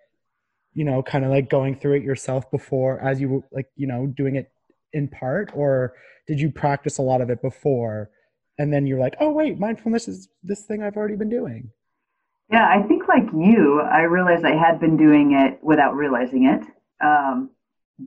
you 0.74 0.84
know 0.84 1.04
kind 1.04 1.24
of 1.24 1.30
like 1.30 1.52
going 1.52 1.76
through 1.76 1.98
it 1.98 2.04
yourself 2.04 2.50
before 2.50 3.00
as 3.00 3.22
you 3.22 3.30
were 3.30 3.42
like 3.52 3.68
you 3.76 3.86
know 3.86 4.08
doing 4.08 4.38
it 4.38 4.52
in 4.94 5.08
part 5.08 5.52
or 5.54 5.94
did 6.28 6.40
you 6.40 6.52
practice 6.52 6.98
a 6.98 7.02
lot 7.02 7.22
of 7.22 7.30
it 7.30 7.42
before? 7.42 8.12
And 8.58 8.74
then 8.74 8.86
you're 8.86 9.00
like 9.00 9.16
oh 9.20 9.32
wait 9.32 9.60
mindfulness 9.60 10.08
is 10.08 10.30
this 10.44 10.66
thing 10.66 10.84
i've 10.84 10.98
already 10.98 11.16
been 11.16 11.30
doing. 11.30 11.72
Yeah 12.52 12.68
i 12.68 12.82
think 12.88 13.08
like 13.08 13.26
you 13.34 13.82
i 13.82 14.02
realized 14.02 14.44
i 14.46 14.56
had 14.56 14.80
been 14.80 14.98
doing 14.98 15.34
it 15.34 15.60
without 15.62 15.96
realizing 15.96 16.46
it 16.46 16.64
um, 17.06 17.52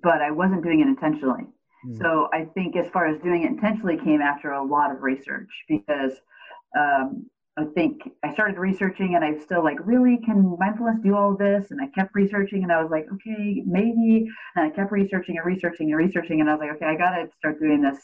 but 0.03 0.21
i 0.21 0.31
wasn't 0.31 0.63
doing 0.63 0.81
it 0.81 0.87
intentionally. 0.87 1.45
Mm. 1.87 1.99
so 1.99 2.29
i 2.33 2.45
think 2.55 2.77
as 2.77 2.87
far 2.93 3.07
as 3.07 3.21
doing 3.23 3.43
it 3.43 3.51
intentionally 3.51 3.97
came 3.97 4.21
after 4.21 4.53
a 4.53 4.65
lot 4.65 4.91
of 4.93 5.03
research 5.03 5.51
because 5.69 6.13
um, 6.79 7.27
I 7.59 7.65
think 7.75 8.09
I 8.25 8.33
started 8.33 8.57
researching 8.57 9.15
and 9.15 9.23
I 9.23 9.39
still 9.39 9.63
like, 9.63 9.77
really, 9.85 10.19
can 10.25 10.57
mindfulness 10.59 11.01
do 11.03 11.15
all 11.15 11.37
this? 11.37 11.71
And 11.71 11.81
I 11.83 11.87
kept 11.89 12.15
researching 12.15 12.63
and 12.63 12.73
I 12.73 12.83
was 12.83 12.91
like, 12.91 13.07
okay, 13.13 13.63
maybe. 13.67 14.27
And 14.57 14.65
I 14.65 14.71
kept 14.71 14.91
researching 14.91 15.37
and 15.37 15.45
researching 15.45 15.91
and 15.91 15.99
researching. 15.99 16.41
And 16.41 16.49
I 16.49 16.55
was 16.55 16.61
like, 16.61 16.77
okay, 16.77 16.87
I 16.87 16.97
got 16.97 17.11
to 17.11 17.29
start 17.37 17.61
doing 17.61 17.83
this 17.83 17.99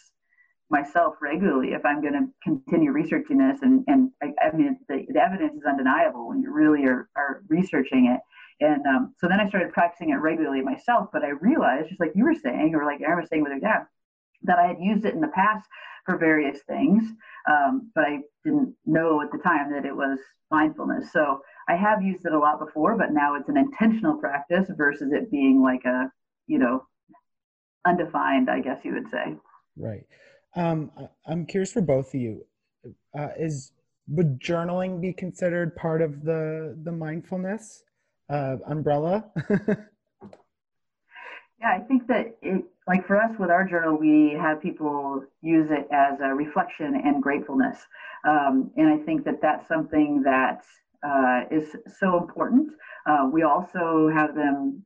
myself 0.71 1.15
regularly 1.23 1.73
if 1.73 1.85
I'm 1.87 2.03
going 2.03 2.13
to 2.13 2.27
continue 2.45 2.93
researching 2.93 3.39
this. 3.39 3.61
And, 3.63 3.85
and 3.87 4.11
I, 4.23 4.33
I 4.43 4.55
mean, 4.55 4.79
the, 4.87 5.07
the, 5.09 5.21
evidence 5.21 5.55
is 5.55 5.65
undeniable 5.67 6.29
when 6.29 6.43
you 6.43 6.53
really 6.53 6.85
are, 6.85 7.09
are 7.17 7.43
researching 7.49 8.15
it. 8.15 8.21
And 8.61 8.87
um, 8.87 9.15
so 9.19 9.29
then 9.29 9.41
I 9.41 9.49
started 9.49 9.73
practicing 9.73 10.11
it 10.11 10.17
regularly 10.17 10.61
myself. 10.61 11.09
But 11.11 11.25
I 11.25 11.29
realized, 11.29 11.89
just 11.89 12.01
like 12.01 12.13
you 12.15 12.25
were 12.25 12.35
saying, 12.35 12.75
or 12.75 12.85
like 12.85 13.01
Erin 13.01 13.21
was 13.21 13.31
saying 13.31 13.45
with 13.45 13.53
her 13.53 13.61
dad, 13.61 13.87
that 14.43 14.59
I 14.59 14.67
had 14.67 14.77
used 14.79 15.07
it 15.07 15.15
in 15.15 15.23
the 15.23 15.29
past 15.29 15.67
for 16.09 16.17
various 16.17 16.61
things, 16.67 17.05
um, 17.51 17.91
but 17.95 18.05
I 18.05 18.19
didn't 18.43 18.75
know 18.87 19.21
at 19.21 19.31
the 19.31 19.39
time 19.39 19.71
that 19.73 19.85
it 19.85 19.95
was 19.95 20.19
mindfulness. 20.51 21.13
So 21.13 21.43
I 21.69 21.77
have 21.77 22.03
used 22.03 22.25
it 22.25 22.33
a 22.33 22.39
lot 22.39 22.59
before, 22.59 22.97
but 22.97 23.13
now 23.13 23.35
it's 23.35 23.51
an 23.51 23.59
intentional 23.59 24.17
practice 24.17 24.67
versus 24.75 25.13
it 25.13 25.31
being 25.31 25.63
like 25.63 25.85
a, 25.85 26.11
you 26.47 26.59
know, 26.59 26.83
undefined, 27.87 28.49
I 28.49 28.61
guess 28.61 28.79
you 28.85 28.95
would 28.95 29.11
say. 29.11 29.37
Right. 29.77 30.07
Um, 30.57 30.91
I'm 31.27 31.45
curious 31.45 31.73
for 31.73 31.83
both 31.83 32.15
of 32.15 32.21
you. 32.21 32.47
Uh, 33.17 33.29
is 33.39 33.73
would 34.09 34.41
journaling 34.41 35.03
be 35.03 35.13
considered 35.13 35.77
part 35.77 36.01
of 36.01 36.25
the 36.25 36.75
the 36.85 36.93
mindfulness 36.93 37.83
uh, 38.31 38.57
umbrella? 38.67 39.27
Yeah, 41.61 41.77
I 41.77 41.81
think 41.81 42.07
that 42.07 42.37
it, 42.41 42.65
like 42.89 43.07
for 43.07 43.21
us 43.21 43.31
with 43.39 43.51
our 43.51 43.65
journal, 43.65 43.97
we 43.97 44.37
have 44.41 44.63
people 44.63 45.23
use 45.43 45.69
it 45.71 45.87
as 45.93 46.21
a 46.21 46.35
reflection 46.35 46.99
and 47.05 47.23
gratefulness. 47.23 47.79
Um, 48.27 48.71
and 48.77 48.89
I 48.89 48.97
think 49.05 49.25
that 49.27 49.43
that's 49.43 49.69
something 49.69 50.23
that 50.25 50.63
uh, 51.07 51.43
is 51.51 51.77
so 52.01 52.17
important. 52.17 52.71
Uh, 53.07 53.29
we 53.31 53.43
also 53.43 54.11
have 54.13 54.35
them 54.35 54.85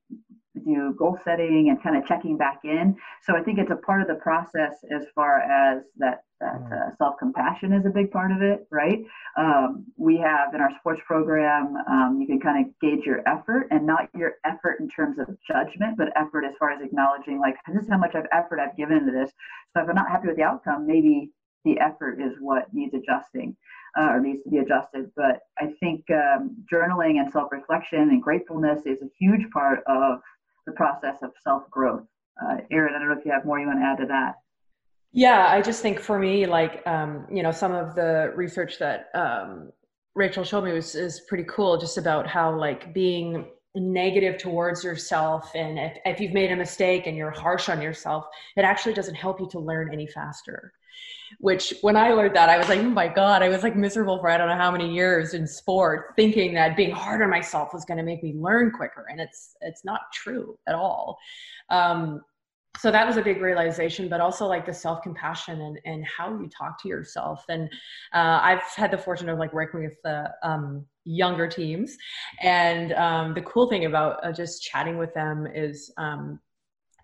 do 0.65 0.95
goal 0.99 1.19
setting 1.25 1.71
and 1.71 1.83
kind 1.83 1.97
of 1.97 2.05
checking 2.07 2.37
back 2.37 2.61
in. 2.65 2.97
So 3.23 3.37
I 3.37 3.41
think 3.41 3.59
it's 3.59 3.71
a 3.71 3.77
part 3.77 4.03
of 4.03 4.09
the 4.09 4.17
process 4.17 4.75
as 4.95 5.07
far 5.15 5.41
as 5.41 5.83
that 5.97 6.25
that 6.43 6.61
mm. 6.61 6.73
uh, 6.73 6.97
self 6.99 7.15
compassion 7.19 7.73
is 7.73 7.87
a 7.87 7.91
big 7.91 8.11
part 8.11 8.33
of 8.33 8.43
it, 8.43 8.67
right? 8.71 8.99
Um, 9.39 9.87
we 9.97 10.19
have 10.19 10.55
in 10.55 10.61
our 10.61 10.71
sports 10.79 11.01
program, 11.07 11.77
um, 11.89 12.19
you 12.21 12.27
can 12.27 12.41
kind 12.41 12.67
of 12.67 12.73
gauge 12.81 13.07
your 13.07 13.23
effort 13.27 13.69
and 13.71 13.87
not 13.87 14.09
your 14.15 14.35
effort 14.45 14.81
in 14.81 14.89
terms 14.89 15.19
of 15.19 15.29
judgment, 15.47 15.97
but 15.97 16.09
effort 16.17 16.45
as 16.45 16.55
far 16.59 16.71
as 16.71 16.83
acknowledging 16.83 17.39
like 17.41 17.55
this 17.73 17.85
is 17.85 17.89
how 17.89 17.99
much 17.99 18.15
of 18.15 18.27
effort 18.33 18.59
I've 18.61 18.77
given 18.77 18.99
into 18.99 19.13
this. 19.13 19.31
So 19.73 19.83
if 19.83 19.89
I'm 19.89 19.95
not 19.95 20.11
happy 20.11 20.29
with 20.29 20.37
the 20.37 20.43
outcome, 20.43 20.87
maybe 20.87 21.31
the 21.65 21.79
effort 21.79 22.21
is 22.21 22.33
what 22.41 22.67
needs 22.75 22.93
adjusting 22.95 23.57
uh, 23.97 24.09
or 24.11 24.21
needs 24.21 24.43
to 24.43 24.51
be 24.51 24.59
adjusted. 24.59 25.11
But 25.17 25.41
I 25.59 25.73
think 25.81 26.05
um, 26.11 26.57
journaling 26.71 27.21
and 27.21 27.31
self 27.33 27.53
reflection 27.53 28.01
and 28.01 28.23
gratefulness 28.23 28.81
is 28.85 28.99
a 29.03 29.11
huge 29.19 29.49
part 29.51 29.81
of 29.87 30.21
the 30.67 30.73
process 30.73 31.17
of 31.23 31.31
self 31.43 31.71
growth. 31.71 32.05
Uh, 32.43 32.57
Erin, 32.71 32.95
I 32.95 32.99
don't 32.99 33.09
know 33.09 33.19
if 33.19 33.25
you 33.25 33.33
have 33.33 33.45
more 33.45 33.61
you 33.61 33.67
want 33.67 33.79
to 33.79 33.85
add 33.85 33.99
to 33.99 34.07
that. 34.07 34.42
Yeah, 35.13 35.47
I 35.49 35.61
just 35.61 35.83
think 35.83 36.01
for 36.01 36.19
me, 36.19 36.47
like, 36.47 36.87
um, 36.87 37.27
you 37.31 37.43
know, 37.43 37.53
some 37.53 37.73
of 37.73 37.95
the 37.95 38.33
research 38.35 38.79
that 38.79 39.11
um, 39.15 39.71
Rachel 40.15 40.45
showed 40.45 40.65
me 40.65 40.73
was 40.73 40.95
is 40.95 41.21
pretty 41.29 41.45
cool, 41.49 41.77
just 41.77 41.99
about 41.99 42.27
how 42.27 42.55
like 42.59 42.95
being 42.95 43.51
negative 43.75 44.39
towards 44.39 44.85
yourself 44.85 45.51
and 45.55 45.79
if, 45.79 45.97
if 46.05 46.21
you've 46.21 46.35
made 46.35 46.53
a 46.53 46.57
mistake 46.57 47.07
and 47.07 47.17
you're 47.17 47.31
harsh 47.31 47.71
on 47.71 47.81
yourself 47.81 48.27
it 48.55 48.67
actually 48.67 48.93
doesn't 48.93 49.15
help 49.15 49.41
you 49.41 49.49
to 49.49 49.59
learn 49.59 49.91
any 49.91 50.07
faster. 50.07 50.75
Which 51.41 51.73
when 51.81 51.97
i 51.97 52.11
learned 52.11 52.37
that 52.37 52.51
i 52.51 52.59
was 52.59 52.69
like 52.69 52.81
oh 52.81 52.91
my 52.91 53.09
god 53.09 53.43
i 53.43 53.49
was 53.49 53.63
like 53.63 53.75
miserable 53.75 54.19
for 54.19 54.29
i 54.29 54.37
don't 54.37 54.49
know 54.49 54.57
how 54.57 54.71
many 54.71 54.93
years 54.93 55.33
in 55.33 55.47
sport 55.47 56.13
thinking 56.17 56.53
that 56.53 56.77
being 56.77 56.91
hard 56.91 57.23
on 57.23 57.31
myself 57.31 57.73
was 57.73 57.87
going 57.87 57.97
to 57.97 58.05
make 58.05 58.23
me 58.23 58.35
learn 58.37 58.71
quicker 58.71 59.07
and 59.11 59.19
it's 59.19 59.57
it's 59.63 59.83
not 59.85 60.03
true 60.13 60.59
at 60.69 60.75
all. 60.75 61.19
Um, 61.71 62.21
so 62.79 62.91
that 62.91 63.07
was 63.07 63.17
a 63.17 63.23
big 63.23 63.41
realization 63.41 64.09
but 64.09 64.21
also 64.21 64.47
like 64.47 64.65
the 64.65 64.73
self-compassion 64.73 65.61
and, 65.61 65.79
and 65.85 66.07
how 66.07 66.31
you 66.41 66.49
talk 66.49 66.81
to 66.83 66.89
yourself. 66.89 67.45
And 67.49 67.69
uh, 68.13 68.41
i've 68.43 68.63
had 68.77 68.91
the 68.91 68.99
fortune 68.99 69.29
of 69.29 69.39
like 69.39 69.53
working 69.53 69.83
with 69.83 70.01
the 70.03 70.31
um, 70.43 70.85
younger 71.05 71.49
teams. 71.49 71.97
And 72.41 72.93
um, 72.93 73.35
the 73.35 73.43
cool 73.43 73.69
thing 73.69 73.85
about 73.85 74.25
uh, 74.25 74.33
just 74.33 74.63
chatting 74.63 74.99
with 74.99 75.13
them 75.15 75.47
is 75.47 75.93
um, 75.97 76.41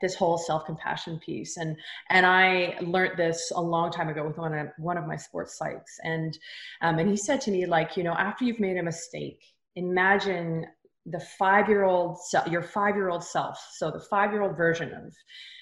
this 0.01 0.15
whole 0.15 0.39
self-compassion 0.39 1.19
piece. 1.19 1.57
And 1.57 1.77
and 2.11 2.25
i 2.25 2.77
learned 2.81 3.19
this 3.19 3.53
a 3.55 3.61
long 3.61 3.91
time 3.91 4.09
ago 4.09 4.27
with 4.27 4.39
one 4.39 4.55
of 4.55 4.69
one 4.79 4.97
of 4.97 5.07
my 5.07 5.17
sports 5.17 5.59
psychs. 5.61 5.99
And 6.03 6.39
um, 6.81 6.99
and 6.99 7.09
he 7.09 7.17
said 7.17 7.41
to 7.43 7.51
me 7.51 7.67
like 7.67 7.97
you 7.97 8.05
know 8.05 8.15
after 8.15 8.45
you've 8.45 8.61
made 8.61 8.77
a 8.77 8.83
mistake 8.83 9.43
imagine 9.77 10.67
the 11.07 11.21
five 11.39 11.69
year 11.69 11.85
old 11.85 12.19
your 12.51 12.63
five 12.63 12.95
year 12.95 13.09
old 13.09 13.25
self. 13.25 13.59
So 13.75 13.91
the 13.91 14.01
five 14.01 14.33
year 14.33 14.43
old 14.43 14.57
version 14.57 14.93
of 14.93 15.15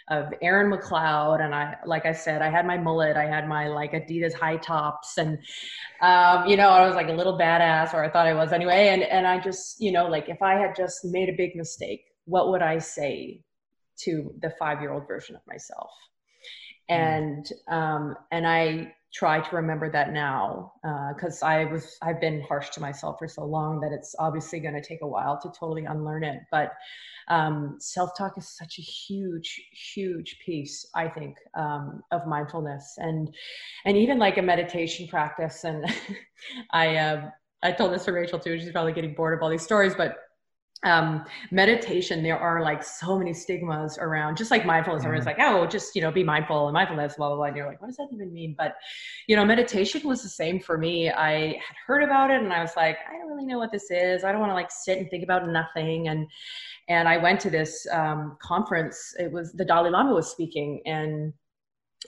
of 0.08 0.32
Erin 0.40 0.70
McLeod. 0.70 1.40
And 1.40 1.54
I, 1.54 1.76
like 1.84 2.06
I 2.06 2.12
said, 2.12 2.42
I 2.42 2.50
had 2.50 2.66
my 2.66 2.78
mullet, 2.78 3.16
I 3.16 3.26
had 3.26 3.48
my 3.48 3.68
like 3.68 3.92
Adidas 3.92 4.32
high 4.32 4.56
tops 4.56 5.18
and, 5.18 5.38
um, 6.00 6.46
you 6.46 6.56
know, 6.56 6.68
I 6.68 6.86
was 6.86 6.94
like 6.94 7.08
a 7.08 7.12
little 7.12 7.38
badass 7.38 7.92
or 7.92 8.04
I 8.04 8.10
thought 8.10 8.26
I 8.26 8.34
was 8.34 8.52
anyway. 8.52 8.88
And, 8.88 9.02
and 9.02 9.26
I 9.26 9.38
just, 9.40 9.80
you 9.80 9.92
know, 9.92 10.06
like 10.06 10.28
if 10.28 10.42
I 10.42 10.54
had 10.54 10.76
just 10.76 11.04
made 11.04 11.28
a 11.28 11.36
big 11.36 11.56
mistake, 11.56 12.04
what 12.24 12.50
would 12.50 12.62
I 12.62 12.78
say 12.78 13.42
to 13.98 14.32
the 14.42 14.52
five-year-old 14.58 15.08
version 15.08 15.34
of 15.36 15.42
myself? 15.46 15.90
Mm. 16.90 16.94
And, 16.94 17.52
um, 17.68 18.16
and 18.30 18.46
I 18.46 18.94
try 19.16 19.40
to 19.40 19.56
remember 19.56 19.90
that 19.90 20.12
now 20.12 20.72
because 21.14 21.42
uh, 21.42 21.46
I 21.46 21.64
was 21.64 21.96
I've 22.02 22.20
been 22.20 22.42
harsh 22.42 22.70
to 22.70 22.80
myself 22.80 23.16
for 23.18 23.28
so 23.28 23.44
long 23.44 23.80
that 23.80 23.92
it's 23.92 24.14
obviously 24.18 24.60
going 24.60 24.74
to 24.74 24.82
take 24.82 25.00
a 25.02 25.06
while 25.06 25.40
to 25.40 25.48
totally 25.58 25.84
unlearn 25.84 26.22
it. 26.22 26.40
But 26.50 26.72
um, 27.28 27.76
self-talk 27.80 28.38
is 28.38 28.48
such 28.48 28.78
a 28.78 28.82
huge 28.82 29.60
huge 29.94 30.38
piece 30.44 30.88
i 30.94 31.08
think 31.08 31.36
um, 31.54 32.02
of 32.12 32.26
mindfulness 32.26 32.94
and 32.98 33.34
and 33.84 33.96
even 33.96 34.18
like 34.18 34.38
a 34.38 34.42
meditation 34.42 35.08
practice 35.08 35.64
and 35.64 35.84
i 36.70 36.96
uh, 36.96 37.30
i 37.62 37.72
told 37.72 37.92
this 37.92 38.04
to 38.04 38.12
rachel 38.12 38.38
too 38.38 38.58
she's 38.58 38.70
probably 38.70 38.92
getting 38.92 39.14
bored 39.14 39.36
of 39.36 39.42
all 39.42 39.50
these 39.50 39.62
stories 39.62 39.94
but 39.94 40.18
um, 40.86 41.24
meditation, 41.50 42.22
there 42.22 42.38
are 42.38 42.62
like 42.62 42.82
so 42.84 43.18
many 43.18 43.34
stigmas 43.34 43.98
around, 43.98 44.36
just 44.36 44.52
like 44.52 44.64
mindfulness. 44.64 45.00
Mm-hmm. 45.00 45.08
Everyone's 45.08 45.26
like, 45.26 45.40
oh, 45.40 45.66
just, 45.66 45.96
you 45.96 46.00
know, 46.00 46.12
be 46.12 46.22
mindful 46.22 46.68
and 46.68 46.74
mindfulness, 46.74 47.16
blah, 47.16 47.28
blah, 47.28 47.36
blah. 47.36 47.46
And 47.46 47.56
you're 47.56 47.66
like, 47.66 47.80
what 47.80 47.88
does 47.88 47.96
that 47.96 48.08
even 48.12 48.32
mean? 48.32 48.54
But, 48.56 48.76
you 49.26 49.34
know, 49.34 49.44
meditation 49.44 50.06
was 50.06 50.22
the 50.22 50.28
same 50.28 50.60
for 50.60 50.78
me. 50.78 51.10
I 51.10 51.54
had 51.54 51.76
heard 51.86 52.04
about 52.04 52.30
it 52.30 52.40
and 52.40 52.52
I 52.52 52.62
was 52.62 52.76
like, 52.76 52.98
I 53.08 53.18
don't 53.18 53.28
really 53.28 53.46
know 53.46 53.58
what 53.58 53.72
this 53.72 53.90
is. 53.90 54.22
I 54.22 54.30
don't 54.30 54.40
want 54.40 54.50
to 54.50 54.54
like 54.54 54.70
sit 54.70 54.98
and 54.98 55.10
think 55.10 55.24
about 55.24 55.48
nothing. 55.48 56.06
And, 56.06 56.28
and 56.88 57.08
I 57.08 57.16
went 57.16 57.40
to 57.40 57.50
this 57.50 57.86
um, 57.90 58.36
conference. 58.40 59.12
It 59.18 59.32
was 59.32 59.52
the 59.52 59.64
Dalai 59.64 59.90
Lama 59.90 60.14
was 60.14 60.30
speaking 60.30 60.82
and 60.86 61.32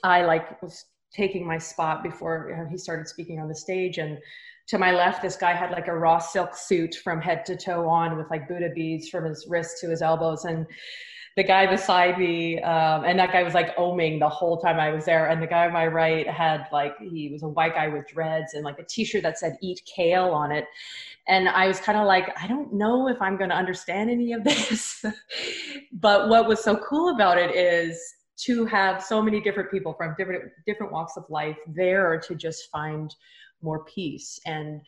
I 0.04 0.22
like 0.22 0.62
was 0.62 0.84
taking 1.12 1.44
my 1.44 1.58
spot 1.58 2.04
before 2.04 2.48
you 2.50 2.56
know, 2.56 2.68
he 2.70 2.78
started 2.78 3.08
speaking 3.08 3.40
on 3.40 3.48
the 3.48 3.54
stage 3.54 3.98
and 3.98 4.18
to 4.68 4.78
my 4.78 4.92
left, 4.92 5.22
this 5.22 5.36
guy 5.36 5.54
had 5.54 5.70
like 5.70 5.88
a 5.88 5.96
raw 5.96 6.18
silk 6.18 6.54
suit 6.54 6.94
from 6.96 7.20
head 7.20 7.44
to 7.46 7.56
toe 7.56 7.88
on 7.88 8.16
with 8.16 8.30
like 8.30 8.46
Buddha 8.46 8.68
beads 8.74 9.08
from 9.08 9.24
his 9.24 9.46
wrists 9.48 9.80
to 9.80 9.88
his 9.88 10.02
elbows. 10.02 10.44
And 10.44 10.66
the 11.36 11.42
guy 11.42 11.66
beside 11.66 12.18
me, 12.18 12.60
um, 12.60 13.04
and 13.04 13.18
that 13.18 13.32
guy 13.32 13.42
was 13.42 13.54
like 13.54 13.74
oming 13.76 14.18
the 14.18 14.28
whole 14.28 14.60
time 14.60 14.78
I 14.78 14.90
was 14.90 15.06
there. 15.06 15.28
And 15.28 15.42
the 15.42 15.46
guy 15.46 15.66
on 15.66 15.72
my 15.72 15.86
right 15.86 16.28
had 16.28 16.66
like, 16.70 16.92
he 17.00 17.30
was 17.30 17.42
a 17.42 17.48
white 17.48 17.74
guy 17.74 17.88
with 17.88 18.06
dreads 18.08 18.52
and 18.52 18.62
like 18.62 18.78
a 18.78 18.84
t 18.84 19.04
shirt 19.04 19.22
that 19.22 19.38
said 19.38 19.56
eat 19.62 19.80
kale 19.86 20.30
on 20.30 20.52
it. 20.52 20.66
And 21.28 21.48
I 21.48 21.66
was 21.66 21.80
kind 21.80 21.96
of 21.96 22.06
like, 22.06 22.30
I 22.38 22.46
don't 22.46 22.74
know 22.74 23.08
if 23.08 23.22
I'm 23.22 23.38
going 23.38 23.50
to 23.50 23.56
understand 23.56 24.10
any 24.10 24.34
of 24.34 24.44
this. 24.44 25.02
but 25.92 26.28
what 26.28 26.46
was 26.46 26.62
so 26.62 26.76
cool 26.76 27.14
about 27.14 27.38
it 27.38 27.54
is 27.54 27.98
to 28.38 28.66
have 28.66 29.02
so 29.02 29.22
many 29.22 29.40
different 29.40 29.70
people 29.70 29.94
from 29.94 30.14
different 30.16 30.44
different 30.66 30.92
walks 30.92 31.16
of 31.16 31.24
life 31.28 31.56
there 31.66 32.20
to 32.20 32.34
just 32.34 32.70
find 32.70 33.14
more 33.62 33.84
peace. 33.84 34.40
And 34.46 34.80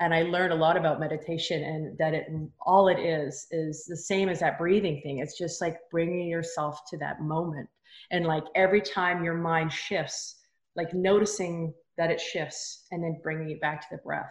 and 0.00 0.14
i 0.14 0.22
learned 0.22 0.54
a 0.54 0.56
lot 0.56 0.76
about 0.76 0.98
meditation 0.98 1.62
and 1.62 1.98
that 1.98 2.14
it 2.14 2.26
all 2.64 2.88
it 2.88 2.98
is 2.98 3.46
is 3.50 3.84
the 3.84 3.96
same 3.96 4.28
as 4.28 4.40
that 4.40 4.58
breathing 4.58 5.00
thing. 5.02 5.18
It's 5.18 5.38
just 5.38 5.60
like 5.60 5.76
bringing 5.90 6.28
yourself 6.28 6.80
to 6.90 6.96
that 6.98 7.20
moment. 7.20 7.68
And 8.10 8.26
like 8.26 8.44
every 8.54 8.80
time 8.80 9.24
your 9.24 9.34
mind 9.34 9.72
shifts 9.72 10.36
like 10.76 10.94
noticing 10.94 11.74
that 11.98 12.10
it 12.10 12.20
shifts 12.20 12.86
and 12.90 13.04
then 13.04 13.20
bringing 13.22 13.50
it 13.50 13.60
back 13.60 13.82
to 13.82 13.86
the 13.96 14.02
breath 14.02 14.30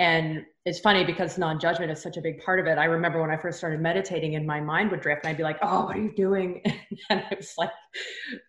and 0.00 0.46
it's 0.64 0.80
funny 0.80 1.04
because 1.04 1.36
non-judgment 1.36 1.92
is 1.92 2.00
such 2.00 2.16
a 2.16 2.22
big 2.22 2.42
part 2.42 2.58
of 2.58 2.66
it. 2.66 2.78
I 2.78 2.86
remember 2.86 3.20
when 3.20 3.30
I 3.30 3.36
first 3.36 3.58
started 3.58 3.82
meditating 3.82 4.34
and 4.34 4.46
my 4.46 4.58
mind 4.58 4.90
would 4.92 5.02
drift 5.02 5.24
and 5.24 5.30
I'd 5.30 5.36
be 5.36 5.42
like, 5.42 5.58
oh, 5.60 5.84
what 5.84 5.96
are 5.96 6.00
you 6.00 6.14
doing? 6.16 6.62
And 7.08 7.20
I 7.20 7.34
was 7.34 7.54
like 7.58 7.70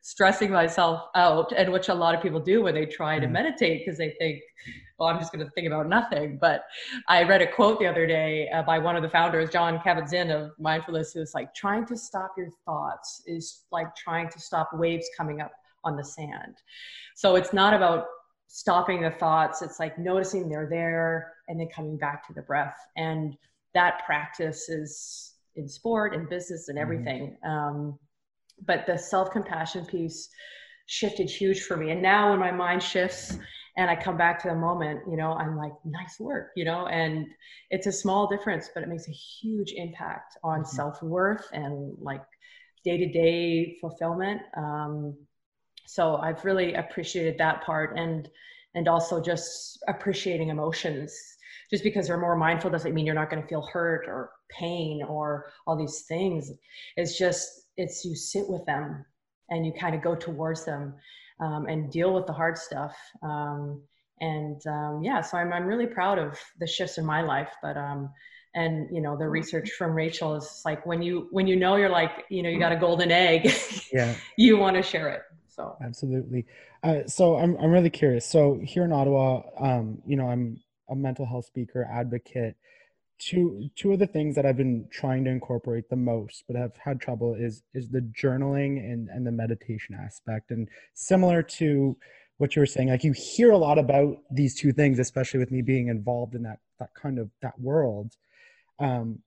stressing 0.02 0.52
myself 0.52 1.08
out 1.16 1.52
and 1.52 1.72
which 1.72 1.89
a 1.89 1.93
lot 1.93 2.14
of 2.14 2.22
people 2.22 2.39
do 2.39 2.64
when 2.64 2.76
they 2.76 2.86
try 2.86 3.18
to 3.20 3.28
mm. 3.28 3.32
meditate 3.32 3.82
because 3.84 3.97
they 3.97 4.12
think, 4.20 4.41
well, 4.97 5.10
I'm 5.10 5.20
just 5.20 5.34
going 5.34 5.43
to 5.43 5.52
think 5.52 5.68
about 5.68 5.89
nothing. 5.89 6.38
But 6.39 6.64
I 7.08 7.24
read 7.24 7.41
a 7.41 7.52
quote 7.52 7.80
the 7.80 7.88
other 7.88 8.06
day 8.06 8.49
uh, 8.49 8.62
by 8.62 8.78
one 8.80 8.95
of 8.95 9.04
the 9.04 9.10
founders, 9.10 9.49
Jon 9.49 9.80
Kabat-Zinn 9.80 10.32
of 10.32 10.52
mindfulness, 10.60 11.14
who's 11.14 11.34
like, 11.34 11.54
trying 11.56 11.86
to 11.88 11.97
stop 11.97 12.34
your 12.38 12.49
thoughts 12.66 13.24
is 13.26 13.64
like 13.72 13.93
trying 13.95 14.30
to 14.30 14.39
stop 14.39 14.70
waves 14.74 15.10
coming 15.18 15.41
up 15.41 15.52
on 15.84 15.97
the 15.97 16.04
sand. 16.04 16.56
So 17.16 17.36
it's 17.36 17.52
not 17.52 17.74
about 17.74 18.06
stopping 18.54 19.02
the 19.02 19.12
thoughts. 19.12 19.62
It's 19.62 19.80
like 19.80 19.97
noticing 19.97 20.49
they're 20.49 20.68
there 20.70 21.34
and 21.47 21.60
then 21.60 21.70
coming 21.74 21.97
back 21.97 22.28
to 22.28 22.34
the 22.34 22.41
breath. 22.41 22.76
And 22.97 23.36
that 23.74 24.04
practice 24.06 24.68
is 24.68 25.36
in 25.56 25.70
sport 25.70 26.14
and 26.14 26.30
business 26.30 26.68
and 26.68 26.78
mm-hmm. 26.78 26.82
everything. 26.84 27.38
Mm-hmm. 27.45 27.49
Um, 27.49 27.99
but 28.66 28.86
the 28.86 28.97
self 28.97 29.32
compassion 29.32 29.86
piece 29.86 30.30
shifted 30.86 31.30
huge 31.30 31.62
for 31.62 31.78
me. 31.78 31.91
And 31.91 32.02
now 32.02 32.32
when 32.32 32.39
my 32.39 32.52
mind 32.52 32.84
shifts 32.84 33.38
and 33.78 33.89
I 33.89 33.95
come 33.95 34.18
back 34.18 34.41
to 34.43 34.49
the 34.49 34.56
moment, 34.56 34.99
you 35.10 35.16
know, 35.16 35.32
I'm 35.32 35.56
like, 35.56 35.72
nice 35.86 36.20
work, 36.20 36.49
you 36.58 36.66
know, 36.66 36.88
and 36.88 37.26
it's 37.70 37.88
a 37.88 37.91
small 37.91 38.28
difference, 38.28 38.70
but 38.74 38.84
it 38.84 38.89
makes 38.89 39.08
a 39.08 39.12
huge 39.12 39.72
impact 39.78 40.38
on 40.43 40.60
mm-hmm. 40.60 40.76
self 40.76 41.02
worth 41.02 41.47
and 41.54 41.95
like 42.02 42.22
day 42.84 42.97
to 42.97 43.08
day 43.12 43.78
fulfillment. 43.80 44.41
Um, 44.58 45.16
so 45.92 46.16
I've 46.16 46.46
really 46.46 46.76
appreciated 46.76 47.38
that 47.39 47.64
part 47.66 47.98
and 47.98 48.30
and 48.76 48.88
also 48.88 49.22
just 49.22 49.78
appreciating 49.89 50.48
emotions. 50.48 51.14
Just 51.70 51.84
because 51.84 52.08
they're 52.08 52.18
more 52.18 52.38
mindful 52.38 52.70
doesn't 52.70 52.94
mean 52.94 53.06
you're 53.06 53.14
not 53.14 53.30
going 53.30 53.42
to 53.42 53.48
feel 53.48 53.68
hurt 53.74 54.06
or 54.08 54.32
pain 54.50 55.04
or 55.04 55.52
all 55.68 55.76
these 55.76 56.04
things. 56.08 56.50
It's 56.96 57.18
just 57.18 57.68
it's 57.76 58.06
you 58.06 58.16
sit 58.16 58.48
with 58.48 58.66
them 58.66 59.06
and 59.50 59.66
you 59.66 59.74
kind 59.74 59.94
of 59.94 60.02
go 60.02 60.16
towards 60.16 60.64
them 60.64 60.94
um, 61.42 61.66
and 61.66 61.92
deal 61.92 62.14
with 62.14 62.26
the 62.26 62.34
hard 62.34 62.58
stuff. 62.58 62.96
Um, 63.22 63.82
and 64.22 64.66
um, 64.68 65.02
yeah, 65.04 65.20
so 65.20 65.38
I'm 65.38 65.52
I'm 65.52 65.66
really 65.66 65.88
proud 65.88 66.20
of 66.20 66.39
the 66.62 66.68
shifts 66.68 67.00
in 67.00 67.06
my 67.06 67.22
life, 67.22 67.52
but 67.62 67.76
um, 67.76 68.12
and 68.56 68.88
you 68.96 69.02
know 69.02 69.18
the 69.18 69.28
research 69.28 69.72
from 69.72 69.94
rachel 69.94 70.36
is 70.36 70.62
like 70.66 70.86
when 70.86 71.02
you 71.02 71.28
when 71.32 71.48
you 71.48 71.56
know 71.56 71.78
you're 71.78 71.89
like 71.89 72.26
you 72.30 72.44
know 72.44 72.50
you 72.50 72.60
got 72.60 72.74
a 72.74 72.76
golden 72.76 73.10
egg 73.10 73.50
yeah 73.94 74.14
you 74.38 74.58
want 74.58 74.76
to 74.76 74.84
share 74.84 75.08
it 75.08 75.22
so 75.62 75.78
absolutely. 75.84 76.45
Uh, 76.84 77.07
so 77.07 77.38
I'm 77.38 77.55
I'm 77.57 77.72
really 77.72 77.89
curious. 77.89 78.26
So 78.26 78.59
here 78.64 78.84
in 78.84 78.91
Ottawa, 78.91 79.41
um, 79.59 80.01
you 80.05 80.16
know, 80.16 80.28
I'm 80.28 80.59
a 80.89 80.95
mental 80.95 81.26
health 81.26 81.45
speaker 81.45 81.88
advocate. 81.91 82.55
Two 83.20 83.70
two 83.76 83.93
of 83.93 83.99
the 83.99 84.07
things 84.07 84.36
that 84.36 84.45
I've 84.45 84.57
been 84.57 84.88
trying 84.91 85.24
to 85.26 85.30
incorporate 85.30 85.89
the 85.89 85.95
most, 85.95 86.43
but 86.47 86.55
have 86.55 86.76
had 86.84 86.99
trouble 86.99 87.36
is 87.36 87.64
is 87.74 87.89
the 87.89 88.01
journaling 88.01 88.78
and 88.80 89.09
and 89.09 89.26
the 89.26 89.32
meditation 89.32 89.95
aspect. 89.95 90.49
And 90.49 90.68
similar 90.95 91.43
to 91.43 91.95
what 92.39 92.55
you 92.55 92.62
were 92.62 92.66
saying, 92.66 92.89
like 92.89 93.03
you 93.03 93.14
hear 93.14 93.51
a 93.51 93.57
lot 93.57 93.78
about 93.78 94.18
these 94.32 94.55
two 94.55 94.74
things, 94.74 94.97
especially 94.97 95.39
with 95.39 95.51
me 95.51 95.62
being 95.62 95.88
involved 95.88 96.34
in 96.34 96.41
that 96.43 96.59
that 96.80 96.89
kind 96.95 97.20
of 97.20 97.30
that 97.43 97.59
world. 97.59 98.16
Um, 98.80 99.20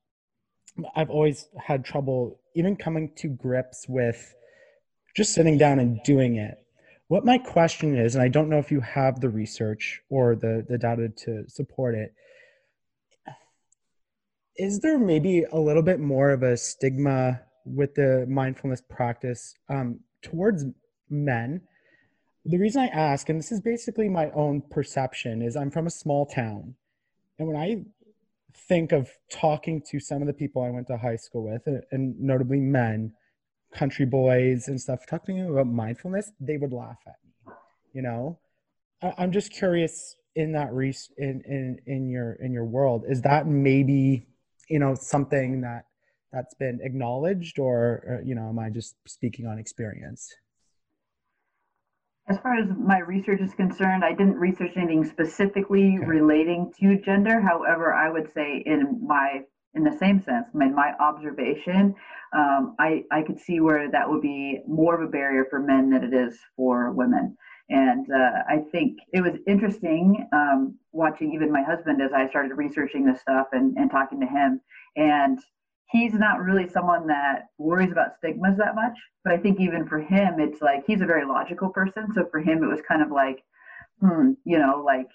I've 0.97 1.11
always 1.11 1.47
had 1.57 1.85
trouble 1.85 2.41
even 2.57 2.75
coming 2.75 3.13
to 3.19 3.29
grips 3.29 3.87
with 3.89 4.35
just 5.15 5.35
sitting 5.35 5.59
down 5.59 5.79
and 5.79 6.01
doing 6.05 6.37
it. 6.37 6.59
What 7.09 7.25
my 7.25 7.39
question 7.39 7.97
is, 7.97 8.15
and 8.15 8.23
I 8.23 8.29
don't 8.29 8.49
know 8.49 8.59
if 8.59 8.71
you 8.71 8.81
have 8.81 9.21
the 9.21 9.29
research 9.29 10.01
or 10.09 10.35
the, 10.35 10.65
the 10.69 10.79
data 10.79 11.11
to 11.25 11.45
support 11.49 11.95
it, 11.95 12.15
is 14.57 14.81
there 14.81 14.99
maybe 14.99 15.45
a 15.45 15.59
little 15.59 15.83
bit 15.83 16.01
more 16.01 16.31
of 16.31 16.43
a 16.43 16.57
stigma 16.57 17.41
with 17.65 17.95
the 17.95 18.25
mindfulness 18.29 18.81
practice 18.81 19.55
um, 19.69 20.01
towards 20.23 20.65
men? 21.11 21.61
The 22.45 22.59
reason 22.59 22.83
I 22.83 22.87
ask, 22.87 23.29
and 23.29 23.39
this 23.39 23.53
is 23.53 23.61
basically 23.61 24.09
my 24.09 24.31
own 24.31 24.63
perception, 24.71 25.43
is 25.43 25.57
I'm 25.57 25.71
from 25.71 25.87
a 25.87 25.91
small 25.91 26.27
town. 26.27 26.75
And 27.39 27.49
when 27.49 27.57
I 27.57 27.85
think 28.69 28.93
of 28.93 29.11
talking 29.31 29.83
to 29.91 29.99
some 29.99 30.21
of 30.21 30.27
the 30.27 30.33
people 30.33 30.63
I 30.63 30.71
went 30.71 30.87
to 30.87 30.97
high 30.97 31.17
school 31.17 31.45
with, 31.51 31.67
and 31.91 32.21
notably 32.21 32.61
men, 32.61 33.13
country 33.75 34.07
boys 34.07 34.69
and 34.69 34.81
stuff, 34.81 35.07
talking 35.07 35.41
about 35.49 35.67
mindfulness, 35.67 36.33
they 36.41 36.57
would 36.57 36.73
laugh 36.73 36.99
at 37.07 37.17
me. 37.25 37.53
You 37.93 38.03
know, 38.03 38.39
I, 39.03 39.25
am 39.25 39.33
just 39.33 39.53
curious 39.53 40.17
in 40.35 40.53
that 40.53 40.73
re- 40.73 40.95
in 41.19 41.43
in 41.47 41.79
in 41.87 42.09
your 42.09 42.33
in 42.35 42.53
your 42.53 42.65
world, 42.65 43.05
is 43.09 43.23
that 43.23 43.47
maybe 43.47 44.27
you 44.69 44.79
know 44.79 44.95
something 44.95 45.61
that 45.61 45.85
that's 46.33 46.55
been 46.55 46.81
acknowledged, 46.83 47.59
or, 47.59 48.03
or 48.07 48.23
you 48.25 48.35
know, 48.35 48.49
am 48.49 48.59
I 48.59 48.71
just 48.71 48.97
speaking 49.07 49.47
on 49.47 49.59
experience? 49.59 50.35
As 52.27 52.39
far 52.39 52.57
as 52.57 52.67
my 52.77 53.01
research 53.01 53.41
is 53.41 53.53
concerned, 53.55 54.05
I 54.05 54.11
didn't 54.11 54.37
research 54.37 54.73
anything 54.77 55.05
specifically 55.05 55.99
okay. 55.99 56.07
relating 56.07 56.73
to 56.81 56.99
gender. 57.05 57.41
However, 57.41 57.93
I 57.93 58.11
would 58.11 58.31
say 58.35 58.63
in 58.65 59.07
my 59.07 59.43
in 59.75 59.85
the 59.85 59.97
same 59.99 60.23
sense, 60.23 60.49
my, 60.55 60.69
my 60.69 60.93
observation, 61.01 61.95
um, 62.35 62.77
I, 62.79 63.05
I 63.11 63.23
could 63.23 63.39
see 63.39 63.61
where 63.61 63.91
that 63.91 64.09
would 64.09 64.23
be 64.23 64.61
more 64.67 64.95
of 64.95 65.07
a 65.07 65.11
barrier 65.11 65.47
for 65.51 65.61
men 65.61 65.91
than 65.91 66.05
it 66.05 66.15
is 66.15 66.39
for 66.57 66.93
women. 66.93 67.37
And 67.71 68.07
uh, 68.11 68.43
I 68.49 68.59
think 68.73 68.99
it 69.13 69.23
was 69.23 69.35
interesting 69.47 70.29
um, 70.33 70.79
watching 70.93 71.33
even 71.33 71.51
my 71.51 71.63
husband 71.63 72.03
as 72.03 72.13
I 72.13 72.29
started 72.29 72.55
researching 72.57 73.07
this 73.07 73.21
stuff 73.21 73.49
and, 73.53 73.77
and 73.77 73.91
talking 73.91 74.21
to 74.21 74.27
him. 74.27 74.61
And 74.97 75.39
he's 75.91 76.13
not 76.13 76.41
really 76.41 76.69
someone 76.69 77.07
that 77.07 77.47
worries 77.59 77.91
about 77.91 78.17
stigmas 78.19 78.59
that 78.59 78.75
much. 78.75 78.97
But 79.25 79.33
I 79.33 79.39
think 79.39 79.61
even 79.61 79.89
for 79.89 79.99
him, 79.99 80.41
it's 80.41 80.61
like 80.61 80.85
he's 80.87 81.01
a 81.01 81.07
very 81.07 81.25
logical 81.25 81.71
person. 81.71 82.13
So 82.15 82.27
for 82.31 82.41
him, 82.41 82.63
it 82.63 82.69
was 82.69 82.81
kind 82.87 83.03
of 83.03 83.11
like, 83.11 83.43
hmm, 84.01 84.33
you 84.45 84.59
know, 84.59 84.83
like 84.85 85.09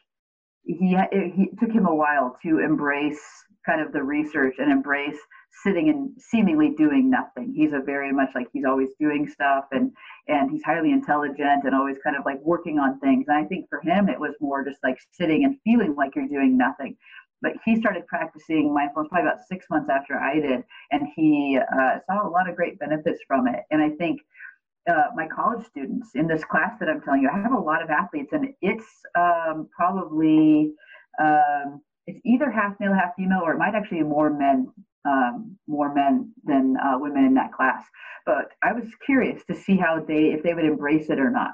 he 0.64 0.95
it, 0.95 1.34
he 1.36 1.51
took 1.60 1.72
him 1.72 1.86
a 1.86 1.93
while 1.93 2.38
to 2.43 2.60
embrace 2.60 3.22
kind 3.66 3.82
of 3.82 3.91
the 3.91 4.03
research 4.03 4.55
and 4.57 4.72
embrace 4.72 5.18
sitting 5.64 5.89
and 5.89 6.12
seemingly 6.22 6.74
doing 6.78 7.10
nothing. 7.10 7.53
He's 7.55 7.74
a 7.74 7.80
very 7.80 8.14
much 8.14 8.30
like 8.36 8.47
he's 8.53 8.66
always 8.66 8.89
doing 8.99 9.28
stuff 9.28 9.66
and 9.72 9.91
and 10.28 10.51
he's 10.51 10.64
highly 10.64 10.91
intelligent 10.91 11.64
and 11.64 11.76
always 11.76 11.97
kind 12.03 12.16
of 12.16 12.24
like 12.26 12.39
working 12.41 12.80
on 12.80 12.99
things. 12.99 13.26
And 13.28 13.38
I 13.38 13.43
think 13.47 13.68
for 13.70 13.82
him 13.82 14.10
it 14.10 14.20
was 14.20 14.36
more 14.39 14.64
just 14.64 14.80
like 14.84 14.97
sitting 15.12 15.43
and 15.43 15.57
feeling 15.64 15.95
like 15.95 16.16
you're 16.16 16.28
doing 16.28 16.57
nothing 16.57 16.95
but 17.41 17.53
he 17.66 17.78
started 17.78 18.05
practicing 18.07 18.74
mindfulness 18.74 19.10
probably 19.10 19.30
about 19.30 19.43
six 19.47 19.66
months 19.70 19.89
after 19.89 20.20
I 20.20 20.39
did, 20.39 20.64
and 20.91 21.07
he 21.16 21.57
uh, 21.57 21.99
saw 22.05 22.28
a 22.28 22.30
lot 22.30 22.49
of 22.49 22.55
great 22.55 22.80
benefits 22.80 23.22
from 23.28 23.47
it. 23.47 23.64
And 23.72 23.82
I 23.82 23.89
think 23.91 24.20
uh, 24.89 25.07
my 25.16 25.28
college 25.28 25.66
students 25.68 26.10
in 26.16 26.28
this 26.28 26.43
class 26.43 26.78
that 26.80 26.89
I'm 26.89 27.01
telling 27.01 27.22
you, 27.22 27.30
I 27.34 27.39
have 27.39 27.53
a 27.53 27.60
lot 27.60 27.82
of 27.82 27.89
athletes, 27.89 28.34
and 28.34 28.53
it's 28.62 28.86
um, 29.18 29.70
probably 29.76 30.72
um, 31.22 31.82
it's 32.10 32.22
either 32.26 32.49
half 32.49 32.74
male, 32.80 32.93
half 32.93 33.16
female, 33.16 33.41
or 33.43 33.53
it 33.53 33.57
might 33.57 33.76
actually 33.76 33.99
be 33.99 34.03
more 34.03 34.30
men, 34.30 34.68
um, 35.05 35.57
more 35.68 35.93
men 35.93 36.32
than 36.43 36.76
uh, 36.78 36.97
women 36.97 37.26
in 37.26 37.34
that 37.36 37.53
class. 37.53 37.84
But 38.26 38.51
I 38.64 38.74
was 38.74 38.86
curious 39.05 39.43
to 39.45 39.55
see 39.55 39.78
how 39.78 40.03
they, 40.07 40.34
if 40.34 40.43
they 40.43 40.53
would 40.53 40.66
embrace 40.66 41.10
it 41.10 41.20
or 41.20 41.30
not. 41.30 41.51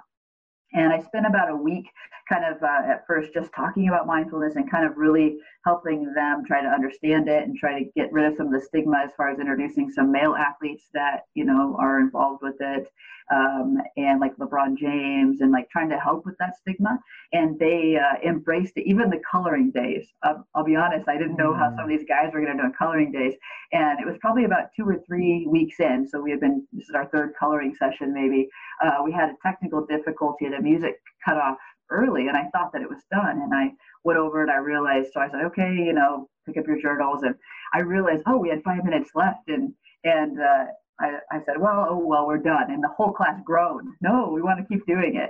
And 0.76 0.92
I 0.92 1.00
spent 1.02 1.26
about 1.26 1.50
a 1.50 1.56
week 1.56 1.88
kind 2.28 2.44
of 2.44 2.62
uh, 2.62 2.92
at 2.92 3.06
first 3.08 3.34
just 3.34 3.52
talking 3.54 3.88
about 3.88 4.08
mindfulness 4.08 4.56
and 4.56 4.70
kind 4.70 4.86
of 4.86 4.98
really 4.98 5.38
helping 5.64 6.12
them 6.14 6.44
try 6.46 6.62
to 6.62 6.68
understand 6.68 7.30
it 7.30 7.44
and 7.44 7.58
try 7.58 7.80
to 7.80 7.86
get 7.96 8.12
rid 8.12 8.26
of 8.26 8.36
some 8.36 8.48
of 8.48 8.54
the 8.54 8.60
stigma 8.60 8.98
as 9.06 9.12
far 9.16 9.30
as 9.30 9.40
introducing 9.40 9.92
some 9.92 10.12
male 10.12 10.36
athletes 10.36 10.86
that 10.94 11.26
you 11.34 11.46
know 11.46 11.76
are 11.80 12.00
involved 12.00 12.42
with 12.42 12.56
it 12.60 12.92
um, 13.34 13.78
and 13.98 14.20
like 14.20 14.36
lebron 14.38 14.78
james 14.78 15.42
and 15.42 15.52
like 15.52 15.70
trying 15.70 15.90
to 15.90 16.00
help 16.00 16.26
with 16.26 16.38
that 16.40 16.58
stigma. 16.58 17.00
And 17.34 17.58
they 17.60 17.98
uh, 17.98 18.28
embraced 18.28 18.74
it 18.76 18.88
even 18.88 19.10
the 19.10 19.22
coloring 19.30 19.72
days. 19.72 20.08
I'll, 20.24 20.46
I'll 20.54 20.64
be 20.64 20.76
honest 20.76 21.08
i 21.08 21.18
didn't 21.18 21.38
know 21.38 21.54
how 21.54 21.72
some 21.72 21.86
of 21.86 21.90
these 21.90 22.08
guys 22.08 22.32
were 22.34 22.42
going 22.42 22.58
to 22.58 22.64
do 22.64 22.74
coloring 22.78 23.12
days. 23.12 23.34
And 23.72 24.00
it 24.00 24.06
was 24.06 24.18
probably 24.20 24.46
about 24.46 24.70
two 24.76 24.88
or 24.88 25.02
three 25.08 25.46
weeks 25.48 25.80
in. 25.80 26.08
So 26.08 26.22
we 26.22 26.32
had 26.32 26.40
been 26.40 26.68
this 26.74 26.90
is 26.90 26.96
our 26.96 27.08
third 27.08 27.34
coloring 27.40 27.76
session 27.76 28.14
maybe 28.14 28.50
uh, 28.84 29.04
we 29.04 29.12
had 29.12 29.30
a 29.30 29.36
technical 29.44 29.86
difficulty 29.86 30.48
the 30.50 30.62
music 30.62 30.96
cut 31.24 31.38
off 31.38 31.58
early 31.90 32.28
and 32.28 32.38
I 32.38 32.46
thought 32.50 32.72
that 32.74 32.82
it 32.82 32.90
was 32.90 33.04
done. 33.12 33.42
And 33.42 33.54
I 33.54 33.72
went 34.04 34.20
over 34.20 34.42
and 34.42 34.52
I 34.52 34.58
realized, 34.58 35.10
so 35.14 35.20
I 35.20 35.30
said, 35.30 35.42
okay, 35.46 35.74
you 35.74 35.94
know, 35.94 36.28
pick 36.46 36.58
up 36.58 36.68
your 36.68 36.82
journals. 36.82 37.24
And 37.24 37.36
I 37.74 37.80
realized, 37.80 38.24
oh, 38.28 38.38
we 38.38 38.50
had 38.50 38.64
five 38.64 38.84
minutes 38.84 39.12
left. 39.16 39.48
And, 39.48 39.74
and, 40.04 40.40
uh, 40.40 40.66
I, 41.00 41.20
I 41.32 41.40
said, 41.46 41.60
well, 41.60 41.88
oh, 41.90 41.98
well, 41.98 42.26
we're 42.26 42.38
done. 42.38 42.72
And 42.72 42.84
the 42.84 42.90
whole 42.96 43.12
class 43.12 43.40
groaned. 43.44 43.90
No, 44.02 44.30
we 44.34 44.42
want 44.42 44.60
to 44.60 44.66
keep 44.66 44.86
doing 44.86 45.18
it. 45.18 45.30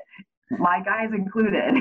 My 0.52 0.80
guys 0.84 1.10
included. 1.12 1.74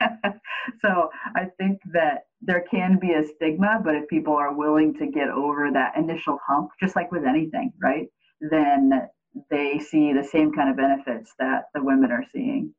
so 0.80 1.10
I 1.34 1.44
think 1.58 1.78
that 1.92 2.22
there 2.40 2.64
can 2.70 2.98
be 2.98 3.12
a 3.12 3.26
stigma, 3.26 3.80
but 3.84 3.94
if 3.94 4.08
people 4.08 4.34
are 4.34 4.54
willing 4.54 4.94
to 4.94 5.06
get 5.06 5.28
over 5.28 5.70
that 5.70 5.96
initial 5.98 6.38
hump, 6.46 6.70
just 6.80 6.96
like 6.96 7.12
with 7.12 7.24
anything, 7.24 7.72
right, 7.82 8.06
then 8.40 9.06
they 9.50 9.78
see 9.78 10.12
the 10.12 10.24
same 10.24 10.52
kind 10.52 10.70
of 10.70 10.76
benefits 10.76 11.32
that 11.38 11.64
the 11.74 11.82
women 11.82 12.10
are 12.10 12.24
seeing. 12.32 12.74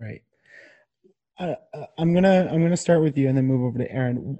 Right. 0.00 0.22
Uh, 1.38 1.54
I'm 1.98 2.14
gonna 2.14 2.48
I'm 2.50 2.62
gonna 2.62 2.76
start 2.76 3.02
with 3.02 3.16
you 3.16 3.28
and 3.28 3.36
then 3.36 3.46
move 3.46 3.62
over 3.62 3.78
to 3.78 3.90
Erin. 3.90 4.38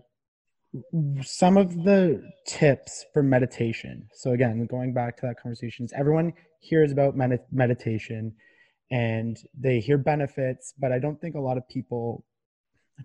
Some 1.23 1.57
of 1.57 1.85
the 1.85 2.23
tips 2.47 3.05
for 3.13 3.23
meditation. 3.23 4.09
So 4.13 4.33
again, 4.33 4.67
going 4.67 4.93
back 4.93 5.17
to 5.19 5.27
that 5.27 5.41
conversation, 5.41 5.85
is 5.85 5.93
everyone 5.97 6.33
hears 6.61 6.93
about 6.93 7.17
med- 7.17 7.45
meditation 7.51 8.35
and 8.91 9.37
they 9.59 9.81
hear 9.81 9.99
benefits, 9.99 10.75
but 10.79 10.93
I 10.93 10.99
don't 10.99 11.21
think 11.21 11.35
a 11.35 11.41
lot 11.41 11.57
of 11.57 11.69
people 11.69 12.25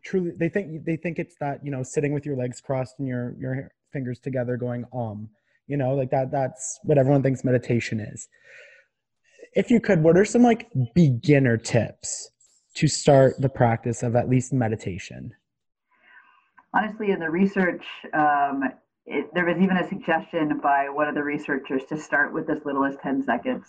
truly 0.03 0.32
they 0.38 0.49
think 0.49 0.86
they 0.86 0.95
think 0.95 1.20
it's 1.20 1.36
that 1.39 1.64
you 1.64 1.72
know 1.72 1.84
sitting 1.84 2.14
with 2.14 2.26
your 2.26 2.38
legs 2.38 2.62
crossed 2.62 2.95
and 2.99 3.07
your 3.07 3.36
your 3.38 3.72
fingers 3.91 4.20
together 4.20 4.55
going 4.55 4.86
um 4.93 5.30
you 5.72 5.78
know 5.78 5.93
like 5.95 6.11
that 6.11 6.32
that's 6.32 6.80
what 6.84 6.97
everyone 6.97 7.24
thinks 7.24 7.43
meditation 7.43 7.99
is 7.99 8.28
if 9.53 9.72
you 9.72 9.80
could 9.80 10.03
what 10.03 10.17
are 10.17 10.26
some 10.26 10.43
like 10.43 10.69
beginner 10.93 11.57
tips 11.57 12.32
to 12.76 12.88
start 12.88 13.39
the 13.39 13.49
practice 13.49 14.03
of 14.03 14.15
at 14.15 14.30
least 14.30 14.53
meditation? 14.53 15.34
Honestly, 16.74 17.11
in 17.11 17.19
the 17.19 17.30
research, 17.30 17.84
um, 18.13 18.63
it, 19.05 19.30
there 19.34 19.45
was 19.45 19.57
even 19.57 19.78
a 19.78 19.88
suggestion 19.89 20.59
by 20.63 20.88
one 20.89 21.07
of 21.07 21.15
the 21.15 21.24
researchers 21.24 21.84
to 21.89 21.97
start 21.97 22.34
with 22.34 22.49
as 22.49 22.59
little 22.65 22.86
as 22.86 22.95
10 23.03 23.24
seconds. 23.24 23.65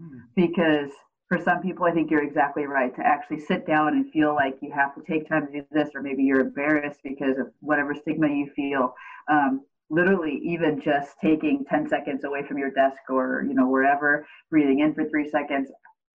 Mm. 0.00 0.20
Because 0.34 0.90
for 1.28 1.38
some 1.42 1.60
people, 1.60 1.84
I 1.84 1.90
think 1.90 2.10
you're 2.10 2.24
exactly 2.24 2.64
right 2.64 2.94
to 2.96 3.06
actually 3.06 3.40
sit 3.40 3.66
down 3.66 3.88
and 3.88 4.10
feel 4.10 4.34
like 4.34 4.56
you 4.62 4.72
have 4.72 4.94
to 4.94 5.02
take 5.02 5.28
time 5.28 5.46
to 5.46 5.52
do 5.52 5.66
this, 5.70 5.90
or 5.94 6.00
maybe 6.00 6.22
you're 6.22 6.40
embarrassed 6.40 7.00
because 7.02 7.36
of 7.38 7.48
whatever 7.60 7.94
stigma 7.94 8.28
you 8.28 8.50
feel. 8.56 8.94
Um, 9.30 9.66
literally, 9.90 10.40
even 10.44 10.80
just 10.80 11.16
taking 11.22 11.64
10 11.68 11.88
seconds 11.88 12.24
away 12.24 12.42
from 12.46 12.58
your 12.58 12.70
desk 12.70 13.00
or 13.08 13.44
you 13.46 13.54
know 13.54 13.68
wherever, 13.68 14.26
breathing 14.50 14.80
in 14.80 14.94
for 14.94 15.08
three 15.08 15.28
seconds, 15.28 15.70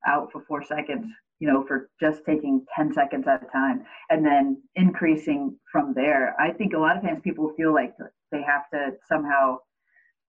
out 0.08 0.32
for 0.32 0.44
four 0.48 0.64
seconds, 0.64 1.08
you 1.40 1.48
know, 1.48 1.66
for 1.68 1.90
just 2.00 2.22
taking 2.26 2.66
10 2.76 2.94
seconds 2.94 3.26
at 3.28 3.44
a 3.44 3.52
time 3.52 3.84
and 4.10 4.26
then 4.26 4.62
increasing 4.76 5.58
from 5.72 5.94
there. 5.94 6.36
I 6.40 6.52
think 6.52 6.74
a 6.74 6.80
lot 6.80 6.98
of 6.98 7.04
times 7.04 7.22
people 7.24 7.54
feel 7.58 7.74
like 7.74 7.94
they 8.32 8.42
have 8.42 8.70
to 8.74 8.98
somehow 9.08 9.58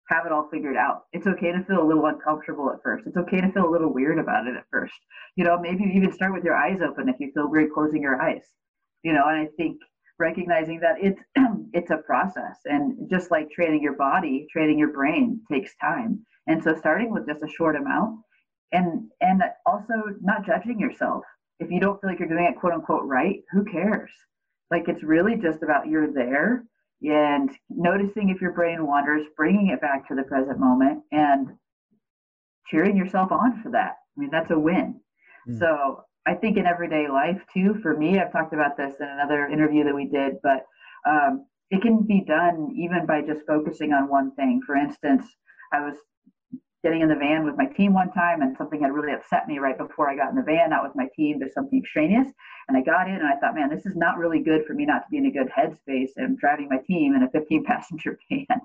have 0.08 0.24
it 0.24 0.32
all 0.32 0.48
figured 0.50 0.76
out. 0.76 1.02
It's 1.12 1.26
okay 1.26 1.52
to 1.52 1.64
feel 1.64 1.82
a 1.82 1.86
little 1.86 2.06
uncomfortable 2.06 2.70
at 2.70 2.82
first. 2.82 3.06
It's 3.06 3.16
okay 3.16 3.40
to 3.40 3.50
feel 3.50 3.68
a 3.68 3.70
little 3.70 3.92
weird 3.92 4.18
about 4.18 4.46
it 4.46 4.54
at 4.56 4.64
first. 4.70 4.94
You 5.34 5.44
know, 5.44 5.58
maybe 5.60 5.84
even 5.94 6.12
start 6.12 6.32
with 6.32 6.44
your 6.44 6.56
eyes 6.56 6.78
open 6.80 7.08
if 7.08 7.16
you 7.18 7.32
feel 7.34 7.50
weird 7.50 7.72
closing 7.72 8.02
your 8.02 8.20
eyes. 8.20 8.42
You 9.02 9.12
know, 9.12 9.24
and 9.28 9.38
I 9.38 9.48
think 9.56 9.78
recognizing 10.18 10.80
that 10.80 10.96
it's 11.00 11.20
it's 11.72 11.90
a 11.90 11.98
process. 11.98 12.58
And 12.64 13.08
just 13.10 13.30
like 13.30 13.50
training 13.50 13.82
your 13.82 13.94
body, 13.94 14.46
training 14.50 14.78
your 14.78 14.92
brain 14.92 15.40
takes 15.50 15.74
time. 15.76 16.24
And 16.46 16.62
so 16.62 16.74
starting 16.74 17.12
with 17.12 17.26
just 17.26 17.42
a 17.42 17.48
short 17.48 17.76
amount 17.76 18.20
and 18.72 19.10
and 19.20 19.42
also 19.64 19.94
not 20.20 20.46
judging 20.46 20.78
yourself. 20.78 21.24
If 21.58 21.70
you 21.70 21.80
don't 21.80 22.00
feel 22.00 22.10
like 22.10 22.18
you're 22.18 22.28
doing 22.28 22.48
it 22.50 22.58
quote 22.58 22.72
unquote 22.72 23.04
right 23.04 23.40
who 23.52 23.64
cares? 23.64 24.10
Like 24.70 24.88
it's 24.88 25.02
really 25.02 25.36
just 25.36 25.62
about 25.62 25.88
you're 25.88 26.12
there 26.12 26.64
and 27.02 27.50
noticing 27.68 28.30
if 28.30 28.40
your 28.40 28.52
brain 28.52 28.86
wanders 28.86 29.26
bringing 29.36 29.68
it 29.68 29.80
back 29.80 30.08
to 30.08 30.14
the 30.14 30.22
present 30.22 30.58
moment 30.58 31.02
and 31.12 31.50
cheering 32.66 32.96
yourself 32.96 33.30
on 33.30 33.62
for 33.62 33.70
that. 33.70 33.96
I 34.16 34.20
mean 34.20 34.30
that's 34.30 34.50
a 34.50 34.58
win. 34.58 35.00
Mm. 35.48 35.58
so 35.58 36.02
i 36.26 36.34
think 36.34 36.56
in 36.56 36.66
everyday 36.66 37.08
life 37.08 37.40
too 37.52 37.74
for 37.82 37.96
me 37.96 38.18
i've 38.18 38.32
talked 38.32 38.52
about 38.52 38.76
this 38.76 38.94
in 39.00 39.08
another 39.08 39.46
interview 39.46 39.84
that 39.84 39.94
we 39.94 40.06
did 40.06 40.34
but 40.42 40.66
um, 41.08 41.46
it 41.70 41.82
can 41.82 42.02
be 42.02 42.24
done 42.26 42.72
even 42.76 43.06
by 43.06 43.20
just 43.20 43.46
focusing 43.46 43.92
on 43.92 44.08
one 44.08 44.34
thing 44.34 44.60
for 44.66 44.76
instance 44.76 45.24
i 45.72 45.80
was 45.80 45.96
getting 46.86 47.00
in 47.00 47.08
the 47.08 47.16
van 47.16 47.44
with 47.44 47.56
my 47.56 47.66
team 47.66 47.92
one 47.92 48.12
time 48.12 48.42
and 48.42 48.56
something 48.56 48.80
had 48.80 48.92
really 48.92 49.12
upset 49.12 49.48
me 49.48 49.58
right 49.58 49.76
before 49.76 50.08
I 50.08 50.14
got 50.14 50.30
in 50.30 50.36
the 50.36 50.42
van, 50.42 50.70
not 50.70 50.84
with 50.84 50.94
my 50.94 51.08
team, 51.16 51.40
there's 51.40 51.52
something 51.52 51.80
extraneous. 51.80 52.28
And 52.68 52.76
I 52.76 52.80
got 52.80 53.08
in 53.08 53.16
and 53.16 53.26
I 53.26 53.34
thought, 53.40 53.56
man, 53.56 53.68
this 53.68 53.86
is 53.86 53.96
not 53.96 54.18
really 54.18 54.38
good 54.38 54.64
for 54.64 54.74
me 54.74 54.86
not 54.86 55.00
to 55.00 55.08
be 55.10 55.18
in 55.18 55.26
a 55.26 55.32
good 55.32 55.50
headspace. 55.50 56.10
And 56.14 56.38
driving 56.38 56.68
my 56.70 56.78
team 56.86 57.16
in 57.16 57.24
a 57.24 57.30
15 57.30 57.64
passenger 57.66 58.16
van. 58.30 58.60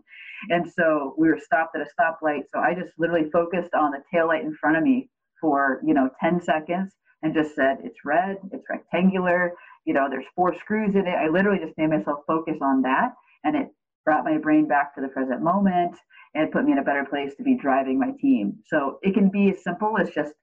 And 0.50 0.72
so 0.72 1.16
we 1.18 1.30
were 1.30 1.40
stopped 1.44 1.76
at 1.76 1.82
a 1.82 1.90
stoplight. 2.00 2.44
So 2.54 2.60
I 2.60 2.76
just 2.76 2.92
literally 3.00 3.30
focused 3.32 3.74
on 3.74 3.90
the 3.90 4.04
tail 4.14 4.28
light 4.28 4.44
in 4.44 4.54
front 4.54 4.78
of 4.78 4.84
me 4.84 5.10
for, 5.40 5.82
you 5.84 5.96
know, 5.96 6.10
10 6.20 6.42
seconds 6.42 6.94
and 7.24 7.34
just 7.34 7.56
said, 7.56 7.78
it's 7.84 8.00
red, 8.04 8.38
it's 8.52 8.66
rectangular, 8.70 9.54
you 9.86 9.94
know, 9.94 10.08
there's 10.10 10.26
four 10.36 10.58
screws 10.58 10.96
in 10.96 11.08
it. 11.08 11.16
I 11.16 11.28
literally 11.28 11.60
just 11.64 11.78
made 11.78 11.90
myself 11.90 12.20
focus 12.28 12.58
on 12.62 12.82
that. 12.84 13.14
And 13.44 13.56
it 13.56 13.70
brought 14.06 14.24
my 14.24 14.38
brain 14.38 14.68
back 14.68 14.96
to 14.96 15.02
the 15.02 15.08
present 15.08 15.42
moment 15.42 15.96
and 16.34 16.52
put 16.52 16.64
me 16.64 16.72
in 16.72 16.78
a 16.78 16.84
better 16.84 17.06
place 17.06 17.36
to 17.36 17.44
be 17.44 17.56
driving 17.56 18.00
my 18.00 18.12
team. 18.20 18.60
So 18.68 19.00
it 19.02 19.14
can 19.14 19.30
be 19.30 19.52
as 19.52 19.64
simple 19.64 19.98
as 19.98 20.10
just 20.12 20.34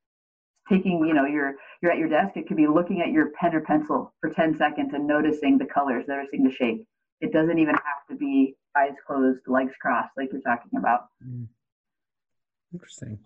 taking, 0.68 1.04
you 1.06 1.14
know, 1.14 1.24
you're 1.24 1.54
you're 1.80 1.92
at 1.92 1.98
your 1.98 2.08
desk. 2.08 2.36
It 2.36 2.46
could 2.46 2.56
be 2.56 2.66
looking 2.66 3.00
at 3.00 3.08
your 3.10 3.30
pen 3.30 3.54
or 3.54 3.60
pencil 3.60 4.12
for 4.20 4.30
10 4.30 4.56
seconds 4.58 4.92
and 4.92 5.06
noticing 5.06 5.56
the 5.56 5.64
colors, 5.64 6.04
noticing 6.08 6.44
the 6.44 6.52
shape. 6.52 6.84
It 7.20 7.32
doesn't 7.32 7.58
even 7.58 7.74
have 7.74 8.06
to 8.10 8.16
be 8.16 8.56
eyes 8.76 8.94
closed, 9.06 9.40
legs 9.46 9.72
crossed, 9.80 10.10
like 10.16 10.30
you're 10.32 10.42
talking 10.42 10.78
about. 10.78 11.06
Mm. 11.26 11.48
Interesting. 12.72 13.18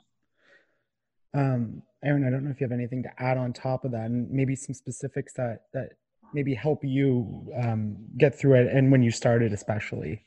Um, 1.35 1.83
Erin, 2.05 2.27
I 2.27 2.31
don't 2.31 2.45
know 2.45 2.51
if 2.51 2.61
you 2.61 2.65
have 2.65 2.73
anything 2.73 3.03
to 3.05 3.11
add 3.23 3.39
on 3.39 3.53
top 3.53 3.85
of 3.85 3.93
that, 3.93 4.07
and 4.07 4.31
maybe 4.31 4.57
some 4.57 4.75
specifics 4.75 5.33
that 5.35 5.63
that 5.73 5.91
maybe 6.35 6.55
help 6.55 6.81
you 6.83 7.53
um, 7.63 7.97
get 8.19 8.39
through 8.39 8.55
it, 8.55 8.75
and 8.75 8.91
when 8.91 9.03
you 9.03 9.11
started, 9.11 9.53
especially. 9.53 10.25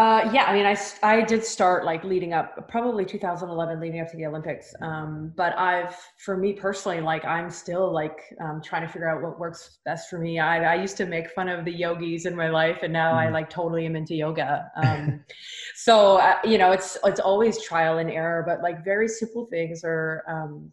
Uh, 0.00 0.30
yeah, 0.32 0.44
I 0.44 0.54
mean, 0.54 0.64
I, 0.64 0.78
I 1.02 1.20
did 1.20 1.44
start 1.44 1.84
like 1.84 2.04
leading 2.04 2.32
up, 2.32 2.66
probably 2.70 3.04
2011, 3.04 3.80
leading 3.80 4.00
up 4.00 4.10
to 4.10 4.16
the 4.16 4.24
Olympics. 4.24 4.74
Um, 4.80 5.30
but 5.36 5.54
I've, 5.58 5.94
for 6.16 6.38
me 6.38 6.54
personally, 6.54 7.02
like 7.02 7.22
I'm 7.26 7.50
still 7.50 7.92
like 7.92 8.22
um, 8.40 8.62
trying 8.64 8.80
to 8.80 8.88
figure 8.88 9.10
out 9.10 9.20
what 9.20 9.38
works 9.38 9.76
best 9.84 10.08
for 10.08 10.18
me. 10.18 10.38
I, 10.38 10.72
I 10.72 10.80
used 10.80 10.96
to 10.96 11.04
make 11.04 11.28
fun 11.32 11.50
of 11.50 11.66
the 11.66 11.70
yogis 11.70 12.24
in 12.24 12.34
my 12.34 12.48
life, 12.48 12.78
and 12.82 12.94
now 12.94 13.12
mm. 13.12 13.16
I 13.16 13.28
like 13.28 13.50
totally 13.50 13.84
am 13.84 13.94
into 13.94 14.14
yoga. 14.14 14.72
Um, 14.74 15.22
so 15.74 16.16
uh, 16.16 16.38
you 16.44 16.56
know, 16.56 16.72
it's 16.72 16.96
it's 17.04 17.20
always 17.20 17.62
trial 17.62 17.98
and 17.98 18.10
error, 18.10 18.42
but 18.46 18.62
like 18.62 18.82
very 18.82 19.06
simple 19.06 19.48
things 19.50 19.82
are. 19.84 20.24
Um, 20.26 20.72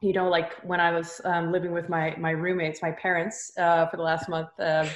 you 0.00 0.14
know, 0.14 0.30
like 0.30 0.54
when 0.64 0.80
I 0.80 0.92
was 0.92 1.20
um, 1.26 1.52
living 1.52 1.72
with 1.72 1.90
my 1.90 2.16
my 2.16 2.30
roommates, 2.30 2.80
my 2.80 2.92
parents, 2.92 3.52
uh, 3.58 3.86
for 3.88 3.98
the 3.98 4.02
last 4.02 4.30
month, 4.30 4.48
uh, 4.58 4.88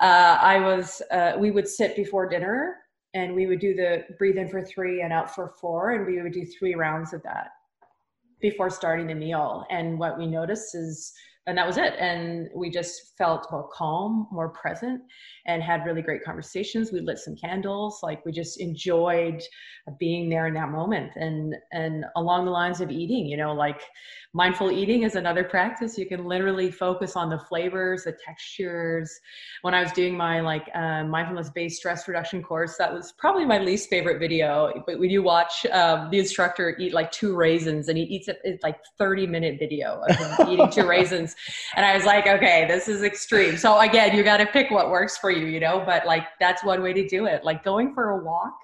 uh, 0.00 0.38
I 0.40 0.58
was, 0.60 1.02
uh, 1.10 1.32
we 1.38 1.50
would 1.50 1.66
sit 1.66 1.96
before 1.96 2.28
dinner 2.28 2.76
and 3.18 3.34
we 3.34 3.46
would 3.46 3.58
do 3.58 3.74
the 3.74 4.04
breathe 4.16 4.38
in 4.38 4.48
for 4.48 4.62
three 4.62 5.02
and 5.02 5.12
out 5.12 5.34
for 5.34 5.54
four 5.60 5.90
and 5.90 6.06
we 6.06 6.22
would 6.22 6.32
do 6.32 6.46
three 6.46 6.74
rounds 6.74 7.12
of 7.12 7.22
that 7.24 7.50
before 8.40 8.70
starting 8.70 9.08
the 9.08 9.14
meal. 9.14 9.64
And 9.70 9.98
what 9.98 10.16
we 10.16 10.26
noticed 10.26 10.74
is 10.74 11.12
and 11.48 11.56
that 11.56 11.66
was 11.66 11.78
it. 11.78 11.94
And 11.98 12.50
we 12.54 12.68
just 12.70 13.16
felt 13.16 13.50
more 13.50 13.68
calm 13.72 14.28
more 14.30 14.50
present 14.50 15.00
and 15.46 15.62
had 15.62 15.84
really 15.86 16.02
great 16.02 16.22
conversations. 16.22 16.92
We 16.92 17.00
lit 17.00 17.18
some 17.18 17.36
candles 17.36 18.00
like 18.02 18.24
we 18.26 18.32
just 18.32 18.60
enjoyed 18.60 19.42
being 19.98 20.28
there 20.28 20.46
in 20.46 20.54
that 20.54 20.68
moment 20.68 21.12
and 21.16 21.54
and 21.72 22.04
along 22.16 22.44
the 22.44 22.50
lines 22.50 22.82
of 22.82 22.90
eating 22.90 23.24
you 23.26 23.38
know 23.38 23.54
like 23.54 23.80
mindful 24.34 24.70
eating 24.70 25.04
is 25.04 25.14
another 25.14 25.42
practice. 25.42 25.96
You 25.96 26.06
can 26.06 26.26
literally 26.26 26.70
focus 26.70 27.16
on 27.16 27.30
the 27.30 27.38
flavors 27.38 28.04
the 28.04 28.12
textures. 28.12 29.10
When 29.62 29.72
i 29.72 29.82
was 29.82 29.90
doing 29.92 30.16
my 30.16 30.40
like 30.40 30.68
uh, 30.74 31.04
mindfulness 31.04 31.48
based 31.48 31.78
stress 31.78 32.06
reduction 32.06 32.42
course 32.42 32.76
that 32.76 32.92
was 32.92 33.12
probably 33.12 33.46
my 33.46 33.58
least 33.58 33.88
favorite 33.88 34.18
video. 34.18 34.70
But 34.86 34.98
when 34.98 35.08
you 35.08 35.22
watch 35.22 35.64
um, 35.72 36.10
the 36.10 36.18
instructor 36.18 36.76
eat 36.78 36.92
like 36.92 37.10
two 37.10 37.34
raisins 37.34 37.88
and 37.88 37.96
he 37.96 38.04
eats 38.04 38.28
it 38.28 38.38
it's 38.44 38.62
like 38.62 38.78
30 38.98 39.26
minute 39.26 39.58
video 39.58 40.02
of 40.06 40.14
him 40.14 40.48
eating 40.50 40.70
two 40.70 40.86
raisins 40.96 41.34
and 41.76 41.84
i 41.84 41.94
was 41.94 42.04
like 42.04 42.26
okay 42.26 42.66
this 42.68 42.88
is 42.88 43.02
extreme. 43.02 43.56
So 43.56 43.78
again 43.80 44.16
you 44.16 44.22
got 44.22 44.38
to 44.38 44.46
pick 44.46 44.70
what 44.70 44.90
works 44.90 45.16
for 45.16 45.30
you 45.30 45.46
you 45.46 45.60
know 45.60 45.82
but 45.84 46.06
like 46.06 46.24
that's 46.40 46.64
one 46.64 46.82
way 46.82 46.92
to 46.92 47.06
do 47.06 47.26
it. 47.26 47.44
Like 47.44 47.64
going 47.64 47.94
for 47.94 48.10
a 48.10 48.24
walk 48.24 48.54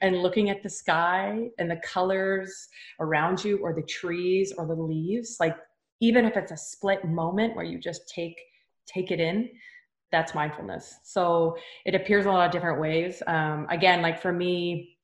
and 0.00 0.22
looking 0.22 0.50
at 0.50 0.62
the 0.62 0.68
sky 0.70 1.48
and 1.58 1.70
the 1.70 1.80
colors 1.84 2.68
around 3.00 3.44
you 3.44 3.58
or 3.58 3.74
the 3.74 3.82
trees 3.82 4.52
or 4.56 4.66
the 4.66 4.74
leaves 4.74 5.36
like 5.40 5.56
even 6.00 6.24
if 6.24 6.36
it's 6.36 6.52
a 6.52 6.56
split 6.56 7.04
moment 7.04 7.54
where 7.54 7.64
you 7.64 7.78
just 7.78 8.08
take 8.08 8.36
take 8.86 9.10
it 9.10 9.20
in 9.20 9.48
that's 10.12 10.34
mindfulness. 10.34 10.98
So 11.04 11.56
it 11.86 11.94
appears 11.94 12.26
a 12.26 12.30
lot 12.30 12.46
of 12.46 12.50
different 12.50 12.80
ways. 12.80 13.22
Um, 13.26 13.66
again 13.70 14.02
like 14.02 14.20
for 14.20 14.32
me 14.32 14.96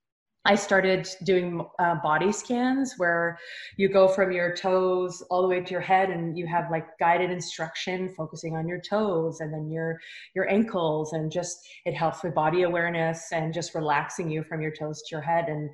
I 0.46 0.54
started 0.54 1.08
doing 1.24 1.66
uh, 1.80 1.96
body 1.96 2.30
scans 2.30 2.94
where 2.98 3.36
you 3.76 3.88
go 3.88 4.06
from 4.06 4.30
your 4.30 4.54
toes 4.54 5.20
all 5.28 5.42
the 5.42 5.48
way 5.48 5.60
to 5.60 5.70
your 5.72 5.80
head, 5.80 6.08
and 6.10 6.38
you 6.38 6.46
have 6.46 6.70
like 6.70 6.86
guided 7.00 7.32
instruction 7.32 8.14
focusing 8.16 8.54
on 8.54 8.68
your 8.68 8.80
toes 8.80 9.40
and 9.40 9.52
then 9.52 9.72
your 9.72 9.98
your 10.34 10.48
ankles, 10.48 11.12
and 11.14 11.32
just 11.32 11.66
it 11.84 11.94
helps 11.94 12.22
with 12.22 12.32
body 12.32 12.62
awareness 12.62 13.32
and 13.32 13.52
just 13.52 13.74
relaxing 13.74 14.30
you 14.30 14.44
from 14.44 14.62
your 14.62 14.70
toes 14.70 15.02
to 15.02 15.16
your 15.16 15.20
head. 15.20 15.46
And 15.48 15.68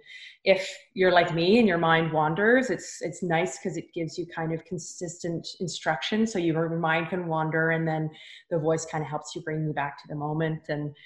if 0.45 0.67
you're 0.95 1.13
like 1.13 1.35
me 1.35 1.59
and 1.59 1.69
your 1.69 1.79
mind 1.79 2.11
wanders, 2.11 2.71
it's 2.71 3.03
it's 3.03 3.23
nice 3.23 3.59
because 3.59 3.77
it 3.77 3.93
gives 3.93 4.17
you 4.17 4.27
kind 4.35 4.55
of 4.55 4.65
consistent 4.65 5.47
instruction, 5.61 6.27
so 6.27 6.39
your 6.39 6.71
mind 6.79 7.11
can 7.11 7.27
wander, 7.27 7.73
and 7.73 7.87
then 7.87 8.09
the 8.51 8.59
voice 8.59 8.87
kind 8.87 9.05
of 9.05 9.11
helps 9.11 9.37
you 9.37 9.43
bring 9.43 9.67
you 9.67 9.75
back 9.75 10.01
to 10.01 10.09
the 10.09 10.17
moment 10.17 10.63
and 10.71 10.97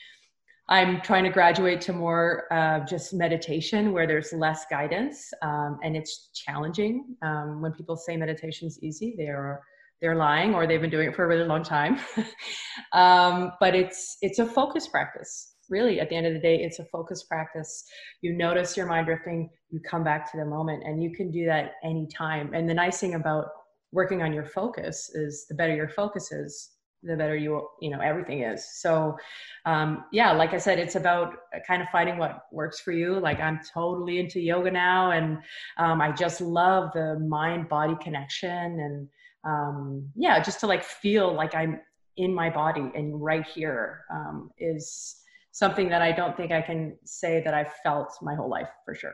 I'm 0.69 1.01
trying 1.01 1.23
to 1.25 1.31
graduate 1.31 1.81
to 1.83 1.93
more 1.93 2.53
uh, 2.53 2.81
just 2.81 3.15
meditation 3.15 3.93
where 3.93 4.07
there's 4.07 4.33
less 4.33 4.67
guidance 4.69 5.33
um, 5.43 5.79
and 5.85 5.97
it's 5.97 6.31
challenging. 6.35 7.17
Um, 7.23 7.63
when 7.63 7.73
people 7.73 7.97
say 7.97 8.17
meditation 8.17 8.67
is 8.67 8.79
easy, 8.83 9.15
they're 9.17 9.61
they're 10.03 10.17
lying 10.17 10.55
or 10.55 10.67
they've 10.67 10.81
been 10.81 10.91
doing 10.91 11.09
it 11.09 11.15
for 11.17 11.25
a 11.25 11.29
really 11.29 11.47
long 11.47 11.63
time. 11.63 11.99
um, 12.93 13.53
but 13.61 13.75
it's 13.75 14.19
it's 14.23 14.39
a 14.39 14.47
focus 14.47 14.89
practice. 14.89 15.55
Really, 15.69 16.01
at 16.01 16.09
the 16.09 16.17
end 16.17 16.27
of 16.27 16.33
the 16.33 16.39
day, 16.39 16.57
it's 16.63 16.79
a 16.79 16.85
focus 16.85 17.25
practice. 17.25 17.85
You 18.23 18.35
notice 18.35 18.77
your 18.77 18.87
mind 18.87 19.07
drifting, 19.07 19.51
you 19.71 19.81
come 19.81 20.05
back 20.05 20.31
to 20.31 20.37
the 20.37 20.45
moment, 20.45 20.85
and 20.85 21.03
you 21.03 21.13
can 21.13 21.31
do 21.31 21.45
that 21.47 21.73
anytime. 21.83 22.55
And 22.55 22.69
the 22.69 22.75
nice 22.75 23.01
thing 23.01 23.15
about 23.15 23.47
working 23.93 24.23
on 24.23 24.33
your 24.33 24.45
focus 24.45 25.11
is 25.15 25.47
the 25.49 25.55
better 25.55 25.75
your 25.75 25.89
focus 25.89 26.31
is, 26.31 26.76
the 27.07 27.17
better 27.17 27.37
you 27.37 27.69
you 27.81 27.91
know 27.91 28.01
everything 28.01 28.43
is. 28.43 28.67
So 28.81 29.17
um, 29.65 30.05
yeah 30.13 30.33
like 30.33 30.53
i 30.55 30.59
said 30.59 30.79
it's 30.79 30.97
about 30.97 31.35
kind 31.67 31.83
of 31.83 31.89
finding 31.91 32.19
what 32.19 32.47
works 32.53 32.81
for 32.81 32.93
you. 32.93 33.19
Like 33.19 33.41
i'm 33.41 33.61
totally 33.73 34.19
into 34.19 34.41
yoga 34.41 34.71
now 34.71 35.11
and 35.11 35.39
um, 35.79 36.01
i 36.01 36.11
just 36.13 36.41
love 36.41 36.91
the 36.95 37.19
mind 37.19 37.69
body 37.69 37.97
connection 38.03 38.49
and 38.51 39.09
um, 39.45 40.09
yeah 40.15 40.43
just 40.43 40.61
to 40.61 40.67
like 40.67 40.85
feel 40.85 41.33
like 41.33 41.55
i'm 41.55 41.81
in 42.17 42.35
my 42.35 42.51
body 42.51 42.91
and 42.95 43.23
right 43.23 43.47
here 43.47 44.01
um, 44.13 44.51
is 44.59 45.17
something 45.53 45.89
that 45.89 46.03
i 46.03 46.11
don't 46.13 46.37
think 46.37 46.51
i 46.51 46.61
can 46.61 46.97
say 47.05 47.43
that 47.45 47.55
i've 47.55 47.73
felt 47.83 48.13
my 48.23 48.35
whole 48.35 48.51
life 48.51 48.69
for 48.85 48.95
sure. 48.95 49.13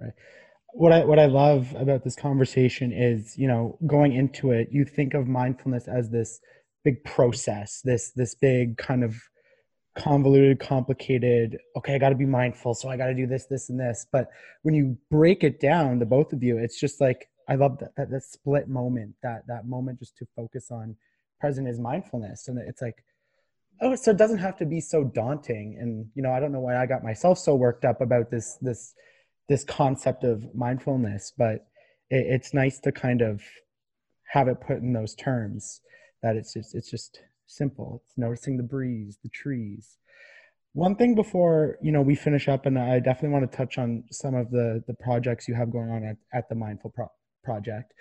Right. 0.00 0.12
What 0.72 0.92
I 0.92 1.04
what 1.04 1.18
I 1.18 1.26
love 1.26 1.74
about 1.78 2.04
this 2.04 2.16
conversation 2.16 2.92
is, 2.92 3.36
you 3.38 3.48
know, 3.48 3.78
going 3.86 4.12
into 4.12 4.50
it, 4.50 4.68
you 4.70 4.84
think 4.84 5.14
of 5.14 5.26
mindfulness 5.26 5.88
as 5.88 6.10
this 6.10 6.40
big 6.86 7.02
process 7.02 7.80
this 7.82 8.12
this 8.12 8.36
big 8.36 8.78
kind 8.78 9.02
of 9.02 9.20
convoluted 9.96 10.60
complicated 10.60 11.58
okay 11.76 11.96
i 11.96 11.98
got 11.98 12.10
to 12.10 12.14
be 12.14 12.24
mindful 12.26 12.74
so 12.74 12.88
i 12.88 12.96
got 12.96 13.06
to 13.06 13.14
do 13.14 13.26
this 13.26 13.46
this 13.46 13.70
and 13.70 13.80
this. 13.80 14.06
But 14.12 14.28
when 14.62 14.74
you 14.74 14.96
break 15.10 15.42
it 15.42 15.58
down 15.58 15.98
the 15.98 16.06
both 16.06 16.32
of 16.32 16.44
you 16.44 16.58
it's 16.58 16.78
just 16.78 17.00
like 17.00 17.28
i 17.48 17.56
love 17.56 17.78
that, 17.80 17.96
that 17.96 18.10
that 18.10 18.22
split 18.22 18.68
moment 18.68 19.14
that 19.24 19.42
that 19.48 19.66
moment 19.66 19.98
just 19.98 20.16
to 20.18 20.26
focus 20.36 20.70
on 20.70 20.94
present 21.40 21.66
is 21.68 21.80
mindfulness. 21.80 22.46
And 22.46 22.56
it's 22.58 22.82
like 22.82 23.02
oh 23.80 23.96
so 23.96 24.12
it 24.12 24.16
doesn't 24.16 24.38
have 24.46 24.56
to 24.58 24.66
be 24.66 24.80
so 24.80 25.02
daunting. 25.02 25.78
And 25.80 26.06
you 26.14 26.22
know 26.22 26.30
i 26.30 26.38
don't 26.38 26.52
know 26.52 26.60
why 26.60 26.76
i 26.80 26.86
got 26.86 27.02
myself 27.02 27.38
so 27.38 27.56
worked 27.56 27.84
up 27.84 28.00
about 28.00 28.30
this 28.30 28.58
this 28.60 28.94
this 29.48 29.64
concept 29.64 30.22
of 30.24 30.54
mindfulness 30.54 31.32
but 31.36 31.66
it, 32.10 32.26
it's 32.34 32.52
nice 32.52 32.78
to 32.80 32.92
kind 32.92 33.22
of 33.22 33.42
have 34.28 34.46
it 34.48 34.60
put 34.60 34.78
in 34.78 34.92
those 34.92 35.14
terms 35.14 35.80
that 36.22 36.36
it's 36.36 36.52
just 36.52 36.74
it's 36.74 36.90
just 36.90 37.20
simple. 37.46 38.02
It's 38.04 38.18
noticing 38.18 38.56
the 38.56 38.62
breeze 38.62 39.18
the 39.22 39.28
trees. 39.28 39.98
One 40.72 40.96
thing 40.96 41.14
before 41.14 41.78
you 41.80 41.92
know 41.92 42.02
we 42.02 42.14
finish 42.14 42.48
up 42.48 42.66
and 42.66 42.78
i 42.78 42.98
definitely 42.98 43.30
want 43.30 43.50
to 43.50 43.56
touch 43.56 43.78
on 43.78 44.04
some 44.10 44.34
of 44.34 44.50
the 44.50 44.82
the 44.86 44.94
projects 44.94 45.48
you 45.48 45.54
have 45.54 45.72
going 45.72 45.90
on 45.90 46.04
at, 46.04 46.16
at 46.32 46.48
the 46.48 46.54
mindful 46.54 46.90
Pro- 46.90 47.12
project. 47.42 47.92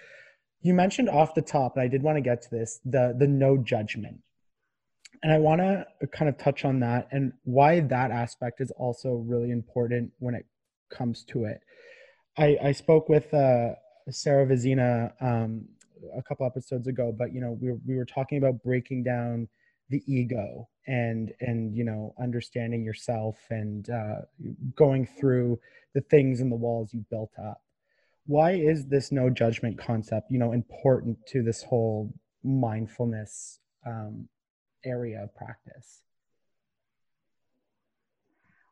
You 0.61 0.73
mentioned 0.73 1.09
off 1.09 1.35
the 1.35 1.41
top 1.41 1.73
and 1.75 1.83
i 1.83 1.87
did 1.87 2.03
want 2.03 2.17
to 2.17 2.21
get 2.21 2.41
to 2.43 2.49
this 2.51 2.79
the 2.83 3.15
the 3.17 3.27
no 3.27 3.57
judgment. 3.57 4.19
And 5.23 5.31
i 5.31 5.37
want 5.37 5.61
to 5.61 5.85
kind 6.07 6.27
of 6.27 6.37
touch 6.37 6.65
on 6.65 6.81
that 6.81 7.07
and 7.11 7.33
why 7.43 7.79
that 7.79 8.11
aspect 8.11 8.59
is 8.59 8.71
also 8.71 9.23
really 9.25 9.51
important 9.51 10.11
when 10.19 10.35
it 10.35 10.45
comes 10.89 11.23
to 11.29 11.45
it. 11.45 11.61
I 12.37 12.57
i 12.61 12.71
spoke 12.73 13.07
with 13.07 13.33
uh 13.33 13.75
sarah 14.09 14.45
vizina 14.45 15.13
um, 15.21 15.65
a 16.15 16.21
couple 16.21 16.45
episodes 16.45 16.87
ago, 16.87 17.13
but 17.17 17.33
you 17.33 17.41
know, 17.41 17.57
we 17.59 17.71
were, 17.71 17.79
we 17.85 17.95
were 17.95 18.05
talking 18.05 18.37
about 18.37 18.61
breaking 18.63 19.03
down 19.03 19.47
the 19.89 20.01
ego 20.07 20.67
and 20.87 21.33
and 21.41 21.75
you 21.75 21.83
know 21.83 22.13
understanding 22.19 22.83
yourself 22.83 23.37
and 23.49 23.89
uh, 23.89 24.21
going 24.75 25.05
through 25.05 25.59
the 25.93 26.01
things 26.01 26.41
and 26.41 26.51
the 26.51 26.55
walls 26.55 26.93
you 26.93 27.05
built 27.09 27.31
up. 27.43 27.61
Why 28.25 28.51
is 28.53 28.87
this 28.87 29.11
no 29.11 29.29
judgment 29.29 29.77
concept 29.77 30.31
you 30.31 30.39
know 30.39 30.51
important 30.51 31.17
to 31.27 31.43
this 31.43 31.63
whole 31.63 32.13
mindfulness 32.43 33.59
um, 33.85 34.27
area 34.83 35.23
of 35.23 35.35
practice? 35.35 36.01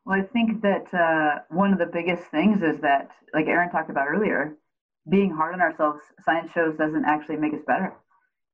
Well 0.04 0.18
i 0.18 0.22
think 0.22 0.62
that 0.62 0.92
uh, 0.92 1.42
one 1.48 1.72
of 1.72 1.78
the 1.78 1.86
biggest 1.86 2.24
things 2.30 2.62
is 2.62 2.80
that 2.82 3.10
like 3.32 3.46
erin 3.46 3.70
talked 3.70 3.90
about 3.90 4.06
earlier 4.08 4.56
being 5.08 5.30
hard 5.30 5.54
on 5.54 5.60
ourselves, 5.60 6.00
science 6.24 6.50
shows 6.52 6.76
doesn't 6.76 7.04
actually 7.04 7.36
make 7.36 7.54
us 7.54 7.60
better. 7.66 7.94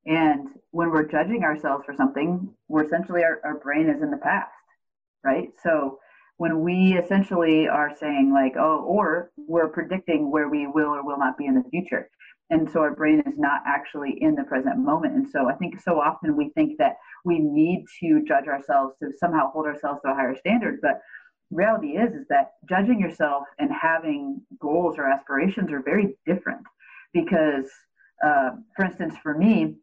And 0.06 0.48
when 0.70 0.90
we're 0.90 1.06
judging 1.06 1.44
ourselves 1.44 1.84
for 1.84 1.94
something, 1.94 2.48
we're 2.68 2.84
essentially 2.84 3.22
our, 3.22 3.40
our 3.44 3.58
brain 3.58 3.88
is 3.88 4.02
in 4.02 4.10
the 4.10 4.16
past, 4.16 4.50
right? 5.22 5.50
So 5.62 5.98
when 6.38 6.62
we 6.62 6.94
essentially 6.94 7.68
are 7.68 7.94
saying 7.98 8.32
like, 8.32 8.54
oh, 8.58 8.82
or 8.86 9.30
we're 9.36 9.68
predicting 9.68 10.30
where 10.30 10.48
we 10.48 10.66
will 10.66 10.88
or 10.88 11.04
will 11.04 11.18
not 11.18 11.36
be 11.36 11.46
in 11.46 11.54
the 11.54 11.68
future. 11.70 12.08
And 12.48 12.68
so 12.72 12.80
our 12.80 12.94
brain 12.94 13.22
is 13.26 13.38
not 13.38 13.60
actually 13.66 14.16
in 14.20 14.34
the 14.34 14.42
present 14.44 14.78
moment. 14.78 15.14
And 15.14 15.28
so 15.28 15.48
I 15.48 15.54
think 15.54 15.80
so 15.80 16.00
often 16.00 16.36
we 16.36 16.50
think 16.54 16.78
that 16.78 16.96
we 17.24 17.38
need 17.38 17.84
to 18.00 18.24
judge 18.26 18.48
ourselves 18.48 18.94
to 19.00 19.10
somehow 19.18 19.52
hold 19.52 19.66
ourselves 19.66 20.00
to 20.04 20.10
a 20.10 20.14
higher 20.14 20.34
standard. 20.36 20.80
But 20.82 21.00
reality 21.50 21.88
is 21.88 22.14
is 22.14 22.26
that 22.28 22.52
judging 22.68 23.00
yourself 23.00 23.44
and 23.58 23.70
having 23.72 24.40
goals 24.60 24.96
or 24.98 25.06
aspirations 25.06 25.72
are 25.72 25.82
very 25.82 26.16
different 26.26 26.62
because 27.12 27.68
uh, 28.24 28.50
for 28.76 28.84
instance 28.84 29.14
for 29.22 29.36
me 29.36 29.76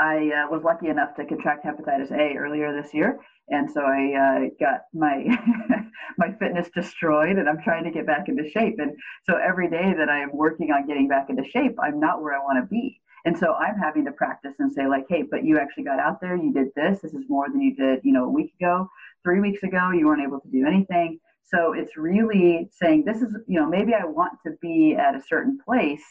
I 0.00 0.30
uh, 0.30 0.50
was 0.50 0.62
lucky 0.64 0.88
enough 0.88 1.14
to 1.16 1.24
contract 1.24 1.64
hepatitis 1.64 2.10
A 2.10 2.36
earlier 2.36 2.72
this 2.72 2.92
year, 2.92 3.20
and 3.48 3.70
so 3.70 3.80
I 3.82 4.14
uh, 4.14 4.48
got 4.58 4.82
my 4.92 5.24
my 6.18 6.32
fitness 6.38 6.68
destroyed, 6.74 7.36
and 7.36 7.48
I'm 7.48 7.62
trying 7.62 7.84
to 7.84 7.90
get 7.90 8.06
back 8.06 8.28
into 8.28 8.48
shape. 8.50 8.76
And 8.78 8.92
so 9.28 9.36
every 9.36 9.70
day 9.70 9.94
that 9.96 10.08
I 10.08 10.20
am 10.20 10.30
working 10.32 10.70
on 10.72 10.86
getting 10.86 11.08
back 11.08 11.30
into 11.30 11.44
shape, 11.44 11.76
I'm 11.82 12.00
not 12.00 12.22
where 12.22 12.34
I 12.34 12.42
want 12.42 12.62
to 12.62 12.68
be. 12.68 13.00
And 13.24 13.38
so 13.38 13.54
I'm 13.54 13.78
having 13.78 14.04
to 14.04 14.12
practice 14.12 14.54
and 14.58 14.72
say 14.72 14.86
like, 14.86 15.06
hey, 15.08 15.22
but 15.22 15.44
you 15.44 15.58
actually 15.58 15.84
got 15.84 15.98
out 15.98 16.20
there, 16.20 16.36
you 16.36 16.52
did 16.52 16.68
this. 16.76 17.00
This 17.00 17.14
is 17.14 17.24
more 17.28 17.48
than 17.48 17.60
you 17.60 17.74
did, 17.74 18.00
you 18.04 18.12
know, 18.12 18.24
a 18.24 18.30
week 18.30 18.52
ago, 18.60 18.88
three 19.22 19.40
weeks 19.40 19.62
ago. 19.62 19.90
You 19.90 20.06
weren't 20.06 20.22
able 20.22 20.40
to 20.40 20.50
do 20.50 20.66
anything. 20.66 21.18
So 21.44 21.72
it's 21.72 21.96
really 21.96 22.68
saying 22.72 23.04
this 23.04 23.22
is, 23.22 23.34
you 23.46 23.60
know, 23.60 23.68
maybe 23.68 23.94
I 23.94 24.04
want 24.04 24.34
to 24.46 24.52
be 24.60 24.96
at 24.98 25.14
a 25.14 25.22
certain 25.26 25.58
place 25.64 26.02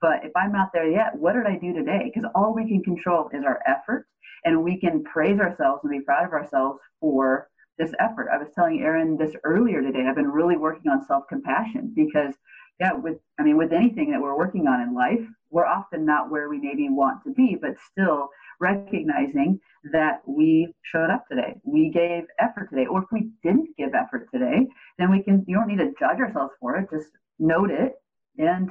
but 0.00 0.24
if 0.24 0.32
I'm 0.36 0.52
not 0.52 0.70
there 0.72 0.88
yet, 0.88 1.14
what 1.16 1.34
did 1.34 1.46
I 1.46 1.58
do 1.58 1.72
today? 1.72 2.10
Because 2.12 2.28
all 2.34 2.54
we 2.54 2.66
can 2.68 2.82
control 2.82 3.28
is 3.32 3.44
our 3.44 3.60
effort, 3.66 4.06
and 4.44 4.64
we 4.64 4.78
can 4.78 5.04
praise 5.04 5.38
ourselves 5.38 5.80
and 5.84 5.90
be 5.90 6.00
proud 6.00 6.24
of 6.24 6.32
ourselves 6.32 6.80
for 7.00 7.48
this 7.78 7.92
effort. 7.98 8.28
I 8.32 8.38
was 8.38 8.48
telling 8.54 8.80
Erin 8.80 9.16
this 9.16 9.34
earlier 9.44 9.82
today. 9.82 10.06
I've 10.06 10.16
been 10.16 10.30
really 10.30 10.56
working 10.56 10.90
on 10.90 11.04
self 11.06 11.24
compassion 11.28 11.92
because, 11.94 12.34
yeah, 12.80 12.92
with 12.94 13.18
I 13.38 13.42
mean, 13.42 13.58
with 13.58 13.72
anything 13.72 14.10
that 14.10 14.20
we're 14.20 14.36
working 14.36 14.66
on 14.66 14.80
in 14.80 14.94
life, 14.94 15.20
we're 15.50 15.66
often 15.66 16.06
not 16.06 16.30
where 16.30 16.48
we 16.48 16.58
maybe 16.58 16.88
want 16.88 17.22
to 17.24 17.32
be, 17.32 17.56
but 17.60 17.72
still 17.90 18.30
recognizing 18.58 19.60
that 19.92 20.22
we 20.26 20.72
showed 20.82 21.10
up 21.10 21.26
today. 21.28 21.54
We 21.64 21.90
gave 21.90 22.24
effort 22.38 22.68
today. 22.70 22.86
Or 22.86 23.02
if 23.02 23.08
we 23.12 23.30
didn't 23.42 23.76
give 23.76 23.90
effort 23.94 24.28
today, 24.32 24.66
then 24.98 25.10
we 25.10 25.22
can, 25.22 25.44
you 25.46 25.56
don't 25.56 25.68
need 25.68 25.78
to 25.78 25.92
judge 25.98 26.18
ourselves 26.18 26.52
for 26.60 26.76
it. 26.76 26.88
Just 26.90 27.08
note 27.38 27.70
it 27.70 27.94
and 28.38 28.70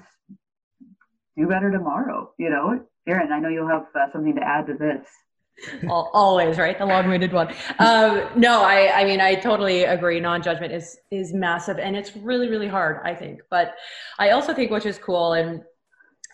do 1.38 1.48
better 1.48 1.72
tomorrow. 1.72 2.32
You 2.38 2.50
know, 2.50 2.86
Erin, 3.08 3.32
I 3.32 3.40
know 3.40 3.50
you'll 3.50 3.68
have 3.68 3.88
uh, 3.96 4.12
something 4.12 4.36
to 4.36 4.44
add 4.44 4.68
to 4.68 4.74
this. 4.74 5.08
Always 5.90 6.58
right? 6.58 6.78
The 6.78 6.86
long-winded 6.86 7.34
one. 7.34 7.54
Um, 7.80 8.30
no 8.36 8.62
i 8.64 9.02
i 9.02 9.04
mean 9.06 9.22
i 9.22 9.36
totally 9.36 9.84
agree. 9.84 10.20
Non-judgment 10.20 10.74
is 10.74 10.98
is 11.12 11.34
massive 11.34 11.80
and 11.80 11.96
it's 11.96 12.16
really 12.16 12.50
really 12.50 12.68
hard 12.68 13.02
i 13.06 13.14
think. 13.14 13.42
But 13.50 13.76
i 14.18 14.32
also 14.32 14.54
think 14.54 14.72
which 14.72 14.86
is 14.86 14.98
cool 14.98 15.34
and 15.34 15.64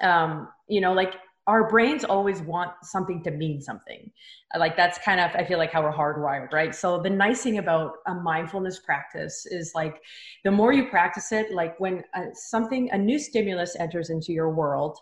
um, 0.02 0.50
you 0.68 0.82
know 0.82 0.94
like 0.94 1.16
our 1.48 1.70
brains 1.70 2.04
always 2.04 2.42
want 2.42 2.72
something 2.82 3.22
to 3.22 3.30
mean 3.30 3.62
something. 3.62 4.12
Like 4.58 4.76
that's 4.76 4.98
kind 5.00 5.20
of 5.20 5.32
i 5.36 5.44
feel 5.44 5.58
like 5.58 5.72
how 5.72 5.82
we're 5.84 5.94
hardwired 5.94 6.52
right? 6.54 6.74
So 6.74 7.02
the 7.02 7.10
nice 7.10 7.44
thing 7.44 7.58
about 7.58 7.94
a 8.08 8.14
mindfulness 8.14 8.80
practice 8.80 9.46
is 9.46 9.74
like 9.76 10.02
the 10.44 10.52
more 10.52 10.74
you 10.74 10.88
practice 10.88 11.32
it 11.32 11.54
like 11.54 11.80
when 11.80 12.04
a, 12.16 12.20
uh, 12.20 12.26
something 12.34 12.90
a 12.92 12.98
new 12.98 13.20
stimulus 13.20 13.76
enters 13.80 14.10
into 14.10 14.32
your 14.34 14.50
world 14.50 14.98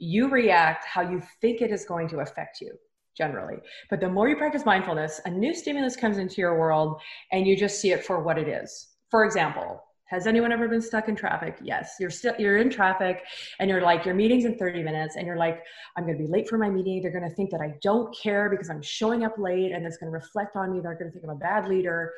you 0.00 0.28
react 0.28 0.84
how 0.86 1.02
you 1.02 1.22
think 1.40 1.60
it 1.60 1.70
is 1.70 1.84
going 1.84 2.08
to 2.08 2.20
affect 2.20 2.60
you 2.60 2.72
generally 3.16 3.58
but 3.88 4.00
the 4.00 4.08
more 4.08 4.28
you 4.28 4.36
practice 4.36 4.64
mindfulness 4.64 5.20
a 5.24 5.30
new 5.30 5.54
stimulus 5.54 5.96
comes 5.96 6.18
into 6.18 6.40
your 6.40 6.58
world 6.58 7.00
and 7.32 7.46
you 7.46 7.56
just 7.56 7.80
see 7.80 7.92
it 7.92 8.04
for 8.04 8.22
what 8.22 8.38
it 8.38 8.48
is 8.48 8.88
for 9.10 9.24
example 9.24 9.82
has 10.10 10.26
anyone 10.26 10.50
ever 10.50 10.66
been 10.66 10.82
stuck 10.82 11.08
in 11.08 11.14
traffic? 11.14 11.56
Yes. 11.62 11.94
You're 12.00 12.10
still 12.10 12.34
you're 12.36 12.56
in 12.56 12.68
traffic 12.68 13.22
and 13.60 13.70
you're 13.70 13.80
like 13.80 14.04
your 14.04 14.14
meeting's 14.14 14.44
in 14.44 14.58
30 14.58 14.82
minutes 14.82 15.14
and 15.14 15.24
you're 15.24 15.36
like 15.36 15.62
I'm 15.96 16.04
going 16.04 16.18
to 16.18 16.24
be 16.24 16.28
late 16.28 16.48
for 16.48 16.58
my 16.58 16.68
meeting. 16.68 17.00
They're 17.00 17.12
going 17.12 17.28
to 17.28 17.34
think 17.36 17.50
that 17.52 17.60
I 17.60 17.74
don't 17.80 18.12
care 18.16 18.50
because 18.50 18.70
I'm 18.70 18.82
showing 18.82 19.24
up 19.24 19.38
late 19.38 19.70
and 19.70 19.86
it's 19.86 19.98
going 19.98 20.10
to 20.10 20.18
reflect 20.18 20.56
on 20.56 20.72
me. 20.72 20.80
They're 20.80 20.96
going 20.96 21.06
to 21.06 21.12
think 21.12 21.24
I'm 21.24 21.30
a 21.30 21.36
bad 21.36 21.68
leader. 21.68 22.12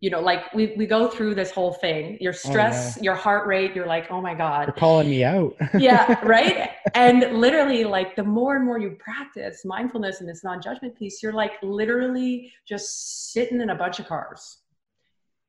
You 0.00 0.08
know, 0.08 0.20
like 0.20 0.52
we 0.54 0.74
we 0.76 0.86
go 0.86 1.08
through 1.08 1.34
this 1.34 1.50
whole 1.50 1.74
thing. 1.74 2.16
Your 2.20 2.32
stress, 2.32 2.96
oh, 2.96 3.00
yeah. 3.00 3.04
your 3.04 3.14
heart 3.14 3.46
rate, 3.46 3.74
you're 3.74 3.86
like, 3.86 4.10
"Oh 4.10 4.20
my 4.22 4.34
god." 4.34 4.68
You're 4.68 4.76
calling 4.76 5.10
me 5.10 5.24
out. 5.24 5.54
yeah, 5.78 6.18
right? 6.24 6.70
And 6.94 7.38
literally 7.38 7.84
like 7.84 8.16
the 8.16 8.24
more 8.24 8.56
and 8.56 8.64
more 8.64 8.78
you 8.78 8.96
practice 8.98 9.64
mindfulness 9.64 10.20
and 10.20 10.28
this 10.28 10.42
non-judgment 10.42 10.98
piece, 10.98 11.22
you're 11.22 11.32
like 11.32 11.52
literally 11.62 12.52
just 12.66 13.32
sitting 13.32 13.60
in 13.60 13.70
a 13.70 13.74
bunch 13.76 14.00
of 14.00 14.08
cars 14.08 14.60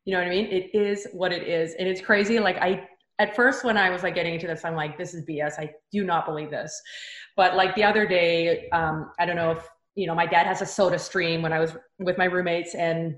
you 0.06 0.14
know 0.14 0.20
what 0.20 0.28
I 0.28 0.32
mean? 0.32 0.47
It 0.47 0.74
is 0.74 1.08
what 1.14 1.32
it 1.32 1.47
is. 1.47 1.74
And 1.76 1.88
it's 1.88 2.02
crazy. 2.02 2.39
Like 2.39 2.58
I 2.58 2.88
at 3.20 3.36
first 3.36 3.64
when 3.64 3.78
I 3.78 3.89
was 3.89 4.04
like 4.04 4.16
getting 4.16 4.34
into 4.34 4.47
this, 4.47 4.66
I'm 4.66 4.76
like, 4.76 4.97
this 4.97 5.14
is 5.14 5.26
BS. 5.26 5.60
I 5.60 5.72
do 5.91 6.04
not 6.04 6.26
believe 6.26 6.49
this. 6.49 6.82
But 7.36 7.56
like 7.56 7.76
the 7.76 7.84
other 7.84 8.08
day, 8.08 8.70
um, 8.70 9.12
I 9.20 9.26
don't 9.26 9.36
know 9.36 9.52
if 9.52 9.68
you 9.95 10.08
know, 10.08 10.16
my 10.16 10.26
dad 10.26 10.47
has 10.47 10.62
a 10.62 10.66
soda 10.66 10.97
stream 10.97 11.41
when 11.41 11.54
I 11.54 11.60
was 11.60 11.76
with 11.99 12.18
my 12.18 12.26
roommates 12.26 12.76
and 12.76 13.16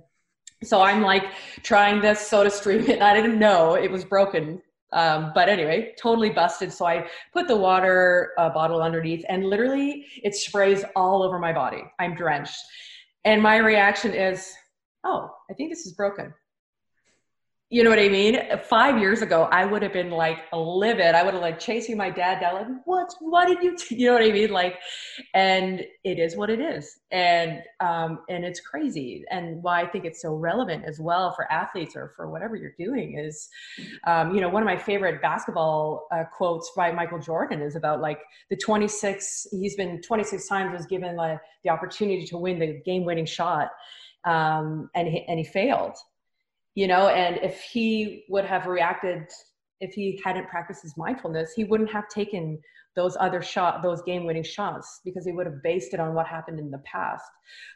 so 0.65 0.81
I'm 0.81 1.01
like 1.01 1.25
trying 1.61 2.01
this 2.01 2.19
soda 2.19 2.49
stream 2.49 2.89
and 2.89 3.03
I 3.03 3.13
didn't 3.13 3.39
know 3.39 3.75
it 3.75 3.91
was 3.91 4.05
broken. 4.05 4.61
Um, 4.91 5.31
but 5.33 5.49
anyway, 5.49 5.93
totally 5.99 6.29
busted. 6.29 6.71
So 6.71 6.85
I 6.85 7.07
put 7.33 7.47
the 7.47 7.57
water 7.57 8.31
uh, 8.37 8.49
bottle 8.49 8.81
underneath 8.81 9.25
and 9.27 9.43
literally 9.45 10.05
it 10.23 10.35
sprays 10.35 10.85
all 10.95 11.23
over 11.23 11.39
my 11.39 11.51
body. 11.51 11.83
I'm 11.99 12.15
drenched. 12.15 12.59
And 13.25 13.41
my 13.41 13.57
reaction 13.57 14.13
is, 14.13 14.53
oh, 15.03 15.29
I 15.49 15.53
think 15.53 15.71
this 15.71 15.85
is 15.87 15.93
broken 15.93 16.33
you 17.73 17.83
know 17.83 17.89
what 17.89 17.97
I 17.97 18.07
mean? 18.07 18.39
Five 18.69 18.99
years 18.99 19.23
ago, 19.23 19.49
I 19.51 19.65
would 19.65 19.81
have 19.81 19.93
been 19.93 20.11
like 20.11 20.37
livid. 20.53 21.15
I 21.15 21.23
would 21.23 21.33
have 21.33 21.41
like 21.41 21.57
chasing 21.59 21.97
my 21.97 22.11
dad 22.11 22.39
down, 22.39 22.53
like, 22.53 22.67
what? 22.85 23.11
Why 23.19 23.47
did 23.47 23.63
you? 23.63 23.75
T-? 23.75 23.95
You 24.03 24.09
know 24.09 24.13
what 24.13 24.21
I 24.21 24.31
mean? 24.31 24.51
Like, 24.51 24.77
and 25.33 25.83
it 26.03 26.19
is 26.19 26.35
what 26.35 26.51
it 26.51 26.59
is, 26.59 26.99
and 27.09 27.63
um, 27.79 28.19
and 28.29 28.45
it's 28.45 28.59
crazy. 28.59 29.23
And 29.31 29.63
why 29.63 29.81
I 29.81 29.87
think 29.87 30.05
it's 30.05 30.21
so 30.21 30.35
relevant 30.35 30.85
as 30.85 30.99
well 30.99 31.33
for 31.33 31.51
athletes 31.51 31.95
or 31.95 32.13
for 32.15 32.29
whatever 32.29 32.55
you're 32.55 32.75
doing 32.77 33.17
is, 33.17 33.49
um, 34.05 34.35
you 34.35 34.41
know, 34.41 34.49
one 34.49 34.61
of 34.61 34.67
my 34.67 34.77
favorite 34.77 35.19
basketball 35.19 36.07
uh, 36.11 36.25
quotes 36.31 36.71
by 36.77 36.91
Michael 36.91 37.19
Jordan 37.19 37.59
is 37.59 37.75
about 37.75 38.01
like 38.01 38.19
the 38.51 38.55
26. 38.55 39.47
He's 39.49 39.75
been 39.75 39.99
26 39.99 40.47
times 40.47 40.77
was 40.77 40.85
given 40.85 41.15
like 41.15 41.39
the 41.63 41.71
opportunity 41.71 42.27
to 42.27 42.37
win 42.37 42.59
the 42.59 42.79
game-winning 42.85 43.25
shot, 43.25 43.69
um, 44.25 44.91
and 44.93 45.07
he, 45.07 45.25
and 45.27 45.39
he 45.39 45.45
failed 45.45 45.95
you 46.75 46.87
know 46.87 47.07
and 47.07 47.37
if 47.37 47.61
he 47.61 48.25
would 48.29 48.45
have 48.45 48.67
reacted 48.67 49.23
if 49.79 49.93
he 49.93 50.19
hadn't 50.23 50.47
practiced 50.47 50.81
his 50.81 50.95
mindfulness 50.97 51.53
he 51.55 51.63
wouldn't 51.63 51.91
have 51.91 52.07
taken 52.07 52.59
those 52.95 53.17
other 53.19 53.41
shot 53.41 53.81
those 53.81 54.01
game 54.03 54.25
winning 54.25 54.43
shots 54.43 55.01
because 55.03 55.25
he 55.25 55.31
would 55.31 55.45
have 55.45 55.63
based 55.63 55.93
it 55.93 55.99
on 55.99 56.13
what 56.13 56.27
happened 56.27 56.59
in 56.59 56.69
the 56.69 56.79
past. 56.79 57.25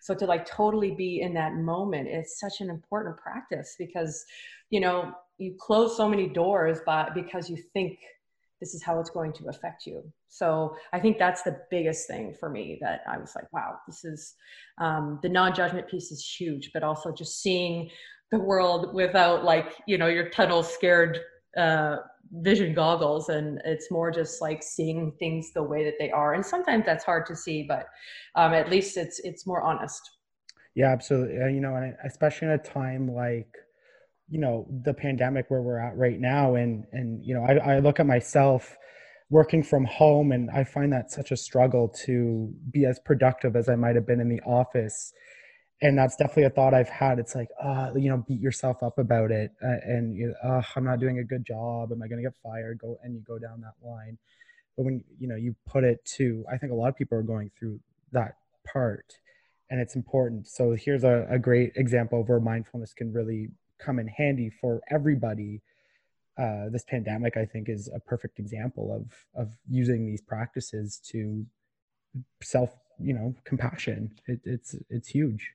So 0.02 0.14
to 0.16 0.26
like 0.26 0.46
totally 0.46 0.92
be 0.92 1.22
in 1.22 1.34
that 1.34 1.56
moment 1.56 2.08
is 2.08 2.40
such 2.40 2.62
an 2.62 2.70
important 2.70 3.18
practice 3.18 3.76
because 3.78 4.26
you 4.70 4.80
know 4.80 5.14
you 5.38 5.56
close 5.60 5.96
so 5.96 6.08
many 6.08 6.28
doors 6.28 6.80
but 6.86 7.14
because 7.14 7.50
you 7.50 7.58
think 7.74 7.98
this 8.60 8.74
is 8.74 8.84
how 8.84 9.00
it's 9.00 9.12
going 9.12 9.32
to 9.34 9.48
affect 9.50 9.86
you. 9.86 10.04
So 10.30 10.76
i 10.94 11.00
think 11.00 11.18
that's 11.18 11.42
the 11.44 11.60
biggest 11.72 12.08
thing 12.08 12.36
for 12.40 12.50
me 12.50 12.78
that 12.82 13.02
i 13.08 13.18
was 13.18 13.34
like 13.34 13.52
wow 13.54 13.78
this 13.88 14.04
is 14.04 14.36
um, 14.80 15.20
the 15.24 15.30
non-judgment 15.30 15.88
piece 15.88 16.12
is 16.12 16.24
huge 16.24 16.72
but 16.74 16.84
also 16.84 17.12
just 17.12 17.42
seeing 17.42 17.90
the 18.32 18.40
world 18.40 18.94
without 18.94 19.44
like 19.44 19.76
you 19.88 19.98
know 19.98 20.08
your 20.08 20.30
tunnel 20.30 20.64
scared 20.64 21.20
uh, 21.58 21.98
vision 22.32 22.74
goggles 22.74 23.30
and 23.30 23.62
it's 23.66 23.90
more 23.90 24.12
just 24.12 24.42
like 24.42 24.62
seeing 24.62 25.14
things 25.20 25.52
the 25.54 25.64
way 25.64 25.84
that 25.86 25.96
they 26.00 26.12
are. 26.12 26.34
And 26.34 26.46
sometimes 26.46 26.86
that's 26.86 27.04
hard 27.04 27.26
to 27.28 27.36
see 27.36 27.64
but 27.64 27.88
um, 28.36 28.54
at 28.54 28.70
least 28.70 28.98
it's 28.98 29.20
it's 29.20 29.48
more 29.48 29.62
honest. 29.62 30.02
Yeah 30.76 30.92
absolutely. 30.92 31.42
Uh, 31.42 31.48
you 31.48 31.62
know 31.62 31.76
and 31.76 31.96
especially 32.06 32.48
in 32.48 32.54
a 32.54 32.58
time 32.58 33.12
like 33.14 33.50
you 34.30 34.40
know 34.40 34.68
the 34.84 34.94
pandemic 34.94 35.50
where 35.50 35.62
we're 35.62 35.80
at 35.80 35.96
right 35.98 36.20
now 36.20 36.56
and 36.56 36.86
and 36.92 37.24
you 37.24 37.34
know 37.34 37.44
I, 37.44 37.76
I 37.76 37.80
look 37.80 38.00
at 38.00 38.06
myself 38.06 38.76
working 39.30 39.64
from 39.64 39.86
home 39.86 40.32
and 40.32 40.50
i 40.52 40.64
find 40.64 40.92
that 40.92 41.12
such 41.12 41.32
a 41.32 41.38
struggle 41.38 41.88
to 42.06 42.54
be 42.72 42.86
as 42.86 43.00
productive 43.00 43.56
as 43.56 43.70
i 43.70 43.76
might 43.76 43.96
have 43.96 44.06
been 44.06 44.20
in 44.20 44.30
the 44.30 44.42
office 44.42 45.14
and 45.82 45.98
that's 45.98 46.16
definitely 46.16 46.46
a 46.46 46.50
thought 46.50 46.74
I've 46.74 46.90
had. 46.90 47.20
It's 47.20 47.36
like, 47.36 47.50
uh, 47.62 47.92
you 47.96 48.10
know, 48.10 48.24
beat 48.28 48.40
yourself 48.40 48.82
up 48.82 48.98
about 48.98 49.32
it, 49.32 49.52
uh, 49.64 49.78
and 49.84 50.16
you, 50.16 50.34
uh, 50.44 50.62
I'm 50.76 50.84
not 50.84 51.00
doing 51.00 51.20
a 51.20 51.24
good 51.24 51.46
job. 51.46 51.92
Am 51.92 52.02
I 52.02 52.08
going 52.08 52.22
to 52.22 52.28
get 52.28 52.34
fired? 52.44 52.80
Go 52.80 52.98
and 53.04 53.14
you 53.14 53.22
go 53.22 53.38
down 53.38 53.62
that 53.62 53.88
line. 53.88 54.18
But 54.76 54.84
when 54.84 55.04
you 55.20 55.28
know 55.28 55.36
you 55.36 55.56
put 55.68 55.84
it 55.84 56.04
to, 56.18 56.46
I 56.52 56.58
think 56.58 56.72
a 56.72 56.76
lot 56.76 56.90
of 56.90 56.96
people 56.96 57.18
are 57.18 57.24
going 57.24 57.52
through 57.58 57.80
that 58.12 58.38
part, 58.72 59.20
and 59.70 59.80
it's 59.80 59.96
important. 59.96 60.48
So 60.48 60.76
here's 60.78 61.04
a, 61.04 61.28
a 61.30 61.38
great 61.38 61.74
example 61.76 62.22
of 62.22 62.30
where 62.30 62.40
mindfulness 62.40 62.94
can 62.94 63.14
really 63.14 63.50
come 63.80 64.00
in 64.00 64.08
handy 64.08 64.50
for 64.50 64.82
everybody. 64.90 65.62
Uh, 66.40 66.70
this 66.72 66.84
pandemic, 66.88 67.36
I 67.36 67.46
think, 67.46 67.68
is 67.68 67.90
a 67.94 68.00
perfect 68.00 68.40
example 68.40 68.96
of 68.96 69.26
of 69.40 69.54
using 69.70 70.08
these 70.08 70.22
practices 70.22 71.00
to 71.12 71.46
self 72.42 72.72
you 73.00 73.14
know 73.14 73.36
compassion 73.46 74.12
it, 74.26 74.40
it's 74.44 74.76
it's 74.90 75.08
huge 75.08 75.52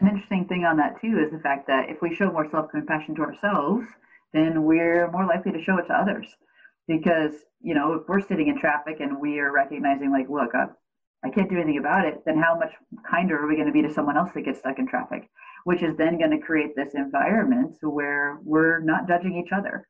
an 0.00 0.08
interesting 0.08 0.46
thing 0.46 0.64
on 0.64 0.76
that 0.76 1.00
too 1.00 1.18
is 1.18 1.30
the 1.30 1.38
fact 1.38 1.66
that 1.66 1.88
if 1.88 2.00
we 2.02 2.14
show 2.14 2.30
more 2.30 2.48
self-compassion 2.50 3.14
to 3.16 3.22
ourselves 3.22 3.86
then 4.32 4.64
we're 4.64 5.10
more 5.10 5.24
likely 5.24 5.50
to 5.52 5.62
show 5.62 5.78
it 5.78 5.86
to 5.86 5.94
others. 5.94 6.36
Because 6.86 7.32
you 7.60 7.74
know 7.74 7.94
if 7.94 8.02
we're 8.08 8.20
sitting 8.20 8.48
in 8.48 8.58
traffic 8.58 9.00
and 9.00 9.18
we 9.18 9.38
are 9.38 9.52
recognizing 9.52 10.10
like 10.10 10.28
look 10.28 10.54
I, 10.54 10.66
I 11.24 11.30
can't 11.30 11.50
do 11.50 11.56
anything 11.56 11.78
about 11.78 12.04
it 12.04 12.22
then 12.24 12.36
how 12.36 12.56
much 12.56 12.72
kinder 13.08 13.38
are 13.38 13.46
we 13.46 13.54
going 13.54 13.66
to 13.66 13.72
be 13.72 13.82
to 13.82 13.92
someone 13.92 14.16
else 14.16 14.30
that 14.34 14.42
gets 14.42 14.58
stuck 14.60 14.78
in 14.78 14.86
traffic? 14.86 15.28
Which 15.64 15.82
is 15.82 15.96
then 15.96 16.18
going 16.18 16.30
to 16.30 16.38
create 16.38 16.74
this 16.76 16.94
environment 16.94 17.76
where 17.82 18.38
we're 18.44 18.80
not 18.80 19.08
judging 19.08 19.36
each 19.36 19.52
other 19.52 19.86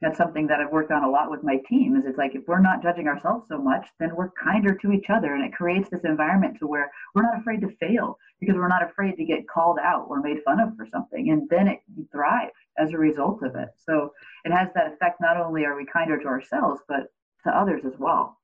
that's 0.00 0.16
something 0.16 0.46
that 0.46 0.60
I've 0.60 0.70
worked 0.70 0.92
on 0.92 1.02
a 1.02 1.10
lot 1.10 1.30
with 1.30 1.42
my 1.42 1.56
team 1.68 1.96
is 1.96 2.04
it's 2.06 2.18
like 2.18 2.34
if 2.34 2.46
we're 2.46 2.60
not 2.60 2.82
judging 2.82 3.08
ourselves 3.08 3.46
so 3.48 3.58
much, 3.58 3.86
then 3.98 4.14
we're 4.14 4.30
kinder 4.30 4.74
to 4.74 4.92
each 4.92 5.10
other 5.10 5.34
and 5.34 5.44
it 5.44 5.52
creates 5.52 5.90
this 5.90 6.04
environment 6.04 6.56
to 6.60 6.66
where 6.68 6.90
we're 7.14 7.22
not 7.22 7.38
afraid 7.38 7.60
to 7.62 7.76
fail 7.80 8.16
because 8.38 8.54
we're 8.54 8.68
not 8.68 8.88
afraid 8.88 9.16
to 9.16 9.24
get 9.24 9.48
called 9.48 9.78
out 9.82 10.06
or 10.08 10.20
made 10.20 10.42
fun 10.44 10.60
of 10.60 10.76
for 10.76 10.86
something 10.92 11.30
and 11.30 11.48
then 11.50 11.66
it 11.66 11.80
you 11.96 12.06
thrive 12.12 12.50
as 12.78 12.92
a 12.92 12.98
result 12.98 13.42
of 13.42 13.56
it. 13.56 13.70
So 13.84 14.12
it 14.44 14.52
has 14.52 14.68
that 14.74 14.92
effect 14.92 15.20
not 15.20 15.36
only 15.36 15.64
are 15.64 15.76
we 15.76 15.84
kinder 15.84 16.18
to 16.18 16.26
ourselves 16.26 16.80
but 16.86 17.12
to 17.44 17.50
others 17.50 17.82
as 17.84 17.98
well. 17.98 18.38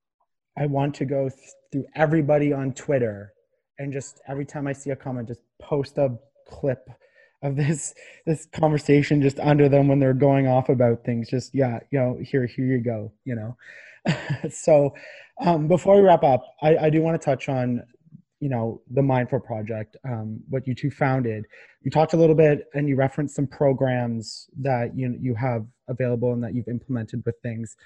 I 0.57 0.67
want 0.67 0.95
to 0.97 1.05
go 1.05 1.29
th- 1.29 1.41
through 1.71 1.87
everybody 1.95 2.53
on 2.53 2.73
Twitter 2.73 3.33
and 3.79 3.93
just 3.93 4.21
every 4.27 4.45
time 4.45 4.67
I 4.67 4.73
see 4.73 4.91
a 4.91 4.97
comment 4.97 5.29
just 5.29 5.43
post 5.61 5.99
a 5.99 6.17
clip 6.49 6.89
of 7.45 7.57
this 7.57 7.95
this 8.27 8.47
conversation 8.47 9.23
just 9.23 9.39
under 9.39 9.69
them 9.69 9.87
when 9.87 10.01
they're 10.01 10.15
going 10.15 10.49
off 10.49 10.69
about 10.69 11.05
things. 11.05 11.29
Just 11.29 11.55
yeah 11.55 11.79
you 11.91 11.99
know 11.99 12.19
here 12.21 12.47
here 12.47 12.65
you 12.65 12.79
go 12.79 13.13
you 13.25 13.37
know. 13.37 13.57
So 14.51 14.95
um, 15.41 15.69
before 15.69 15.97
we 15.97 16.03
wrap 16.03 16.25
up 16.25 16.45
I, 16.63 16.77
I 16.77 16.91
do 16.91 17.03
want 17.03 17.21
to 17.21 17.25
touch 17.25 17.49
on 17.49 17.83
you 18.41 18.49
know 18.49 18.81
the 18.91 19.03
mindful 19.03 19.41
project 19.41 19.97
um, 20.05 20.41
what 20.49 20.67
you 20.67 20.75
two 20.75 20.91
founded. 20.91 21.45
You 21.83 21.91
talked 21.91 22.15
a 22.15 22.17
little 22.17 22.35
bit 22.35 22.67
and 22.75 22.89
you 22.89 22.97
referenced 22.97 23.37
some 23.37 23.47
programs 23.47 24.49
that 24.61 24.97
you 24.97 25.17
you 25.21 25.35
have 25.35 25.67
available 25.89 26.33
and 26.33 26.43
that 26.43 26.55
you've 26.55 26.69
implemented 26.69 27.23
with 27.27 27.37
things. 27.43 27.77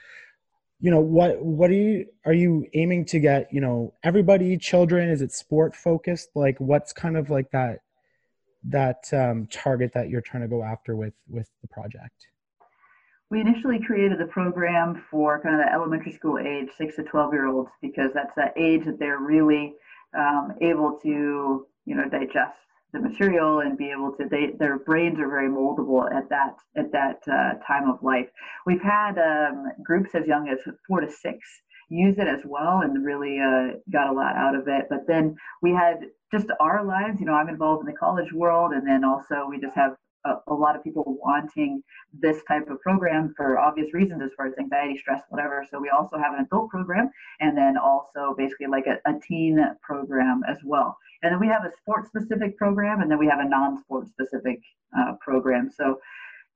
You 0.81 0.93
know 0.93 1.01
what 1.01 1.43
what 1.45 1.71
are 1.71 1.75
you 1.75 2.07
are 2.25 2.33
you 2.33 2.67
aiming 2.75 3.07
to 3.07 3.19
get 3.19 3.53
you 3.53 3.61
know 3.61 3.95
everybody 4.05 4.57
children? 4.57 5.11
Is 5.11 5.21
it 5.21 5.33
sport 5.33 5.75
focused 5.75 6.31
like 6.37 6.57
what's 6.59 6.93
kind 6.93 7.17
of 7.17 7.31
like 7.31 7.51
that 7.51 7.81
that 8.69 9.05
um, 9.12 9.47
target 9.51 9.93
that 9.95 10.09
you're 10.09 10.21
trying 10.21 10.43
to 10.43 10.49
go 10.49 10.62
after 10.62 10.97
with 10.97 11.14
with 11.29 11.49
the 11.62 11.69
project? 11.69 12.29
We 13.31 13.41
initially 13.41 13.79
created 13.85 14.19
the 14.19 14.27
program 14.27 15.05
for 15.11 15.41
kind 15.43 15.61
of 15.61 15.66
the 15.66 15.73
elementary 15.73 16.12
school 16.12 16.39
age, 16.39 16.69
six 16.79 16.97
to 16.97 17.03
12 17.03 17.33
year 17.35 17.47
olds, 17.47 17.71
because 17.83 18.11
that's 18.14 18.35
that 18.37 18.55
age 18.57 18.87
that 18.87 18.99
they're 18.99 19.19
really 19.19 19.75
um, 20.16 20.55
able 20.62 20.99
to, 21.03 21.66
you 21.85 21.95
know, 21.95 22.09
digest 22.09 22.57
the 22.95 23.01
material 23.01 23.61
and 23.61 23.77
be 23.77 23.91
able 23.91 24.12
to. 24.12 24.27
They, 24.31 24.53
their 24.59 24.79
brains 24.79 25.19
are 25.19 25.29
very 25.29 25.49
moldable 25.49 26.11
at 26.11 26.29
that 26.31 26.57
at 26.77 26.91
that 26.93 27.21
uh, 27.31 27.62
time 27.66 27.91
of 27.91 28.03
life. 28.03 28.29
We've 28.64 28.81
had 28.81 29.19
um, 29.19 29.66
groups 29.83 30.14
as 30.14 30.27
young 30.27 30.49
as 30.49 30.59
four 30.87 31.01
to 31.01 31.11
six 31.11 31.39
use 31.89 32.18
it 32.18 32.28
as 32.28 32.41
well 32.45 32.80
and 32.80 33.05
really 33.05 33.39
uh, 33.41 33.78
got 33.91 34.09
a 34.09 34.12
lot 34.12 34.36
out 34.36 34.55
of 34.55 34.68
it. 34.68 34.86
But 34.89 35.07
then 35.07 35.36
we 35.62 35.72
had 35.72 36.07
just 36.30 36.49
our 36.61 36.84
lives. 36.84 37.18
You 37.20 37.26
know, 37.26 37.34
I'm 37.34 37.49
involved 37.49 37.80
in 37.80 37.93
the 37.93 37.99
college 37.99 38.32
world, 38.32 38.72
and 38.72 38.86
then 38.86 39.05
also 39.05 39.47
we 39.49 39.59
just 39.59 39.74
have 39.74 39.97
a, 40.24 40.34
a, 40.49 40.55
lot 40.55 40.76
of 40.76 40.84
people 40.84 41.05
wanting 41.07 41.82
this 42.12 42.43
type 42.47 42.68
of 42.68 42.80
program 42.80 43.32
for 43.36 43.59
obvious 43.59 43.95
reasons 43.95 44.22
as 44.22 44.30
far 44.36 44.47
as 44.47 44.55
anxiety, 44.59 44.99
stress, 44.99 45.22
whatever. 45.30 45.64
So 45.70 45.80
we 45.80 45.91
also 45.91 46.18
have 46.18 46.34
an 46.34 46.41
adult 46.41 46.70
program, 46.70 47.11
and 47.41 47.57
then 47.57 47.76
also 47.78 48.34
basically 48.36 48.66
like 48.66 48.86
a, 48.86 48.99
a 49.09 49.18
teen 49.20 49.59
program 49.82 50.43
as 50.49 50.59
well. 50.64 50.97
And 51.22 51.32
then 51.32 51.41
we 51.41 51.49
have 51.49 51.64
a 51.64 51.72
sports 51.80 52.09
specific 52.09 52.57
program, 52.57 53.01
and 53.01 53.11
then 53.11 53.18
we 53.18 53.26
have 53.26 53.41
a 53.41 53.49
non 53.49 53.80
sports 53.80 54.11
specific 54.11 54.61
uh, 54.99 55.12
program. 55.20 55.70
So 55.74 56.01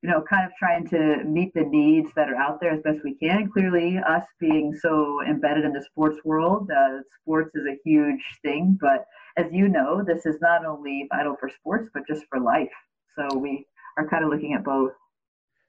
you 0.02 0.10
know, 0.10 0.22
kind 0.28 0.44
of 0.44 0.52
trying 0.58 0.86
to 0.88 1.22
meet 1.24 1.54
the 1.54 1.62
needs 1.62 2.10
that 2.16 2.28
are 2.28 2.36
out 2.36 2.60
there 2.60 2.72
as 2.72 2.82
best 2.82 2.98
we 3.04 3.14
can. 3.14 3.48
Clearly, 3.48 3.98
us 3.98 4.24
being 4.40 4.76
so 4.76 5.20
embedded 5.28 5.64
in 5.64 5.72
the 5.72 5.82
sports 5.82 6.18
world, 6.24 6.68
uh, 6.76 6.98
sports 7.20 7.54
is 7.54 7.66
a 7.66 7.78
huge 7.84 8.22
thing, 8.42 8.76
but 8.80 9.06
as 9.36 9.46
you 9.52 9.68
know, 9.68 10.02
this 10.04 10.26
is 10.26 10.36
not 10.40 10.66
only 10.66 11.06
vital 11.10 11.36
for 11.38 11.48
sports, 11.48 11.88
but 11.94 12.02
just 12.06 12.24
for 12.28 12.40
life. 12.40 12.72
So 13.16 13.38
we 13.38 13.64
are 13.96 14.08
kind 14.08 14.24
of 14.24 14.30
looking 14.30 14.54
at 14.54 14.64
both. 14.64 14.92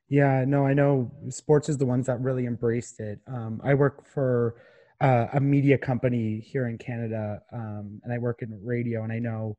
Yeah, 0.10 0.44
no, 0.48 0.66
I 0.66 0.74
know 0.74 1.12
sports 1.30 1.70
is 1.70 1.78
the 1.78 1.86
ones 1.86 2.08
that 2.08 2.20
really 2.20 2.46
embraced 2.46 3.00
it. 3.00 3.20
Um, 3.28 3.62
I 3.64 3.76
work 3.76 4.06
for 4.06 4.56
uh, 5.00 5.28
a 5.34 5.40
media 5.40 5.78
company 5.78 6.40
here 6.40 6.68
in 6.68 6.78
Canada, 6.78 7.42
um, 7.52 8.02
and 8.04 8.12
I 8.12 8.18
work 8.18 8.42
in 8.42 8.60
radio, 8.64 9.04
and 9.04 9.12
I 9.12 9.20
know 9.20 9.58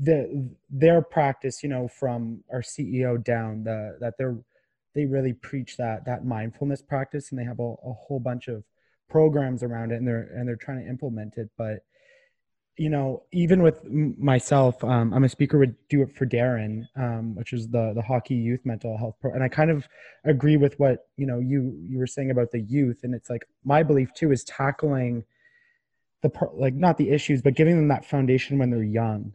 the 0.00 0.50
their 0.70 1.02
practice, 1.02 1.62
you 1.62 1.68
know, 1.68 1.88
from 1.88 2.42
our 2.52 2.62
CEO 2.62 3.22
down, 3.22 3.64
the 3.64 3.96
that 4.00 4.14
they're 4.18 4.38
they 4.94 5.06
really 5.06 5.32
preach 5.32 5.76
that 5.76 6.04
that 6.06 6.24
mindfulness 6.24 6.82
practice, 6.82 7.30
and 7.30 7.38
they 7.38 7.44
have 7.44 7.60
a, 7.60 7.62
a 7.62 7.92
whole 7.92 8.20
bunch 8.20 8.48
of 8.48 8.64
programs 9.08 9.62
around 9.62 9.92
it, 9.92 9.96
and 9.96 10.06
they're 10.06 10.30
and 10.34 10.46
they're 10.46 10.56
trying 10.56 10.82
to 10.82 10.88
implement 10.88 11.36
it, 11.36 11.50
but 11.56 11.84
you 12.78 12.88
know, 12.88 13.22
even 13.32 13.62
with 13.62 13.84
myself, 13.84 14.82
um, 14.82 15.12
I'm 15.12 15.24
a 15.24 15.28
speaker 15.28 15.58
with 15.58 15.76
Do 15.88 16.02
It 16.02 16.16
for 16.16 16.24
Daron, 16.24 16.86
um, 16.96 17.34
which 17.34 17.52
is 17.52 17.68
the 17.68 17.92
the 17.94 18.02
hockey 18.02 18.34
youth 18.34 18.60
mental 18.64 18.96
health 18.96 19.16
pro, 19.20 19.32
and 19.32 19.42
I 19.42 19.48
kind 19.48 19.70
of 19.70 19.86
agree 20.24 20.56
with 20.56 20.78
what 20.80 21.06
you 21.16 21.26
know 21.26 21.38
you 21.38 21.78
you 21.86 21.98
were 21.98 22.06
saying 22.06 22.30
about 22.30 22.50
the 22.50 22.60
youth, 22.60 23.00
and 23.02 23.14
it's 23.14 23.28
like 23.28 23.46
my 23.64 23.82
belief 23.82 24.12
too 24.14 24.32
is 24.32 24.42
tackling 24.44 25.24
the 26.22 26.30
like 26.54 26.74
not 26.74 26.96
the 26.96 27.10
issues, 27.10 27.42
but 27.42 27.54
giving 27.54 27.76
them 27.76 27.88
that 27.88 28.06
foundation 28.06 28.58
when 28.58 28.70
they're 28.70 28.82
young, 28.82 29.32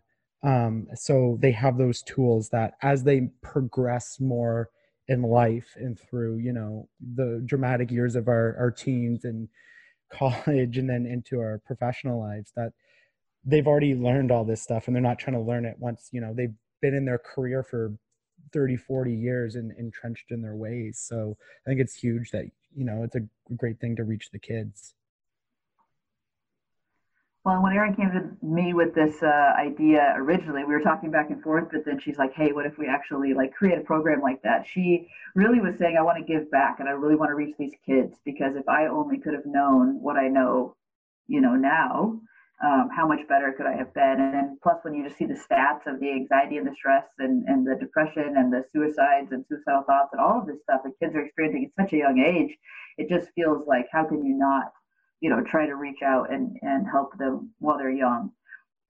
um, 0.48 0.88
so 0.95 1.38
they 1.41 1.52
have 1.52 1.78
those 1.78 2.02
tools 2.02 2.50
that 2.50 2.76
as 2.82 3.04
they 3.04 3.30
progress 3.41 4.18
more 4.22 4.70
in 5.10 5.22
life 5.22 5.76
and 5.76 6.00
through 6.00 6.38
you 6.38 6.54
know 6.54 6.88
the 7.16 7.41
dramatic 7.45 7.91
years 7.91 8.16
of 8.16 8.28
our 8.28 8.56
our 8.58 8.72
teens 8.72 9.26
and 9.26 9.50
college 10.12 10.78
and 10.78 10.89
then 10.89 11.06
into 11.06 11.39
our 11.39 11.62
professional 11.66 12.20
lives 12.20 12.54
that 12.56 12.72
they've 13.43 13.68
already 13.68 13.93
learned 13.93 14.32
all 14.32 14.45
this 14.45 14.62
stuff 14.62 14.88
and 14.88 14.95
they're 14.95 15.04
not 15.04 15.20
trying 15.20 15.36
to 15.36 15.43
learn 15.43 15.66
it 15.66 15.76
once 15.80 16.10
you 16.14 16.22
know 16.22 16.34
they've 16.34 16.56
been 16.82 16.93
in 16.93 17.06
their 17.06 17.18
career 17.18 17.62
for 17.62 17.93
30 18.54 18.78
40 18.78 19.14
years 19.14 19.56
and 19.56 19.74
entrenched 19.78 20.32
in 20.32 20.41
their 20.41 20.56
ways. 20.56 21.04
So 21.06 21.36
i 21.66 21.70
think 21.70 21.82
it's 21.82 21.95
huge 21.95 22.32
that 22.32 22.45
you 22.74 22.86
know 22.86 23.04
it's 23.04 23.16
a 23.16 23.54
great 23.58 23.80
thing 23.82 23.98
to 23.98 24.06
reach 24.06 24.30
the 24.32 24.39
kids 24.39 24.93
well 27.48 27.64
when 27.64 27.72
erin 27.72 27.95
came 27.95 28.12
to 28.12 28.45
me 28.45 28.74
with 28.74 28.93
this 28.93 29.24
uh, 29.24 29.54
idea 29.58 30.14
originally 30.18 30.66
we 30.66 30.74
were 30.74 30.82
talking 30.82 31.10
back 31.10 31.30
and 31.30 31.41
forth 31.41 31.70
but 31.72 31.86
then 31.86 31.98
she's 31.98 32.18
like 32.18 32.34
hey 32.34 32.52
what 32.52 32.66
if 32.66 32.78
we 32.78 32.88
actually 32.88 33.34
like 33.34 33.54
create 33.54 33.78
a 33.78 33.82
program 33.82 34.22
like 34.22 34.41
that 34.43 34.66
she 34.70 35.08
really 35.34 35.62
was 35.62 35.74
saying 35.80 35.95
i 35.98 36.02
want 36.02 36.18
to 36.18 36.34
give 36.34 36.52
back 36.52 36.82
and 36.82 36.89
i 36.89 36.91
really 36.91 37.16
want 37.16 37.30
to 37.30 37.36
reach 37.36 37.56
these 37.58 37.72
kids 37.86 38.18
because 38.26 38.58
if 38.58 38.68
i 38.68 38.88
only 38.88 39.18
could 39.18 39.34
have 39.34 39.45
known 39.45 39.98
what 40.02 40.18
i 40.18 40.28
know 40.28 40.76
you 41.28 41.39
know 41.39 41.56
now 41.56 42.20
um, 42.64 42.89
how 42.91 43.08
much 43.08 43.20
better 43.30 43.54
could 43.56 43.68
I 43.68 43.76
have 43.76 43.93
been? 43.93 44.20
And 44.20 44.34
then 44.34 44.58
plus 44.64 44.78
when 44.82 44.95
you 44.95 45.04
just 45.04 45.18
see 45.20 45.26
the 45.26 45.36
stats 45.36 45.86
of 45.86 46.00
the 46.00 46.12
anxiety 46.12 46.58
and 46.58 46.66
the 46.66 46.74
stress 46.74 47.06
and, 47.20 47.45
and 47.48 47.68
the 47.68 47.76
depression 47.76 48.34
and 48.36 48.52
the 48.52 48.64
suicides 48.72 49.32
and 49.32 49.45
suicidal 49.48 49.84
thoughts 49.84 50.10
and 50.12 50.20
all 50.20 50.41
of 50.41 50.48
this 50.48 50.58
stuff 50.64 50.82
that 50.84 50.98
kids 51.00 51.14
are 51.16 51.24
experiencing 51.24 51.66
at 51.66 51.84
such 51.84 51.93
a 51.93 51.98
young 51.98 52.18
age, 52.18 52.58
it 52.98 53.10
just 53.10 53.30
feels 53.36 53.68
like 53.68 53.86
how 53.91 54.06
can 54.06 54.26
you 54.26 54.36
not, 54.36 54.72
you 55.20 55.30
know, 55.30 55.41
try 55.43 55.65
to 55.65 55.76
reach 55.76 56.01
out 56.03 56.32
and, 56.32 56.57
and 56.61 56.88
help 56.89 57.18
them 57.18 57.51
while 57.59 57.78
they're 57.78 57.89
young. 57.89 58.32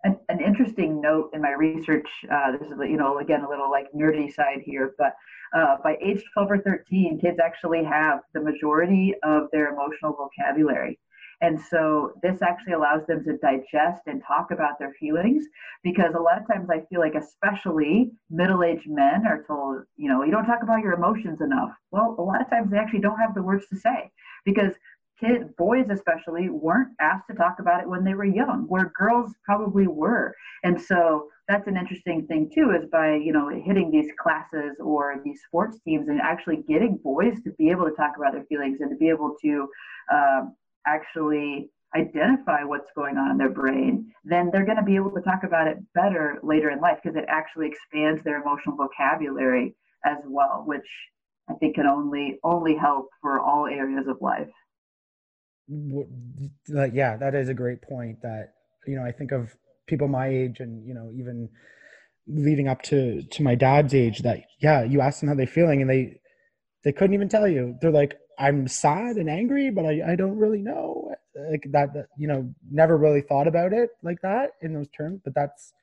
An, 0.04 0.18
an 0.30 0.40
interesting 0.42 1.02
note 1.02 1.32
in 1.34 1.42
my 1.42 1.52
research, 1.52 2.08
uh, 2.32 2.52
this 2.52 2.68
is, 2.68 2.78
you 2.80 2.98
know, 2.98 3.20
again, 3.20 3.42
a 3.42 3.50
little 3.50 3.70
like 3.70 3.88
nerdy 3.96 4.32
side 4.34 4.60
here, 4.64 4.94
but 4.98 5.14
uh, 5.56 5.78
by 5.84 5.98
age 6.02 6.24
12 6.34 6.52
or 6.52 6.60
13, 6.60 7.20
kids 7.20 7.40
actually 7.44 7.84
have 7.84 8.20
the 8.34 8.42
majority 8.42 9.16
of 9.24 9.48
their 9.52 9.74
emotional 9.74 10.14
vocabulary. 10.14 11.00
And 11.42 11.60
so 11.70 12.14
this 12.24 12.42
actually 12.42 12.74
allows 12.74 13.06
them 13.06 13.24
to 13.24 13.38
digest 13.38 14.02
and 14.08 14.24
talk 14.26 14.50
about 14.52 14.80
their 14.80 14.94
feelings 15.00 15.46
because 15.84 16.16
a 16.16 16.20
lot 16.20 16.42
of 16.42 16.48
times 16.48 16.68
I 16.70 16.82
feel 16.90 17.00
like, 17.00 17.14
especially 17.14 18.12
middle 18.30 18.64
aged 18.64 18.90
men 18.90 19.26
are 19.28 19.44
told, 19.46 19.84
you 19.98 20.10
know, 20.10 20.24
you 20.24 20.32
don't 20.32 20.48
talk 20.48 20.64
about 20.64 20.82
your 20.82 20.94
emotions 20.94 21.40
enough. 21.42 21.72
Well, 21.92 22.16
a 22.18 22.24
lot 22.24 22.42
of 22.42 22.50
times 22.50 22.72
they 22.72 22.78
actually 22.78 23.02
don't 23.02 23.20
have 23.20 23.36
the 23.36 23.44
words 23.44 23.68
to 23.68 23.78
say 23.78 24.12
because 24.46 24.74
kids, 25.20 25.46
boys 25.58 25.88
especially, 25.90 26.50
weren't 26.50 26.90
asked 27.00 27.28
to 27.30 27.36
talk 27.36 27.58
about 27.60 27.82
it 27.82 27.90
when 27.90 28.04
they 28.04 28.14
were 28.14 28.26
young, 28.26 28.66
where 28.68 28.92
girls 28.98 29.34
probably 29.44 29.88
were. 29.88 30.36
And 30.64 30.80
so 30.80 31.30
that's 31.48 31.68
an 31.68 31.78
interesting 31.78 32.26
thing 32.28 32.50
too, 32.54 32.72
is 32.72 32.90
by 32.92 33.16
you 33.16 33.32
know 33.32 33.50
hitting 33.50 33.92
these 33.92 34.12
classes 34.22 34.76
or 34.80 35.22
these 35.24 35.42
sports 35.46 35.80
teams 35.86 36.08
and 36.10 36.22
actually 36.22 36.64
getting 36.68 36.98
boys 37.04 37.36
to 37.44 37.52
be 37.58 37.70
able 37.70 37.86
to 37.86 37.96
talk 37.96 38.14
about 38.18 38.34
their 38.34 38.46
feelings 38.46 38.80
and 38.82 38.90
to 38.90 38.98
be 38.98 39.10
able 39.10 39.36
to 39.42 39.68
um, 40.12 40.56
actually 40.86 41.70
identify 41.96 42.64
what's 42.64 42.92
going 42.96 43.18
on 43.18 43.32
in 43.32 43.38
their 43.38 43.50
brain, 43.50 44.12
then 44.24 44.50
they're 44.52 44.66
going 44.66 44.78
to 44.78 44.84
be 44.84 44.96
able 44.96 45.12
to 45.12 45.22
talk 45.22 45.44
about 45.44 45.68
it 45.68 45.78
better 45.94 46.38
later 46.44 46.70
in 46.70 46.80
life 46.80 47.00
because 47.02 47.16
it 47.16 47.26
actually 47.28 47.68
expands 47.68 48.22
their 48.24 48.42
emotional 48.42 48.76
vocabulary 48.76 49.74
as 50.06 50.18
well, 50.26 50.64
which 50.66 50.88
I 51.50 51.54
think 51.54 51.76
can 51.76 51.88
only 51.88 52.40
only 52.44 52.76
help 52.76 53.10
for 53.22 53.40
all 53.40 53.68
areas 53.68 54.08
of 54.08 54.18
life. 54.22 54.50
Like 56.70 56.94
yeah 56.94 57.18
that 57.18 57.36
is 57.36 57.50
a 57.50 57.54
great 57.54 57.82
point 57.82 58.22
that 58.22 58.54
you 58.86 58.96
know 58.96 59.04
i 59.04 59.12
think 59.12 59.32
of 59.32 59.56
people 59.86 60.08
my 60.08 60.28
age 60.28 60.60
and 60.60 60.86
you 60.88 60.94
know 60.94 61.12
even 61.14 61.50
leading 62.28 62.68
up 62.68 62.82
to 62.82 63.22
to 63.24 63.44
my 63.44 63.56
dad's 63.56 63.94
age 63.94 64.20
that 64.20 64.40
yeah 64.60 64.84
you 64.84 65.02
ask 65.02 65.20
them 65.20 65.30
how 65.30 65.36
they're 65.36 65.48
feeling 65.48 65.82
and 65.82 65.90
they 65.90 66.20
they 66.88 66.94
couldn't 66.94 67.16
even 67.16 67.28
tell 67.28 67.48
you. 67.50 67.78
They're 67.82 67.92
like 67.92 68.18
i'm 68.40 68.68
sad 68.68 69.16
and 69.16 69.30
angry 69.30 69.72
but 69.72 69.84
i 69.86 70.12
i 70.12 70.16
don't 70.16 70.38
really 70.38 70.62
know. 70.62 71.12
Like 71.36 71.66
that, 71.72 71.94
that 71.94 72.08
you 72.18 72.28
know 72.28 72.54
never 72.72 72.98
really 72.98 73.22
thought 73.22 73.48
about 73.48 73.74
it 73.74 73.90
like 74.04 74.22
that 74.22 74.52
in 74.62 74.74
those 74.74 74.88
terms 74.90 75.22
but 75.24 75.36
that's 75.36 75.74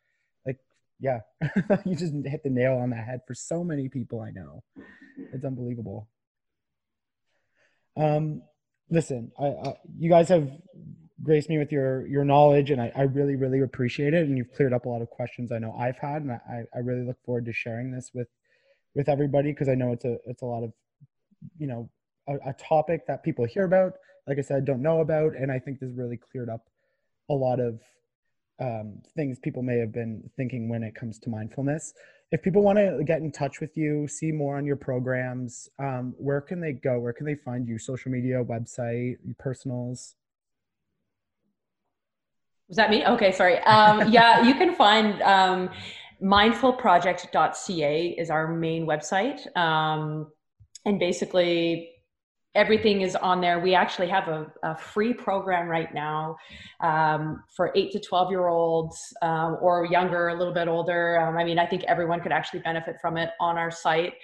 like 0.47 0.59
yeah 0.99 1.21
you 1.85 1.95
just 1.95 2.15
hit 2.25 2.43
the 2.43 2.51
nail 2.51 2.79
on 2.79 2.91
the 2.91 2.97
head 2.97 3.21
for 3.27 3.35
so 3.35 3.63
many 3.63 3.89
people 3.89 4.21
i 4.21 4.31
know. 4.31 4.63
It's 5.33 5.45
unbelievable. 5.45 6.09
Um 7.97 8.43
listen 8.91 9.33
I, 9.39 9.47
I 9.47 9.75
you 9.97 10.11
guys 10.11 10.29
have 10.29 10.51
graced 11.23 11.49
me 11.49 11.59
with 11.59 11.73
your 11.73 12.07
your 12.07 12.25
knowledge 12.25 12.71
and 12.71 12.81
I, 12.81 12.93
I 12.95 13.03
really 13.03 13.37
really 13.37 13.61
appreciate 13.61 14.15
it 14.15 14.27
and 14.27 14.37
you've 14.37 14.53
cleared 14.53 14.73
up 14.73 14.85
a 14.85 14.89
lot 14.89 15.03
of 15.03 15.11
questions 15.11 15.53
i 15.53 15.59
know 15.59 15.75
i've 15.79 15.99
had 15.99 16.23
and 16.23 16.33
i, 16.33 16.65
I 16.75 16.79
really 16.81 17.07
look 17.07 17.17
forward 17.25 17.47
to 17.47 17.53
sharing 17.53 17.93
this 17.93 18.11
with 18.13 18.29
with 18.95 19.09
everybody 19.09 19.53
because 19.53 19.69
i 19.69 19.75
know 19.75 19.93
it's 19.93 20.05
a 20.05 20.19
it's 20.27 20.43
a 20.43 20.47
lot 20.47 20.65
of 20.65 20.73
you 21.59 21.67
know 21.67 21.91
a, 22.29 22.51
a 22.51 22.53
topic 22.55 23.07
that 23.07 23.23
people 23.23 23.45
hear 23.45 23.65
about 23.65 23.95
like 24.27 24.39
i 24.39 24.43
said 24.43 24.65
don't 24.65 24.83
know 24.83 25.01
about 25.01 25.35
and 25.35 25.51
i 25.51 25.59
think 25.59 25.81
this 25.81 25.91
really 25.95 26.19
cleared 26.19 26.51
up 26.51 26.67
a 27.31 27.35
lot 27.35 27.61
of 27.61 27.81
um, 28.61 29.03
things 29.17 29.39
people 29.41 29.63
may 29.63 29.79
have 29.79 29.93
been 29.93 30.31
thinking 30.37 30.69
when 30.69 30.85
it 30.85 30.95
comes 30.95 31.19
to 31.21 31.31
mindfulness 31.31 31.93
if 32.33 32.43
people 32.43 32.63
want 32.63 32.79
to 32.79 33.03
get 33.05 33.21
in 33.21 33.31
touch 33.31 33.61
with 33.61 33.77
you 33.77 34.09
see 34.09 34.33
more 34.33 34.57
on 34.57 34.65
your 34.65 34.77
programs 34.77 35.69
um, 35.79 36.15
where 36.19 36.41
can 36.41 36.61
they 36.61 36.73
go 36.73 36.99
where 36.99 37.13
can 37.13 37.27
they 37.27 37.35
find 37.35 37.69
you 37.69 37.79
social 37.79 38.11
media 38.11 38.43
website 38.45 39.17
personals 39.39 40.17
was 42.69 42.77
that 42.77 42.91
me? 42.91 43.05
Okay, 43.05 43.33
sorry. 43.33 43.59
Um, 43.61 44.09
yeah, 44.13 44.43
you 44.43 44.55
can 44.55 44.75
find 44.75 45.21
um, 45.23 45.71
mindfulproject.ca 46.23 48.09
is 48.19 48.31
our 48.31 48.49
main 48.49 48.87
website. 48.87 49.55
Um, 49.57 50.33
and 50.85 50.99
basically, 50.99 51.91
everything 52.55 53.03
is 53.03 53.17
on 53.17 53.41
there. 53.41 53.59
We 53.59 53.75
actually 53.75 54.09
have 54.09 54.29
a, 54.29 54.47
a 54.63 54.77
free 54.77 55.13
program 55.13 55.69
right 55.69 55.93
now 55.93 56.37
um, 56.81 57.43
for 57.55 57.73
eight 57.75 57.93
to 57.93 58.01
12 58.01 58.31
year 58.31 58.47
olds 58.47 59.13
um, 59.23 59.57
or 59.61 59.85
younger, 59.87 60.29
a 60.29 60.35
little 60.35 60.55
bit 60.55 60.69
older. 60.69 61.21
Um, 61.21 61.37
I 61.37 61.45
mean, 61.45 61.59
I 61.59 61.67
think 61.67 61.85
everyone 61.85 62.21
could 62.21 62.33
actually 62.33 62.61
benefit 62.61 62.97
from 63.01 63.17
it 63.17 63.31
on 63.41 63.59
our 63.59 63.71
site. 63.71 64.15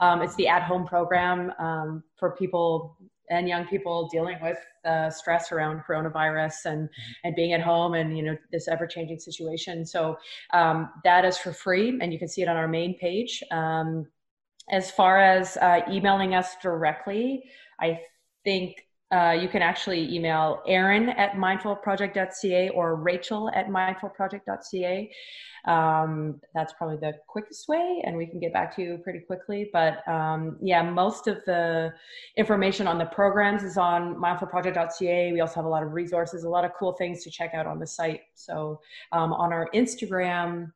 Um, 0.00 0.22
it's 0.22 0.34
the 0.36 0.48
at 0.48 0.62
home 0.62 0.86
program 0.86 1.52
um, 1.58 2.02
for 2.16 2.36
people 2.36 2.96
and 3.30 3.48
young 3.48 3.66
people 3.66 4.08
dealing 4.10 4.38
with 4.42 4.58
uh, 4.84 5.10
stress 5.10 5.52
around 5.52 5.82
coronavirus 5.86 6.66
and 6.66 6.82
mm-hmm. 6.84 7.12
and 7.24 7.36
being 7.36 7.52
at 7.52 7.60
home 7.60 7.94
and 7.94 8.16
you 8.16 8.22
know 8.22 8.36
this 8.52 8.68
ever 8.68 8.86
changing 8.86 9.18
situation. 9.18 9.84
So 9.84 10.16
um, 10.52 10.90
that 11.04 11.24
is 11.24 11.38
for 11.38 11.52
free, 11.52 11.98
and 12.00 12.12
you 12.12 12.18
can 12.18 12.28
see 12.28 12.42
it 12.42 12.48
on 12.48 12.56
our 12.56 12.68
main 12.68 12.98
page. 12.98 13.42
Um, 13.50 14.06
as 14.70 14.90
far 14.90 15.18
as 15.18 15.56
uh, 15.58 15.80
emailing 15.90 16.34
us 16.34 16.56
directly, 16.62 17.44
I 17.80 18.00
think 18.44 18.76
uh, 19.10 19.30
you 19.40 19.48
can 19.48 19.62
actually 19.62 20.14
email 20.14 20.62
Erin 20.66 21.08
at 21.10 21.32
mindfulproject.ca 21.32 22.68
or 22.70 22.96
Rachel 22.96 23.50
at 23.54 23.68
mindfulproject.ca. 23.68 25.10
Um, 25.64 26.40
that's 26.54 26.74
probably 26.74 26.98
the 26.98 27.14
quickest 27.26 27.68
way, 27.68 28.02
and 28.04 28.16
we 28.16 28.26
can 28.26 28.38
get 28.38 28.52
back 28.52 28.74
to 28.76 28.82
you 28.82 28.98
pretty 29.02 29.20
quickly. 29.20 29.70
But 29.72 30.06
um, 30.08 30.58
yeah, 30.60 30.82
most 30.82 31.26
of 31.26 31.38
the 31.46 31.92
information 32.36 32.86
on 32.86 32.98
the 32.98 33.06
programs 33.06 33.62
is 33.62 33.78
on 33.78 34.14
mindfulproject.ca. 34.16 35.32
We 35.32 35.40
also 35.40 35.56
have 35.56 35.64
a 35.64 35.68
lot 35.68 35.82
of 35.82 35.92
resources, 35.92 36.44
a 36.44 36.48
lot 36.48 36.66
of 36.66 36.72
cool 36.78 36.92
things 36.92 37.24
to 37.24 37.30
check 37.30 37.54
out 37.54 37.66
on 37.66 37.78
the 37.78 37.86
site. 37.86 38.20
So 38.34 38.80
um, 39.12 39.32
on 39.32 39.52
our 39.54 39.70
Instagram, 39.74 40.70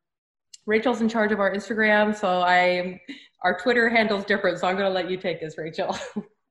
Rachel's 0.64 1.02
in 1.02 1.08
charge 1.08 1.32
of 1.32 1.40
our 1.40 1.52
Instagram, 1.54 2.16
so 2.16 2.40
I 2.40 3.00
our 3.42 3.58
Twitter 3.58 3.90
handle's 3.90 4.24
different. 4.24 4.58
So 4.58 4.68
I'm 4.68 4.76
going 4.76 4.88
to 4.88 4.94
let 4.94 5.10
you 5.10 5.18
take 5.18 5.40
this, 5.40 5.58
Rachel. 5.58 5.96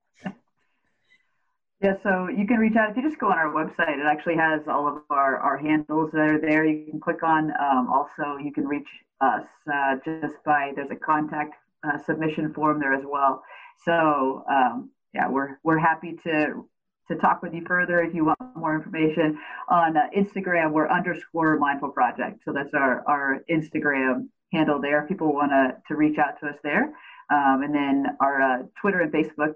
Yeah, 1.81 1.95
so 2.03 2.27
you 2.27 2.45
can 2.45 2.57
reach 2.57 2.75
out 2.75 2.91
if 2.91 2.97
you 2.97 3.01
just 3.01 3.19
go 3.19 3.31
on 3.31 3.39
our 3.39 3.51
website. 3.51 3.97
It 3.97 4.05
actually 4.05 4.35
has 4.35 4.61
all 4.67 4.87
of 4.87 5.01
our, 5.09 5.37
our 5.37 5.57
handles 5.57 6.11
that 6.11 6.21
are 6.21 6.39
there. 6.39 6.63
You 6.63 6.85
can 6.91 6.99
click 6.99 7.23
on. 7.23 7.51
Um, 7.59 7.89
also, 7.91 8.37
you 8.37 8.53
can 8.53 8.67
reach 8.67 8.87
us 9.19 9.45
uh, 9.71 9.95
just 10.05 10.35
by 10.45 10.73
there's 10.75 10.91
a 10.91 10.95
contact 10.95 11.55
uh, 11.83 11.97
submission 12.05 12.53
form 12.53 12.79
there 12.79 12.93
as 12.93 13.03
well. 13.03 13.43
So 13.83 14.43
um, 14.47 14.91
yeah, 15.15 15.27
we're 15.27 15.57
we're 15.63 15.79
happy 15.79 16.13
to 16.23 16.67
to 17.07 17.15
talk 17.15 17.41
with 17.41 17.51
you 17.51 17.63
further 17.65 18.03
if 18.03 18.13
you 18.13 18.25
want 18.25 18.37
more 18.55 18.75
information 18.75 19.39
on 19.67 19.97
uh, 19.97 20.01
Instagram. 20.15 20.73
We're 20.73 20.87
underscore 20.87 21.57
mindful 21.57 21.89
project. 21.89 22.41
So 22.45 22.53
that's 22.53 22.75
our 22.75 23.03
our 23.07 23.39
Instagram 23.49 24.27
handle 24.53 24.79
there. 24.79 25.07
People 25.07 25.33
want 25.33 25.49
to 25.49 25.77
to 25.87 25.95
reach 25.95 26.19
out 26.19 26.39
to 26.41 26.49
us 26.49 26.57
there, 26.63 26.93
um, 27.31 27.63
and 27.63 27.73
then 27.73 28.05
our 28.19 28.39
uh, 28.39 28.57
Twitter 28.79 29.01
and 29.01 29.11
Facebook 29.11 29.53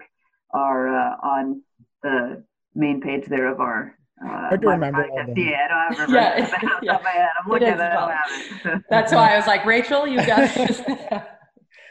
are 0.52 0.88
uh, 0.88 1.16
on 1.22 1.62
the 2.02 2.44
main 2.74 3.00
page 3.00 3.26
there 3.26 3.50
of 3.50 3.60
our. 3.60 3.96
Uh, 4.24 4.48
I 4.52 4.56
do 4.56 4.68
remember 4.68 5.06
all 5.10 5.16
them. 5.16 5.34
Yeah, 5.36 5.66
I 5.68 5.88
don't 5.88 6.08
remember 6.08 6.16
yeah, 6.16 6.78
yeah. 6.82 6.98
my 7.02 7.10
head. 7.10 7.28
I'm 7.42 7.48
looking 7.50 7.68
at 7.68 8.64
it. 8.64 8.82
That's 8.90 9.12
why 9.12 9.34
I 9.34 9.36
was 9.36 9.46
like, 9.46 9.64
Rachel, 9.66 10.06
you 10.06 10.24
got 10.24 10.56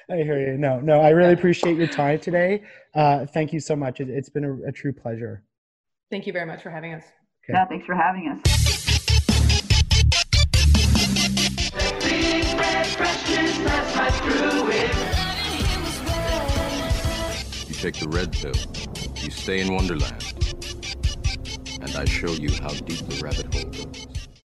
I 0.09 0.17
hear 0.17 0.39
you. 0.39 0.57
No, 0.57 0.79
no, 0.79 1.01
I 1.01 1.09
really 1.09 1.33
appreciate 1.33 1.77
your 1.77 1.87
time 1.87 2.19
today. 2.19 2.63
Uh, 2.93 3.25
thank 3.25 3.51
you 3.51 3.59
so 3.59 3.75
much. 3.75 3.99
It, 3.99 4.07
has 4.09 4.29
been 4.29 4.45
a, 4.45 4.69
a, 4.69 4.71
true 4.71 4.93
pleasure. 4.93 5.43
Thank 6.11 6.27
you 6.27 6.33
very 6.33 6.45
much 6.45 6.61
for 6.61 6.69
having 6.69 6.93
us. 6.93 7.03
Okay. 7.43 7.53
Yeah, 7.53 7.65
thanks 7.65 7.85
for 7.85 7.95
having 7.95 8.29
us. 8.29 8.65
You 17.67 17.73
take 17.75 17.95
the 17.97 18.07
red 18.09 18.31
pill 18.31 18.53
you 19.26 19.32
stay 19.32 19.59
in 19.59 19.73
Wonderland, 19.73 20.23
and 21.82 21.95
I 21.95 22.05
show 22.05 22.30
you 22.30 22.51
how 22.61 22.69
deep 22.69 22.99
the 23.07 23.19
rabbit 23.23 23.51
hole 23.51 23.71
goes. 23.71 24.14